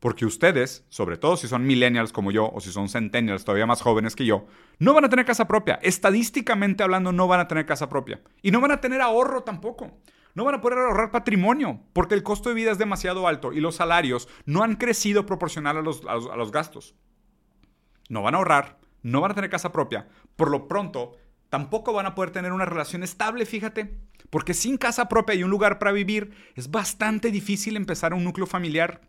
Porque 0.00 0.26
ustedes, 0.26 0.84
sobre 0.88 1.16
todo 1.16 1.36
si 1.36 1.48
son 1.48 1.66
millennials 1.66 2.12
como 2.12 2.30
yo 2.30 2.50
o 2.52 2.60
si 2.60 2.70
son 2.70 2.88
centennials 2.88 3.44
todavía 3.44 3.64
más 3.64 3.80
jóvenes 3.80 4.14
que 4.14 4.26
yo, 4.26 4.46
no 4.78 4.92
van 4.92 5.04
a 5.04 5.08
tener 5.08 5.24
casa 5.24 5.46
propia. 5.48 5.78
Estadísticamente 5.82 6.82
hablando, 6.82 7.12
no 7.12 7.28
van 7.28 7.40
a 7.40 7.48
tener 7.48 7.64
casa 7.64 7.88
propia. 7.88 8.20
Y 8.42 8.50
no 8.50 8.60
van 8.60 8.72
a 8.72 8.80
tener 8.80 9.00
ahorro 9.00 9.42
tampoco 9.42 9.98
no 10.36 10.44
van 10.44 10.54
a 10.54 10.60
poder 10.60 10.78
ahorrar 10.78 11.10
patrimonio 11.10 11.80
porque 11.94 12.14
el 12.14 12.22
costo 12.22 12.50
de 12.50 12.54
vida 12.54 12.70
es 12.70 12.76
demasiado 12.76 13.26
alto 13.26 13.54
y 13.54 13.60
los 13.60 13.76
salarios 13.76 14.28
no 14.44 14.62
han 14.62 14.76
crecido 14.76 15.24
proporcional 15.24 15.78
a 15.78 15.80
los, 15.80 16.02
a 16.06 16.36
los, 16.36 16.52
gastos. 16.52 16.94
No 18.10 18.20
van 18.20 18.34
a 18.34 18.38
ahorrar, 18.38 18.78
no 19.02 19.22
van 19.22 19.30
a 19.30 19.34
tener 19.34 19.48
casa 19.48 19.72
propia. 19.72 20.08
Por 20.36 20.50
lo 20.50 20.68
pronto, 20.68 21.16
tampoco 21.48 21.94
van 21.94 22.04
a 22.04 22.14
poder 22.14 22.32
tener 22.32 22.52
una 22.52 22.66
relación 22.66 23.02
estable, 23.02 23.46
fíjate. 23.46 23.98
Porque 24.28 24.52
sin 24.52 24.76
casa 24.76 25.08
propia 25.08 25.36
y 25.36 25.42
un 25.42 25.48
lugar 25.48 25.78
para 25.78 25.92
vivir, 25.92 26.34
es 26.54 26.70
bastante 26.70 27.30
difícil 27.30 27.74
empezar 27.74 28.12
un 28.12 28.22
núcleo 28.22 28.46
familiar. 28.46 29.00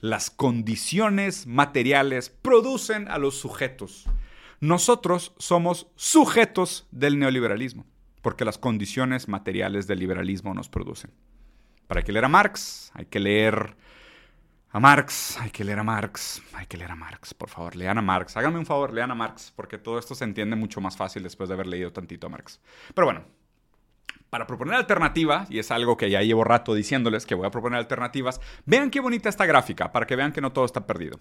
Las 0.00 0.30
condiciones 0.30 1.46
materiales 1.46 2.30
producen 2.30 3.06
a 3.08 3.18
los 3.18 3.34
sujetos. 3.34 4.06
Nosotros 4.60 5.34
somos 5.36 5.88
sujetos 5.94 6.88
del 6.90 7.18
neoliberalismo 7.18 7.84
porque 8.22 8.44
las 8.44 8.58
condiciones 8.58 9.28
materiales 9.28 9.86
del 9.86 9.98
liberalismo 9.98 10.54
nos 10.54 10.68
producen. 10.68 11.12
Para 11.86 12.02
que 12.02 12.12
leer 12.12 12.24
a 12.24 12.28
Marx, 12.28 12.90
hay 12.94 13.06
que 13.06 13.18
leer 13.18 13.76
a 14.72 14.78
Marx, 14.78 15.36
hay 15.40 15.50
que 15.50 15.64
leer 15.64 15.80
a 15.80 15.82
Marx, 15.82 16.42
hay 16.54 16.66
que 16.66 16.76
leer 16.76 16.92
a 16.92 16.94
Marx, 16.94 17.34
por 17.34 17.48
favor, 17.48 17.74
lean 17.74 17.98
a 17.98 18.02
Marx. 18.02 18.36
Háganme 18.36 18.58
un 18.58 18.66
favor, 18.66 18.92
lean 18.92 19.10
a 19.10 19.14
Marx, 19.14 19.52
porque 19.56 19.78
todo 19.78 19.98
esto 19.98 20.14
se 20.14 20.24
entiende 20.24 20.54
mucho 20.54 20.80
más 20.80 20.96
fácil 20.96 21.22
después 21.22 21.48
de 21.48 21.54
haber 21.54 21.66
leído 21.66 21.92
tantito 21.92 22.28
a 22.28 22.30
Marx. 22.30 22.60
Pero 22.94 23.06
bueno, 23.06 23.24
para 24.30 24.46
proponer 24.46 24.76
alternativas, 24.76 25.50
y 25.50 25.58
es 25.58 25.72
algo 25.72 25.96
que 25.96 26.08
ya 26.08 26.22
llevo 26.22 26.44
rato 26.44 26.72
diciéndoles 26.74 27.26
que 27.26 27.34
voy 27.34 27.46
a 27.46 27.50
proponer 27.50 27.80
alternativas, 27.80 28.40
vean 28.64 28.90
qué 28.90 29.00
bonita 29.00 29.28
esta 29.28 29.44
gráfica, 29.44 29.90
para 29.90 30.06
que 30.06 30.14
vean 30.14 30.32
que 30.32 30.40
no 30.40 30.52
todo 30.52 30.64
está 30.64 30.86
perdido. 30.86 31.18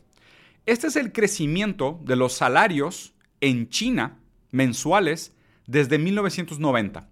este 0.67 0.87
es 0.87 0.95
el 0.95 1.11
crecimiento 1.11 1.99
de 2.03 2.15
los 2.15 2.33
salarios 2.33 3.15
en 3.41 3.69
China 3.69 4.19
mensuales 4.51 5.35
desde 5.69 5.99
1990. 5.99 7.07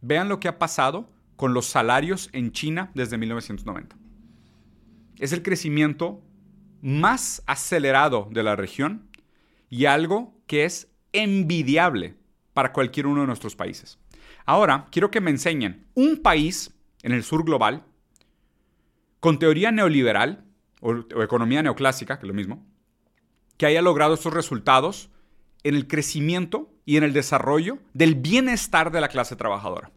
Vean 0.00 0.30
lo 0.30 0.40
que 0.40 0.48
ha 0.48 0.58
pasado 0.58 1.12
con 1.36 1.52
los 1.52 1.66
salarios 1.66 2.30
en 2.32 2.50
China 2.50 2.90
desde 2.94 3.18
1990. 3.18 3.94
Es 5.18 5.32
el 5.34 5.42
crecimiento 5.42 6.22
más 6.80 7.42
acelerado 7.46 8.26
de 8.30 8.42
la 8.42 8.56
región 8.56 9.10
y 9.68 9.84
algo 9.84 10.34
que 10.46 10.64
es 10.64 10.88
envidiable 11.12 12.16
para 12.54 12.72
cualquier 12.72 13.06
uno 13.06 13.20
de 13.20 13.26
nuestros 13.26 13.54
países. 13.54 13.98
Ahora, 14.46 14.86
quiero 14.90 15.10
que 15.10 15.20
me 15.20 15.30
enseñen 15.30 15.86
un 15.92 16.22
país 16.22 16.74
en 17.02 17.12
el 17.12 17.22
sur 17.22 17.44
global 17.44 17.84
con 19.20 19.38
teoría 19.38 19.70
neoliberal 19.70 20.46
o, 20.80 20.96
economía 21.22 21.62
neoclásica, 21.62 22.18
que 22.18 22.24
es 22.24 22.28
lo 22.28 22.34
mismo, 22.34 22.66
que 23.58 23.66
haya 23.66 23.82
logrado 23.82 24.14
estos 24.14 24.32
resultados 24.32 25.10
en 25.64 25.74
el 25.74 25.86
crecimiento 25.86 26.69
y 26.84 26.96
en 26.96 27.04
el 27.04 27.12
desarrollo 27.12 27.78
del 27.92 28.14
bienestar 28.14 28.90
de 28.90 29.00
la 29.00 29.08
clase 29.08 29.36
trabajadora. 29.36 29.90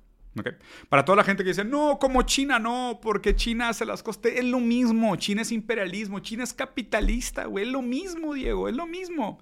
Para 0.90 1.06
toda 1.06 1.18
la 1.18 1.24
gente 1.24 1.44
que 1.44 1.50
dice, 1.50 1.64
no, 1.64 2.00
como 2.00 2.24
China 2.24 2.58
no, 2.58 3.00
porque 3.02 3.36
China 3.36 3.70
hace 3.70 3.86
las 3.86 4.02
cosas, 4.02 4.26
es 4.26 4.44
lo 4.44 4.60
mismo, 4.60 5.16
China 5.16 5.44
es 5.44 5.52
imperialismo, 5.52 6.20
China 6.20 6.44
es 6.44 6.54
capitalista, 6.54 7.46
güey, 7.46 7.66
es 7.66 7.72
lo 7.72 7.82
mismo, 7.82 8.34
Diego, 8.34 8.68
es 8.68 8.76
lo 8.76 8.88
mismo. 8.88 9.40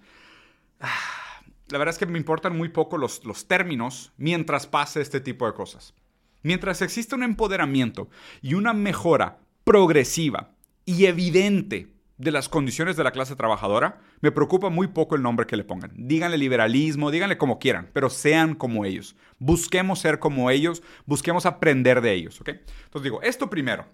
Ah, 0.81 1.41
la 1.69 1.77
verdad 1.77 1.93
es 1.93 1.99
que 1.99 2.05
me 2.05 2.17
importan 2.17 2.57
muy 2.57 2.69
poco 2.69 2.97
los, 2.97 3.23
los 3.23 3.47
términos 3.47 4.11
mientras 4.17 4.67
pase 4.67 5.01
este 5.01 5.21
tipo 5.21 5.45
de 5.45 5.53
cosas. 5.53 5.93
Mientras 6.43 6.81
existe 6.81 7.15
un 7.15 7.23
empoderamiento 7.23 8.09
y 8.41 8.55
una 8.55 8.73
mejora 8.73 9.39
progresiva 9.63 10.51
y 10.85 11.05
evidente 11.05 11.87
de 12.21 12.31
las 12.31 12.49
condiciones 12.49 12.95
de 12.95 13.03
la 13.03 13.11
clase 13.11 13.35
trabajadora, 13.35 13.99
me 14.21 14.31
preocupa 14.31 14.69
muy 14.69 14.87
poco 14.87 15.15
el 15.15 15.23
nombre 15.23 15.47
que 15.47 15.57
le 15.57 15.63
pongan. 15.63 15.91
Díganle 15.95 16.37
liberalismo, 16.37 17.09
díganle 17.09 17.37
como 17.37 17.57
quieran, 17.57 17.89
pero 17.93 18.11
sean 18.11 18.53
como 18.53 18.85
ellos. 18.85 19.15
Busquemos 19.39 19.99
ser 19.99 20.19
como 20.19 20.51
ellos, 20.51 20.83
busquemos 21.05 21.47
aprender 21.47 22.01
de 22.01 22.13
ellos. 22.13 22.39
¿ok? 22.39 22.49
Entonces 22.49 23.03
digo, 23.03 23.21
esto 23.23 23.49
primero. 23.49 23.85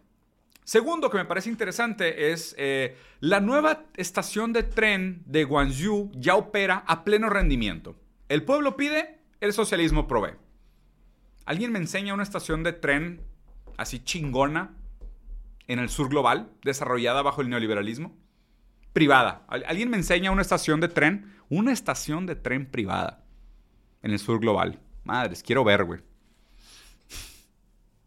Segundo 0.65 1.09
que 1.09 1.17
me 1.17 1.23
parece 1.23 1.49
interesante 1.49 2.34
es 2.34 2.53
eh, 2.57 2.97
la 3.21 3.39
nueva 3.39 3.86
estación 3.95 4.51
de 4.51 4.63
tren 4.63 5.23
de 5.25 5.45
Guangzhou 5.45 6.11
ya 6.13 6.36
opera 6.36 6.84
a 6.86 7.05
pleno 7.05 7.30
rendimiento. 7.30 7.95
El 8.28 8.43
pueblo 8.43 8.75
pide, 8.75 9.21
el 9.39 9.53
socialismo 9.53 10.07
provee. 10.07 10.36
¿Alguien 11.45 11.71
me 11.71 11.80
enseña 11.80 12.13
una 12.13 12.23
estación 12.23 12.63
de 12.63 12.73
tren 12.73 13.21
así 13.78 13.99
chingona 13.99 14.76
en 15.68 15.80
el 15.80 15.89
sur 15.89 16.09
global, 16.09 16.49
desarrollada 16.63 17.22
bajo 17.22 17.41
el 17.41 17.49
neoliberalismo? 17.49 18.15
Privada. 18.93 19.45
¿Alguien 19.47 19.89
me 19.89 19.97
enseña 19.97 20.32
una 20.32 20.41
estación 20.41 20.80
de 20.80 20.88
tren? 20.88 21.34
Una 21.49 21.72
estación 21.72 22.26
de 22.26 22.36
tren 22.36 22.65
privada 22.65 23.24
en 24.01 24.11
el 24.11 24.20
sur 24.20 24.39
global. 24.39 24.80
Madres, 25.03 25.43
quiero 25.43 25.63
ver, 25.63 25.84
güey. 25.84 26.01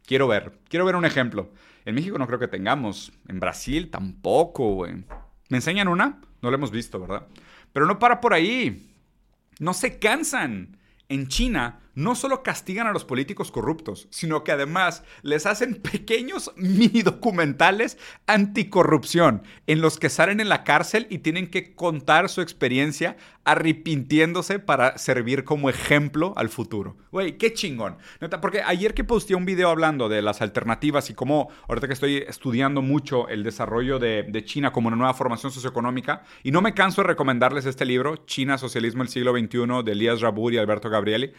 Quiero 0.06 0.26
ver. 0.26 0.58
Quiero 0.68 0.84
ver 0.84 0.96
un 0.96 1.04
ejemplo. 1.04 1.52
En 1.84 1.94
México 1.94 2.18
no 2.18 2.26
creo 2.26 2.38
que 2.38 2.48
tengamos. 2.48 3.12
En 3.28 3.38
Brasil 3.40 3.90
tampoco, 3.90 4.74
güey. 4.74 5.04
¿Me 5.48 5.58
enseñan 5.58 5.88
una? 5.88 6.20
No 6.42 6.50
la 6.50 6.56
hemos 6.56 6.70
visto, 6.70 6.98
¿verdad? 7.00 7.26
Pero 7.72 7.86
no 7.86 7.98
para 7.98 8.20
por 8.20 8.34
ahí. 8.34 8.90
No 9.58 9.72
se 9.74 9.98
cansan. 9.98 10.76
En 11.08 11.28
China 11.28 11.80
no 12.00 12.14
solo 12.14 12.42
castigan 12.42 12.86
a 12.86 12.92
los 12.92 13.04
políticos 13.04 13.50
corruptos, 13.50 14.08
sino 14.10 14.42
que 14.42 14.52
además 14.52 15.04
les 15.22 15.46
hacen 15.46 15.74
pequeños 15.74 16.52
mini 16.56 17.02
documentales 17.02 17.98
anticorrupción 18.26 19.42
en 19.66 19.80
los 19.80 19.98
que 19.98 20.08
salen 20.08 20.40
en 20.40 20.48
la 20.48 20.64
cárcel 20.64 21.06
y 21.10 21.18
tienen 21.18 21.50
que 21.50 21.74
contar 21.74 22.28
su 22.28 22.40
experiencia 22.40 23.16
arrepintiéndose 23.44 24.58
para 24.58 24.98
servir 24.98 25.44
como 25.44 25.70
ejemplo 25.70 26.32
al 26.36 26.48
futuro. 26.48 26.96
Güey, 27.10 27.36
qué 27.38 27.52
chingón. 27.52 27.96
Porque 28.40 28.62
ayer 28.62 28.94
que 28.94 29.04
posteé 29.04 29.36
un 29.36 29.44
video 29.44 29.70
hablando 29.70 30.08
de 30.08 30.22
las 30.22 30.40
alternativas 30.40 31.10
y 31.10 31.14
cómo, 31.14 31.48
ahorita 31.68 31.86
que 31.86 31.94
estoy 31.94 32.16
estudiando 32.18 32.82
mucho 32.82 33.28
el 33.28 33.42
desarrollo 33.42 33.98
de, 33.98 34.24
de 34.28 34.44
China 34.44 34.72
como 34.72 34.88
una 34.88 34.96
nueva 34.96 35.14
formación 35.14 35.52
socioeconómica, 35.52 36.22
y 36.42 36.50
no 36.50 36.62
me 36.62 36.74
canso 36.74 37.02
de 37.02 37.08
recomendarles 37.08 37.66
este 37.66 37.84
libro, 37.84 38.16
China, 38.26 38.58
Socialismo, 38.58 39.02
el 39.02 39.08
siglo 39.08 39.32
XXI, 39.32 39.82
de 39.84 39.92
Elías 39.92 40.20
Rabur 40.20 40.52
y 40.52 40.58
Alberto 40.58 40.88
Gabrieli. 40.88 41.32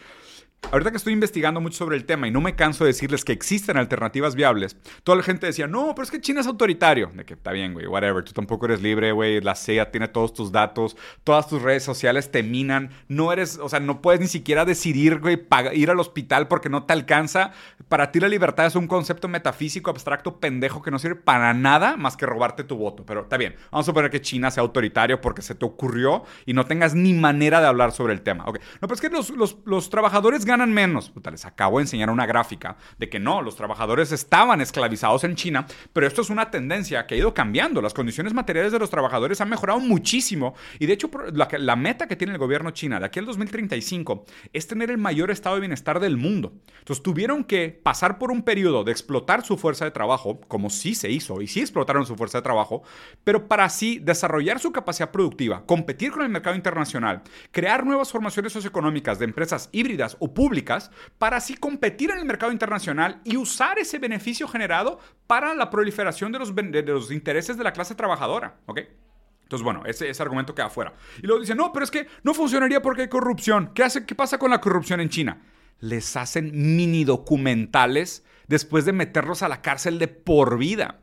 Ahorita 0.70 0.90
que 0.90 0.96
estoy 0.96 1.12
investigando 1.12 1.60
mucho 1.60 1.76
sobre 1.76 1.96
el 1.96 2.06
tema 2.06 2.28
y 2.28 2.30
no 2.30 2.40
me 2.40 2.54
canso 2.54 2.84
de 2.84 2.88
decirles 2.88 3.26
que 3.26 3.32
existen 3.32 3.76
alternativas 3.76 4.34
viables, 4.34 4.76
toda 5.04 5.16
la 5.16 5.22
gente 5.22 5.44
decía, 5.44 5.66
no, 5.66 5.94
pero 5.94 6.04
es 6.04 6.10
que 6.10 6.20
China 6.20 6.40
es 6.40 6.46
autoritario. 6.46 7.10
De 7.12 7.26
que 7.26 7.34
está 7.34 7.52
bien, 7.52 7.74
güey, 7.74 7.86
whatever, 7.86 8.24
tú 8.24 8.32
tampoco 8.32 8.64
eres 8.64 8.80
libre, 8.80 9.12
güey, 9.12 9.42
la 9.42 9.54
CIA 9.54 9.90
tiene 9.90 10.08
todos 10.08 10.32
tus 10.32 10.50
datos, 10.50 10.96
todas 11.24 11.46
tus 11.46 11.60
redes 11.60 11.82
sociales 11.82 12.30
te 12.30 12.42
minan, 12.42 12.90
no 13.08 13.32
eres, 13.32 13.58
o 13.58 13.68
sea, 13.68 13.80
no 13.80 14.00
puedes 14.00 14.22
ni 14.22 14.28
siquiera 14.28 14.64
decidir, 14.64 15.18
güey, 15.20 15.46
ir 15.74 15.90
al 15.90 16.00
hospital 16.00 16.48
porque 16.48 16.70
no 16.70 16.84
te 16.84 16.94
alcanza. 16.94 17.52
Para 17.88 18.10
ti 18.10 18.18
la 18.18 18.28
libertad 18.28 18.64
es 18.64 18.74
un 18.74 18.86
concepto 18.86 19.28
metafísico, 19.28 19.90
abstracto, 19.90 20.40
pendejo 20.40 20.80
que 20.80 20.90
no 20.90 20.98
sirve 20.98 21.16
para 21.16 21.52
nada 21.52 21.98
más 21.98 22.16
que 22.16 22.24
robarte 22.24 22.64
tu 22.64 22.76
voto. 22.76 23.04
Pero 23.04 23.22
está 23.22 23.36
bien, 23.36 23.56
vamos 23.70 23.84
a 23.84 23.90
suponer 23.90 24.10
que 24.10 24.22
China 24.22 24.50
sea 24.50 24.62
autoritario 24.62 25.20
porque 25.20 25.42
se 25.42 25.54
te 25.54 25.66
ocurrió 25.66 26.24
y 26.46 26.54
no 26.54 26.64
tengas 26.64 26.94
ni 26.94 27.12
manera 27.12 27.60
de 27.60 27.66
hablar 27.66 27.92
sobre 27.92 28.14
el 28.14 28.22
tema. 28.22 28.44
Ok, 28.46 28.58
no, 28.80 28.88
pero 28.88 28.94
es 28.94 29.00
que 29.02 29.10
los, 29.10 29.28
los, 29.30 29.58
los 29.66 29.90
trabajadores 29.90 30.46
ganan 30.46 30.51
menos. 30.60 31.10
Puta, 31.10 31.30
les 31.30 31.44
acabo 31.44 31.78
de 31.78 31.84
enseñar 31.84 32.10
una 32.10 32.26
gráfica 32.26 32.76
de 32.98 33.08
que 33.08 33.18
no, 33.18 33.42
los 33.42 33.56
trabajadores 33.56 34.12
estaban 34.12 34.60
esclavizados 34.60 35.24
en 35.24 35.36
China, 35.36 35.66
pero 35.92 36.06
esto 36.06 36.22
es 36.22 36.30
una 36.30 36.50
tendencia 36.50 37.06
que 37.06 37.14
ha 37.14 37.18
ido 37.18 37.34
cambiando. 37.34 37.82
Las 37.82 37.94
condiciones 37.94 38.34
materiales 38.34 38.72
de 38.72 38.78
los 38.78 38.90
trabajadores 38.90 39.40
han 39.40 39.48
mejorado 39.48 39.80
muchísimo 39.80 40.54
y 40.78 40.86
de 40.86 40.94
hecho 40.94 41.10
la, 41.32 41.48
la 41.50 41.76
meta 41.76 42.06
que 42.06 42.16
tiene 42.16 42.32
el 42.32 42.38
gobierno 42.38 42.70
china 42.70 43.00
de 43.00 43.06
aquí 43.06 43.18
al 43.18 43.26
2035 43.26 44.24
es 44.52 44.66
tener 44.66 44.90
el 44.90 44.98
mayor 44.98 45.30
estado 45.30 45.56
de 45.56 45.60
bienestar 45.60 46.00
del 46.00 46.16
mundo. 46.16 46.52
Entonces 46.78 47.02
tuvieron 47.02 47.44
que 47.44 47.80
pasar 47.82 48.18
por 48.18 48.30
un 48.30 48.42
periodo 48.42 48.84
de 48.84 48.92
explotar 48.92 49.44
su 49.44 49.56
fuerza 49.56 49.84
de 49.84 49.90
trabajo, 49.90 50.40
como 50.48 50.70
sí 50.70 50.94
se 50.94 51.10
hizo 51.10 51.40
y 51.40 51.46
sí 51.46 51.60
explotaron 51.60 52.06
su 52.06 52.16
fuerza 52.16 52.38
de 52.38 52.42
trabajo, 52.42 52.82
pero 53.24 53.48
para 53.48 53.64
así 53.64 53.98
desarrollar 53.98 54.58
su 54.58 54.72
capacidad 54.72 55.10
productiva, 55.10 55.64
competir 55.66 56.10
con 56.10 56.22
el 56.22 56.28
mercado 56.28 56.56
internacional, 56.56 57.22
crear 57.50 57.84
nuevas 57.84 58.10
formaciones 58.10 58.52
socioeconómicas 58.52 59.18
de 59.18 59.24
empresas 59.24 59.68
híbridas 59.72 60.16
o 60.20 60.32
públicas 60.42 60.90
para 61.18 61.36
así 61.36 61.54
competir 61.54 62.10
en 62.10 62.18
el 62.18 62.24
mercado 62.24 62.50
internacional 62.50 63.20
y 63.22 63.36
usar 63.36 63.78
ese 63.78 64.00
beneficio 64.00 64.48
generado 64.48 64.98
para 65.28 65.54
la 65.54 65.70
proliferación 65.70 66.32
de 66.32 66.40
los, 66.40 66.52
de 66.52 66.82
los 66.82 67.12
intereses 67.12 67.56
de 67.56 67.62
la 67.62 67.72
clase 67.72 67.94
trabajadora. 67.94 68.56
¿Ok? 68.66 68.80
Entonces, 69.44 69.62
bueno, 69.62 69.84
ese, 69.86 70.10
ese, 70.10 70.20
argumento 70.20 70.52
queda 70.52 70.68
fuera. 70.68 70.94
Y 71.18 71.26
luego 71.28 71.40
dicen, 71.40 71.58
no, 71.58 71.72
pero 71.72 71.84
es 71.84 71.92
que 71.92 72.08
no 72.24 72.34
funcionaría 72.34 72.82
porque 72.82 73.02
hay 73.02 73.08
corrupción. 73.08 73.70
¿Qué, 73.72 73.84
hace, 73.84 74.04
¿Qué 74.04 74.16
pasa 74.16 74.36
con 74.36 74.50
la 74.50 74.60
corrupción 74.60 75.00
en 75.00 75.10
China? 75.10 75.42
Les 75.78 76.16
hacen 76.16 76.50
mini 76.74 77.04
documentales 77.04 78.24
después 78.48 78.84
de 78.84 78.92
meterlos 78.92 79.44
a 79.44 79.48
la 79.48 79.62
cárcel 79.62 80.00
de 80.00 80.08
por 80.08 80.58
vida. 80.58 81.01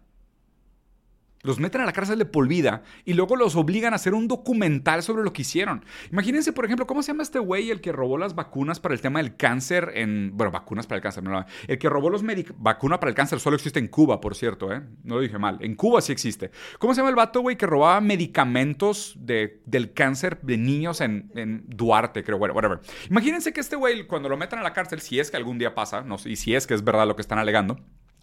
Los 1.42 1.60
meten 1.60 1.82
a 1.82 1.86
la 1.86 1.94
cárcel 1.94 2.20
de 2.20 2.26
polvida 2.26 2.84
y 3.06 3.14
luego 3.14 3.36
los 3.36 3.56
obligan 3.56 3.94
a 3.94 3.96
hacer 3.96 4.14
un 4.14 4.28
documental 4.28 5.04
sobre 5.04 5.24
lo 5.24 5.34
que 5.34 5.44
hicieron. 5.44 5.86
Imagínense, 6.12 6.54
por 6.54 6.66
ejemplo, 6.66 6.86
¿cómo 6.86 7.02
se 7.02 7.12
llama 7.12 7.24
este 7.24 7.40
güey 7.40 7.72
el 7.72 7.82
que 7.82 7.92
robó 7.92 8.18
las 8.18 8.36
vacunas 8.36 8.80
para 8.80 8.94
el 8.94 9.02
tema 9.02 9.20
del 9.20 9.36
cáncer 9.36 9.92
en... 9.96 10.32
Bueno, 10.36 10.52
vacunas 10.52 10.88
para 10.88 10.98
el 10.98 11.04
cáncer, 11.04 11.24
no, 11.24 11.46
El 11.68 11.78
que 11.78 11.90
robó 11.90 12.10
los 12.10 12.24
vacuna 12.58 13.00
para 13.00 13.10
el 13.10 13.16
cáncer 13.16 13.40
solo 13.40 13.56
existe 13.56 13.80
en 13.80 13.88
Cuba, 13.88 14.20
por 14.20 14.36
cierto, 14.36 14.74
¿eh? 14.74 14.82
No 15.04 15.16
lo 15.16 15.22
dije 15.22 15.38
mal. 15.38 15.58
En 15.62 15.76
Cuba 15.76 16.02
sí 16.02 16.12
existe. 16.12 16.52
¿Cómo 16.78 16.94
se 16.94 17.00
llama 17.00 17.10
el 17.10 17.16
vato, 17.16 17.42
güey, 17.42 17.58
que 17.58 17.66
robaba 17.66 18.02
medicamentos 18.02 19.16
de, 19.18 19.62
del 19.66 19.94
cáncer 19.94 20.40
de 20.42 20.58
niños 20.58 21.02
en, 21.02 21.32
en 21.36 21.64
Duarte, 21.68 22.24
creo, 22.24 22.38
bueno, 22.38 22.54
whatever. 22.54 22.80
Imagínense 23.10 23.54
que 23.54 23.62
este 23.62 23.76
güey, 23.76 24.08
cuando 24.08 24.30
lo 24.30 24.38
metan 24.38 24.60
a 24.60 24.64
la 24.64 24.74
cárcel, 24.74 25.02
si 25.02 25.20
es 25.20 25.32
que 25.32 25.38
algún 25.38 25.58
día 25.58 25.76
pasa, 25.76 26.02
no 26.02 26.18
sé, 26.18 26.32
y 26.32 26.36
si 26.36 26.56
es 26.56 26.68
que 26.68 26.74
es 26.74 26.84
verdad 26.84 27.08
lo 27.08 27.16
que 27.16 27.22
están 27.22 27.40
alegando, 27.40 27.80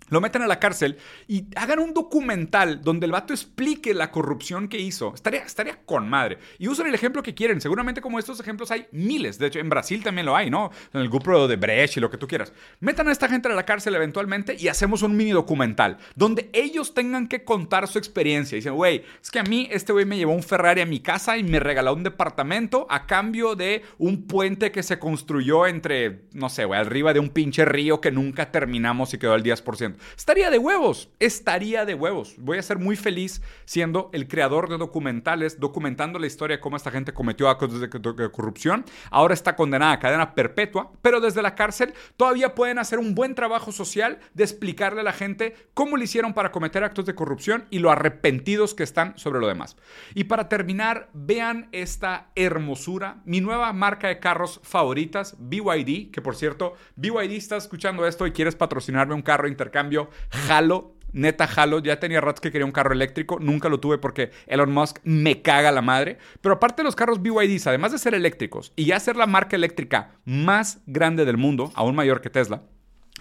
lo 0.08 0.20
meten 0.20 0.42
a 0.42 0.46
la 0.46 0.60
cárcel 0.60 0.98
y 1.26 1.46
hagan 1.56 1.78
un 1.78 1.94
documental 1.94 2.82
donde 2.82 3.06
el 3.06 3.12
vato 3.12 3.32
explique 3.32 3.94
la 3.94 4.10
corrupción 4.10 4.68
que 4.68 4.78
hizo. 4.78 5.12
Estaría, 5.14 5.40
estaría 5.40 5.78
con 5.84 6.08
madre. 6.08 6.38
Y 6.58 6.68
usen 6.68 6.86
el 6.86 6.94
ejemplo 6.94 7.22
que 7.22 7.34
quieren. 7.34 7.60
Seguramente 7.60 8.00
como 8.00 8.18
estos 8.18 8.40
ejemplos 8.40 8.70
hay 8.70 8.86
miles. 8.92 9.38
De 9.38 9.46
hecho, 9.48 9.58
en 9.58 9.68
Brasil 9.68 10.02
también 10.02 10.26
lo 10.26 10.36
hay, 10.36 10.50
¿no? 10.50 10.70
En 10.92 11.00
el 11.00 11.08
grupo 11.08 11.48
de 11.48 11.56
Brecht 11.56 11.96
y 11.96 12.00
lo 12.00 12.10
que 12.10 12.18
tú 12.18 12.26
quieras. 12.28 12.52
Metan 12.80 13.08
a 13.08 13.12
esta 13.12 13.28
gente 13.28 13.48
a 13.48 13.52
la 13.52 13.64
cárcel 13.64 13.94
eventualmente 13.94 14.56
y 14.58 14.68
hacemos 14.68 15.02
un 15.02 15.16
mini 15.16 15.30
documental 15.30 15.98
donde 16.14 16.50
ellos 16.52 16.94
tengan 16.94 17.28
que 17.28 17.44
contar 17.44 17.88
su 17.88 17.98
experiencia. 17.98 18.56
Dicen, 18.56 18.74
güey, 18.74 19.04
es 19.22 19.30
que 19.30 19.38
a 19.38 19.42
mí 19.44 19.68
este 19.70 19.92
güey 19.92 20.04
me 20.04 20.16
llevó 20.16 20.32
un 20.32 20.42
Ferrari 20.42 20.80
a 20.80 20.86
mi 20.86 21.00
casa 21.00 21.36
y 21.36 21.42
me 21.42 21.60
regaló 21.60 21.94
un 21.94 22.02
departamento 22.02 22.86
a 22.90 23.06
cambio 23.06 23.54
de 23.54 23.82
un 23.98 24.26
puente 24.26 24.70
que 24.70 24.82
se 24.82 24.98
construyó 24.98 25.66
entre, 25.66 26.22
no 26.32 26.48
sé, 26.48 26.64
güey, 26.64 26.80
arriba 26.80 27.12
de 27.12 27.20
un 27.20 27.30
pinche 27.30 27.64
río 27.64 28.00
que 28.00 28.10
nunca 28.12 28.50
terminamos 28.50 29.12
y 29.14 29.18
quedó 29.18 29.34
al 29.34 29.42
10%. 29.42 29.95
Estaría 30.16 30.50
de 30.50 30.58
huevos, 30.58 31.10
estaría 31.18 31.84
de 31.84 31.94
huevos. 31.94 32.34
Voy 32.38 32.58
a 32.58 32.62
ser 32.62 32.78
muy 32.78 32.96
feliz 32.96 33.42
siendo 33.64 34.10
el 34.12 34.28
creador 34.28 34.68
de 34.68 34.78
documentales, 34.78 35.60
documentando 35.60 36.18
la 36.18 36.26
historia 36.26 36.56
de 36.56 36.60
cómo 36.60 36.76
esta 36.76 36.90
gente 36.90 37.12
cometió 37.12 37.48
actos 37.48 37.80
de, 37.80 37.88
corrupción. 37.88 38.84
Ahora 39.10 39.34
está 39.34 39.56
condenada 39.56 39.92
a 39.92 39.98
cadena 39.98 40.34
perpetua, 40.34 40.92
pero 41.02 41.20
desde 41.20 41.42
la 41.42 41.54
cárcel 41.54 41.94
todavía 42.16 42.54
pueden 42.54 42.78
hacer 42.78 42.98
un 42.98 43.14
buen 43.14 43.34
trabajo 43.34 43.72
social 43.72 44.18
de 44.34 44.44
explicarle 44.44 45.00
a 45.00 45.04
la 45.04 45.12
gente 45.12 45.54
cómo 45.74 45.96
le 45.96 46.04
hicieron 46.04 46.34
para 46.34 46.52
cometer 46.52 46.84
actos 46.84 47.06
de 47.06 47.14
corrupción 47.14 47.66
y 47.70 47.78
lo 47.78 47.90
arrepentidos 47.90 48.74
que 48.74 48.82
están 48.82 49.16
sobre 49.18 49.40
lo 49.40 49.46
demás. 49.46 49.76
Y 50.14 50.24
para 50.24 50.48
terminar, 50.48 51.08
vean 51.12 51.68
esta 51.72 52.30
hermosura, 52.34 53.22
mi 53.24 53.40
nueva 53.40 53.72
marca 53.72 54.08
de 54.08 54.18
carros 54.18 54.60
favoritas, 54.62 55.36
BYD, 55.38 56.10
que 56.10 56.22
por 56.22 56.36
cierto, 56.36 56.74
BYD 56.96 57.32
está 57.32 57.56
escuchando 57.56 58.06
esto 58.06 58.26
y 58.26 58.32
quieres 58.32 58.56
patrocinarme 58.56 59.14
un 59.14 59.22
carro 59.22 59.48
intercambio, 59.48 59.85
jalo 60.30 60.96
neta 61.16 61.46
jalo. 61.46 61.80
Ya 61.80 61.98
tenía 61.98 62.20
ratos 62.20 62.40
que 62.40 62.52
quería 62.52 62.64
un 62.66 62.72
carro 62.72 62.92
eléctrico. 62.92 63.38
Nunca 63.40 63.68
lo 63.68 63.80
tuve 63.80 63.98
porque 63.98 64.30
Elon 64.46 64.72
Musk 64.72 64.98
me 65.02 65.42
caga 65.42 65.72
la 65.72 65.82
madre. 65.82 66.18
Pero 66.40 66.56
aparte 66.56 66.82
de 66.82 66.84
los 66.84 66.94
carros 66.94 67.20
BYD, 67.20 67.60
además 67.66 67.92
de 67.92 67.98
ser 67.98 68.14
eléctricos 68.14 68.72
y 68.76 68.84
ya 68.84 69.00
ser 69.00 69.16
la 69.16 69.26
marca 69.26 69.56
eléctrica 69.56 70.12
más 70.24 70.78
grande 70.86 71.24
del 71.24 71.38
mundo, 71.38 71.72
aún 71.74 71.96
mayor 71.96 72.20
que 72.20 72.30
Tesla, 72.30 72.62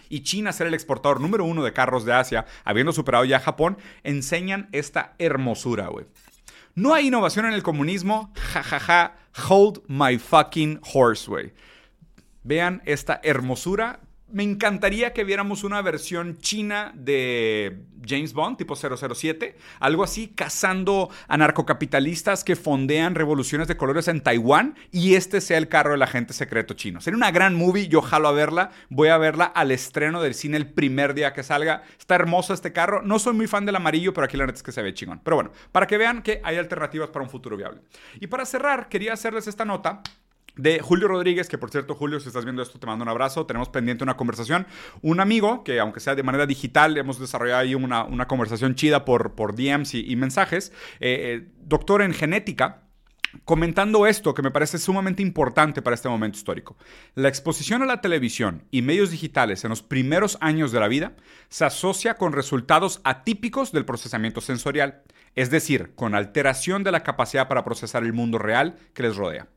y 0.07 0.22
China 0.22 0.53
ser 0.53 0.68
el 0.68 0.76
exportador 0.76 1.20
número 1.20 1.45
uno 1.45 1.63
de 1.63 1.74
carros 1.74 2.05
de 2.05 2.13
Asia, 2.13 2.45
habiendo 2.63 2.93
superado 2.93 3.26
ya 3.26 3.39
Japón, 3.39 3.78
enseñan 4.03 4.70
esta 4.72 5.16
hermosura, 5.18 5.88
güey. 5.88 6.05
No 6.76 6.93
hay 6.93 7.07
innovación 7.07 7.45
en 7.45 7.53
el 7.53 7.63
comunismo, 7.63 8.32
jajaja, 8.36 8.80
ja, 8.80 9.18
ja. 9.34 9.47
hold 9.49 9.82
my 9.88 10.20
fucking 10.20 10.80
horse, 10.93 11.28
güey. 11.28 11.53
Vean 12.43 12.84
esta 12.86 13.20
hermosura 13.24 14.01
me 14.28 14.43
encantaría 14.43 15.13
que 15.13 15.23
viéramos 15.23 15.63
una 15.63 15.82
versión 15.82 16.39
china 16.39 16.91
de 16.95 17.84
James 18.07 18.34
Bond, 18.34 18.57
tipo 18.57 18.76
007, 18.76 19.55
algo 19.80 20.03
así, 20.03 20.30
cazando 20.30 21.09
anarcocapitalistas 21.28 22.43
que 22.43 22.55
fondean 22.55 23.15
revoluciones 23.15 23.67
de 23.67 23.78
colores 23.78 24.07
en 24.07 24.21
Taiwán 24.21 24.76
y 24.91 25.15
este 25.15 25.41
sea 25.41 25.57
el 25.57 25.69
carro 25.69 25.91
del 25.91 26.01
agente 26.01 26.34
secreto 26.34 26.73
chino. 26.73 27.01
Sería 27.01 27.17
una 27.17 27.32
gran 27.32 27.55
movie, 27.55 27.88
yo 27.88 28.01
jalo 28.01 28.28
a 28.28 28.32
verla, 28.32 28.71
voy 28.89 29.09
a 29.09 29.17
verla 29.17 29.45
al 29.45 29.71
estreno 29.71 30.21
del 30.21 30.34
cine 30.34 30.57
el 30.57 30.71
primer 30.71 31.13
día 31.13 31.34
que 31.34 31.43
salga. 31.43 31.84
Está 31.99 32.15
hermoso 32.15 32.53
este 32.53 32.73
carro, 32.73 33.01
no 33.03 33.19
soy 33.19 33.34
muy 33.34 33.47
fan 33.47 33.65
del 33.65 33.76
amarillo, 33.76 34.13
pero 34.13 34.26
aquí 34.26 34.38
la 34.38 34.47
neta 34.47 34.57
es 34.57 34.63
que 34.63 34.71
se 34.71 34.82
ve 34.82 34.93
chingón. 34.93 35.21
Pero 35.23 35.36
bueno, 35.36 35.51
para 35.71 35.88
que 35.88 35.97
vean 35.97 36.23
que 36.23 36.41
hay 36.43 36.57
alternativas 36.57 37.09
para 37.09 37.23
un 37.23 37.30
futuro 37.30 37.57
viable. 37.57 37.82
Y 38.19 38.28
para 38.28 38.45
cerrar, 38.45 38.89
quería 38.89 39.13
hacerles 39.13 39.47
esta 39.47 39.65
nota 39.65 40.01
de 40.58 40.80
Julio 40.80 41.08
Rodríguez, 41.08 41.49
que 41.49 41.58
por 41.58 41.70
cierto, 41.70 41.95
Julio, 41.95 42.20
si 42.20 42.28
estás 42.28 42.45
viendo 42.45 42.62
esto, 42.62 42.80
te 42.80 42.88
mando 42.88 43.03
un 43.03 43.10
abrazo. 43.10 43.45
Tenemos 43.45 43.70
pendiente 43.70 44.03
una 44.03 44.18
conversación. 44.18 44.68
Un 45.01 45.20
amigo, 45.20 45.64
que 45.64 45.80
aunque 45.80 45.99
sea 45.99 46.16
de 46.16 46.24
manera 46.24 46.45
digital, 46.45 46.97
hemos 46.97 47.20
desarrollado 47.20 47.62
ahí 47.62 47.76
una, 47.76 48.28
conversación 48.28 48.76
chida 48.76 49.06
por, 49.06 49.34
por 49.34 49.56
DMs 49.56 49.93
y, 49.93 50.16
mensajes. 50.16 50.72
Eh, 50.99 51.43
eh, 51.43 51.47
doctor 51.66 52.01
en 52.01 52.14
genética, 52.14 52.86
comentando 53.43 54.08
esto 54.08 54.34
que 54.34 54.41
me 54.41 54.51
parece 54.51 54.78
sumamente 54.78 55.22
importante 55.22 55.82
para 55.82 55.95
este 55.95 56.10
momento 56.10 56.38
histórico. 56.38 56.78
La 57.16 57.28
exposición 57.28 57.82
a 57.82 57.86
la 57.86 58.01
televisión 58.01 58.64
y 58.72 58.82
medios 58.82 59.12
digitales 59.12 59.64
en 59.64 59.70
los 59.70 59.82
primeros 59.82 60.38
años 60.41 60.72
de 60.72 60.80
la 60.80 60.88
vida 60.88 61.14
se 61.49 61.66
asocia 61.66 62.16
con 62.16 62.34
resultados 62.34 63.01
atípicos 63.03 63.72
del 63.72 63.86
procesamiento 63.86 64.41
sensorial, 64.41 65.03
es 65.36 65.49
decir, 65.49 65.93
con 65.95 66.16
alteración 66.16 66.84
de 66.84 66.91
la 66.91 67.03
capacidad 67.03 67.47
para 67.47 67.66
procesar 67.66 68.03
el 68.03 68.14
mundo 68.14 68.38
real 68.38 68.78
que 68.93 69.03
les 69.03 69.18
rodea. 69.18 69.47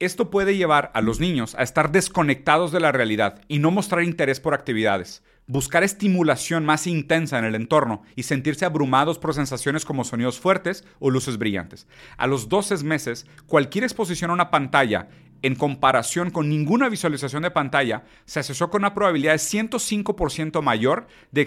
Esto 0.00 0.30
puede 0.30 0.56
llevar 0.56 0.90
a 0.94 1.02
los 1.02 1.20
niños 1.20 1.54
a 1.56 1.62
estar 1.62 1.92
desconectados 1.92 2.72
de 2.72 2.80
la 2.80 2.90
realidad 2.90 3.42
y 3.48 3.58
no 3.58 3.70
mostrar 3.70 4.02
interés 4.02 4.40
por 4.40 4.54
actividades, 4.54 5.22
buscar 5.46 5.84
estimulación 5.84 6.64
más 6.64 6.86
intensa 6.86 7.38
en 7.38 7.44
el 7.44 7.54
entorno 7.54 8.00
y 8.16 8.22
sentirse 8.22 8.64
abrumados 8.64 9.18
por 9.18 9.34
sensaciones 9.34 9.84
como 9.84 10.04
sonidos 10.04 10.40
fuertes 10.40 10.86
o 11.00 11.10
luces 11.10 11.36
brillantes. 11.36 11.86
A 12.16 12.26
los 12.26 12.48
12 12.48 12.82
meses, 12.82 13.26
cualquier 13.46 13.84
exposición 13.84 14.30
a 14.30 14.34
una 14.34 14.50
pantalla 14.50 15.08
en 15.42 15.54
comparación 15.54 16.30
con 16.30 16.48
ninguna 16.48 16.88
visualización 16.88 17.42
de 17.42 17.50
pantalla, 17.50 18.04
se 18.24 18.40
asoció 18.40 18.70
con 18.70 18.82
una 18.82 18.94
probabilidad 18.94 19.32
de 19.32 19.38
105% 19.38 20.62
mayor 20.62 21.06
de 21.30 21.42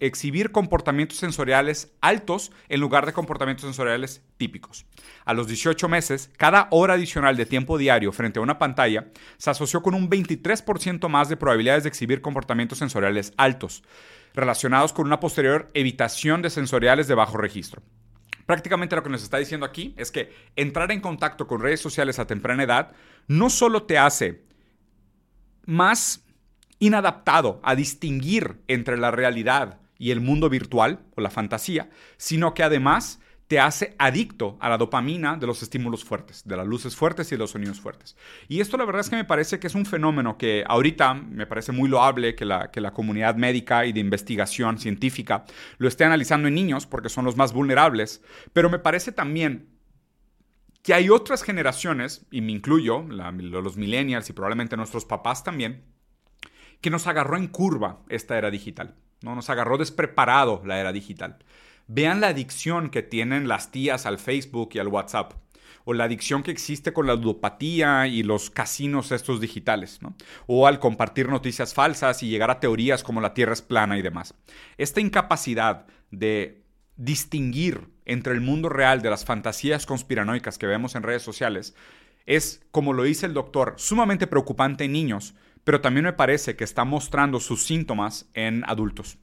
exhibir 0.00 0.52
comportamientos 0.52 1.18
sensoriales 1.18 1.92
altos 2.00 2.52
en 2.68 2.80
lugar 2.80 3.06
de 3.06 3.12
comportamientos 3.12 3.64
sensoriales 3.64 4.22
típicos. 4.36 4.86
A 5.24 5.34
los 5.34 5.46
18 5.46 5.88
meses, 5.88 6.30
cada 6.36 6.68
hora 6.70 6.94
adicional 6.94 7.36
de 7.36 7.46
tiempo 7.46 7.78
diario 7.78 8.12
frente 8.12 8.38
a 8.38 8.42
una 8.42 8.58
pantalla 8.58 9.08
se 9.36 9.50
asoció 9.50 9.82
con 9.82 9.94
un 9.94 10.08
23% 10.08 11.08
más 11.08 11.28
de 11.28 11.36
probabilidades 11.36 11.84
de 11.84 11.88
exhibir 11.88 12.20
comportamientos 12.20 12.78
sensoriales 12.78 13.32
altos, 13.36 13.82
relacionados 14.34 14.92
con 14.92 15.06
una 15.06 15.20
posterior 15.20 15.68
evitación 15.74 16.42
de 16.42 16.50
sensoriales 16.50 17.08
de 17.08 17.14
bajo 17.14 17.38
registro. 17.38 17.82
Prácticamente 18.48 18.96
lo 18.96 19.02
que 19.02 19.10
nos 19.10 19.22
está 19.22 19.36
diciendo 19.36 19.66
aquí 19.66 19.92
es 19.98 20.10
que 20.10 20.32
entrar 20.56 20.90
en 20.90 21.02
contacto 21.02 21.46
con 21.46 21.60
redes 21.60 21.82
sociales 21.82 22.18
a 22.18 22.26
temprana 22.26 22.62
edad 22.62 22.92
no 23.26 23.50
solo 23.50 23.82
te 23.82 23.98
hace 23.98 24.42
más 25.66 26.24
inadaptado 26.78 27.60
a 27.62 27.74
distinguir 27.74 28.56
entre 28.66 28.96
la 28.96 29.10
realidad 29.10 29.80
y 29.98 30.12
el 30.12 30.22
mundo 30.22 30.48
virtual 30.48 31.00
o 31.14 31.20
la 31.20 31.28
fantasía, 31.28 31.90
sino 32.16 32.54
que 32.54 32.62
además 32.62 33.20
te 33.48 33.58
hace 33.58 33.96
adicto 33.98 34.58
a 34.60 34.68
la 34.68 34.76
dopamina 34.76 35.36
de 35.36 35.46
los 35.46 35.62
estímulos 35.62 36.04
fuertes, 36.04 36.46
de 36.46 36.56
las 36.56 36.66
luces 36.66 36.94
fuertes 36.94 37.32
y 37.32 37.34
de 37.34 37.38
los 37.38 37.50
sonidos 37.52 37.80
fuertes. 37.80 38.14
Y 38.46 38.60
esto 38.60 38.76
la 38.76 38.84
verdad 38.84 39.00
es 39.00 39.08
que 39.08 39.16
me 39.16 39.24
parece 39.24 39.58
que 39.58 39.66
es 39.66 39.74
un 39.74 39.86
fenómeno 39.86 40.36
que 40.36 40.64
ahorita 40.68 41.14
me 41.14 41.46
parece 41.46 41.72
muy 41.72 41.88
loable 41.88 42.34
que 42.34 42.44
la, 42.44 42.70
que 42.70 42.82
la 42.82 42.92
comunidad 42.92 43.36
médica 43.36 43.86
y 43.86 43.92
de 43.92 44.00
investigación 44.00 44.78
científica 44.78 45.44
lo 45.78 45.88
esté 45.88 46.04
analizando 46.04 46.46
en 46.46 46.54
niños 46.54 46.86
porque 46.86 47.08
son 47.08 47.24
los 47.24 47.36
más 47.36 47.54
vulnerables, 47.54 48.22
pero 48.52 48.68
me 48.68 48.78
parece 48.78 49.12
también 49.12 49.70
que 50.82 50.94
hay 50.94 51.10
otras 51.10 51.42
generaciones, 51.42 52.26
y 52.30 52.40
me 52.40 52.52
incluyo, 52.52 53.02
los 53.02 53.76
millennials 53.76 54.30
y 54.30 54.32
probablemente 54.32 54.76
nuestros 54.76 55.04
papás 55.04 55.44
también, 55.44 55.84
que 56.80 56.90
nos 56.90 57.06
agarró 57.06 57.36
en 57.36 57.48
curva 57.48 58.00
esta 58.08 58.38
era 58.38 58.50
digital, 58.50 58.94
¿no? 59.22 59.34
nos 59.34 59.50
agarró 59.50 59.76
despreparado 59.76 60.62
la 60.64 60.78
era 60.78 60.92
digital. 60.92 61.38
Vean 61.88 62.20
la 62.20 62.28
adicción 62.28 62.90
que 62.90 63.02
tienen 63.02 63.48
las 63.48 63.72
tías 63.72 64.04
al 64.04 64.18
Facebook 64.18 64.70
y 64.74 64.78
al 64.78 64.88
WhatsApp. 64.88 65.32
O 65.84 65.94
la 65.94 66.04
adicción 66.04 66.42
que 66.42 66.50
existe 66.50 66.92
con 66.92 67.06
la 67.06 67.14
ludopatía 67.14 68.06
y 68.06 68.22
los 68.22 68.50
casinos 68.50 69.10
estos 69.10 69.40
digitales, 69.40 70.00
O 70.46 70.66
al 70.66 70.80
compartir 70.80 71.30
noticias 71.30 71.72
falsas 71.72 72.22
y 72.22 72.28
llegar 72.28 72.50
a 72.50 72.60
teorías 72.60 73.02
como 73.02 73.22
la 73.22 73.32
Tierra 73.32 73.54
es 73.54 73.62
plana 73.62 73.96
y 73.96 74.02
demás. 74.02 74.34
Esta 74.76 75.00
incapacidad 75.00 75.86
de 76.10 76.62
distinguir 76.96 77.88
entre 78.04 78.34
el 78.34 78.42
mundo 78.42 78.68
real 78.68 79.00
de 79.00 79.08
las 79.08 79.24
fantasías 79.24 79.86
conspiranoicas 79.86 80.58
que 80.58 80.66
vemos 80.66 80.94
en 80.94 81.04
redes 81.04 81.22
sociales 81.22 81.74
es, 82.26 82.60
como 82.70 82.92
lo 82.92 83.04
dice 83.04 83.24
el 83.24 83.32
doctor, 83.32 83.74
sumamente 83.78 84.26
preocupante 84.26 84.84
en 84.84 84.92
niños, 84.92 85.34
pero 85.64 85.80
también 85.80 86.04
me 86.04 86.12
parece 86.12 86.54
que 86.54 86.64
está 86.64 86.84
mostrando 86.84 87.40
sus 87.40 87.64
síntomas 87.64 88.28
en 88.34 88.62
adultos. 88.66 89.16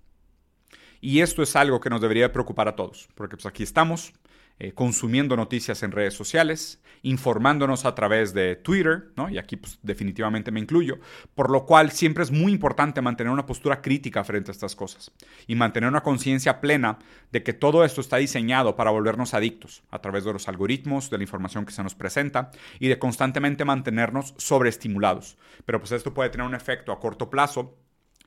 Y 1.05 1.21
esto 1.21 1.43
es 1.43 1.55
algo 1.55 1.79
que 1.79 1.91
nos 1.91 2.01
debería 2.01 2.33
preocupar 2.33 2.67
a 2.67 2.75
todos, 2.75 3.07
porque 3.13 3.35
pues 3.35 3.45
aquí 3.45 3.61
estamos 3.61 4.11
eh, 4.57 4.71
consumiendo 4.71 5.37
noticias 5.37 5.83
en 5.83 5.91
redes 5.91 6.15
sociales, 6.15 6.81
informándonos 7.03 7.85
a 7.85 7.93
través 7.93 8.33
de 8.33 8.55
Twitter, 8.55 9.11
¿no? 9.15 9.29
y 9.29 9.37
aquí 9.37 9.55
pues, 9.55 9.77
definitivamente 9.83 10.49
me 10.49 10.59
incluyo, 10.59 10.97
por 11.35 11.51
lo 11.51 11.67
cual 11.67 11.91
siempre 11.91 12.23
es 12.23 12.31
muy 12.31 12.51
importante 12.51 13.03
mantener 13.03 13.31
una 13.31 13.45
postura 13.45 13.83
crítica 13.83 14.23
frente 14.23 14.49
a 14.49 14.53
estas 14.53 14.75
cosas 14.75 15.11
y 15.45 15.53
mantener 15.53 15.89
una 15.89 16.01
conciencia 16.01 16.59
plena 16.59 16.97
de 17.31 17.43
que 17.43 17.53
todo 17.53 17.85
esto 17.85 18.01
está 18.01 18.17
diseñado 18.17 18.75
para 18.75 18.89
volvernos 18.89 19.35
adictos 19.35 19.83
a 19.91 19.99
través 19.99 20.23
de 20.23 20.33
los 20.33 20.47
algoritmos, 20.47 21.11
de 21.11 21.17
la 21.17 21.23
información 21.23 21.67
que 21.67 21.71
se 21.71 21.83
nos 21.83 21.93
presenta 21.93 22.49
y 22.79 22.87
de 22.87 22.97
constantemente 22.97 23.63
mantenernos 23.63 24.33
sobreestimulados. 24.37 25.37
Pero 25.67 25.77
pues 25.77 25.91
esto 25.91 26.15
puede 26.15 26.31
tener 26.31 26.47
un 26.47 26.55
efecto 26.55 26.91
a 26.91 26.99
corto 26.99 27.29
plazo 27.29 27.77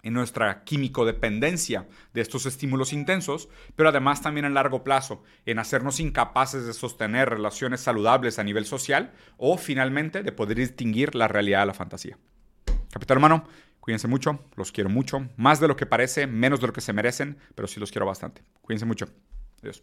en 0.09 0.14
nuestra 0.14 0.64
químico-dependencia 0.64 1.86
de 2.14 2.22
estos 2.22 2.46
estímulos 2.46 2.92
intensos, 2.92 3.48
pero 3.76 3.90
además 3.90 4.22
también 4.22 4.46
a 4.46 4.48
largo 4.50 4.82
plazo, 4.82 5.22
en 5.44 5.59
hacernos 5.59 6.00
incapaces 6.00 6.66
de 6.66 6.72
sostener 6.72 7.28
relaciones 7.28 7.82
saludables 7.82 8.38
a 8.38 8.44
nivel 8.44 8.64
social 8.64 9.12
o 9.36 9.59
finalmente 9.59 10.22
de 10.22 10.32
poder 10.32 10.56
distinguir 10.56 11.14
la 11.14 11.28
realidad 11.28 11.61
de 11.61 11.66
la 11.66 11.74
fantasía. 11.74 12.18
Capitán 12.90 13.16
hermano, 13.16 13.46
cuídense 13.80 14.09
mucho, 14.09 14.44
los 14.56 14.72
quiero 14.72 14.88
mucho, 14.88 15.28
más 15.36 15.61
de 15.61 15.68
lo 15.68 15.76
que 15.76 15.86
parece, 15.86 16.26
menos 16.26 16.61
de 16.61 16.68
lo 16.68 16.72
que 16.72 16.80
se 16.80 16.94
merecen, 16.94 17.36
pero 17.54 17.68
sí 17.68 17.78
los 17.78 17.92
quiero 17.92 18.06
bastante. 18.06 18.42
Cuídense 18.62 18.86
mucho. 18.86 19.09
Adiós. 19.61 19.82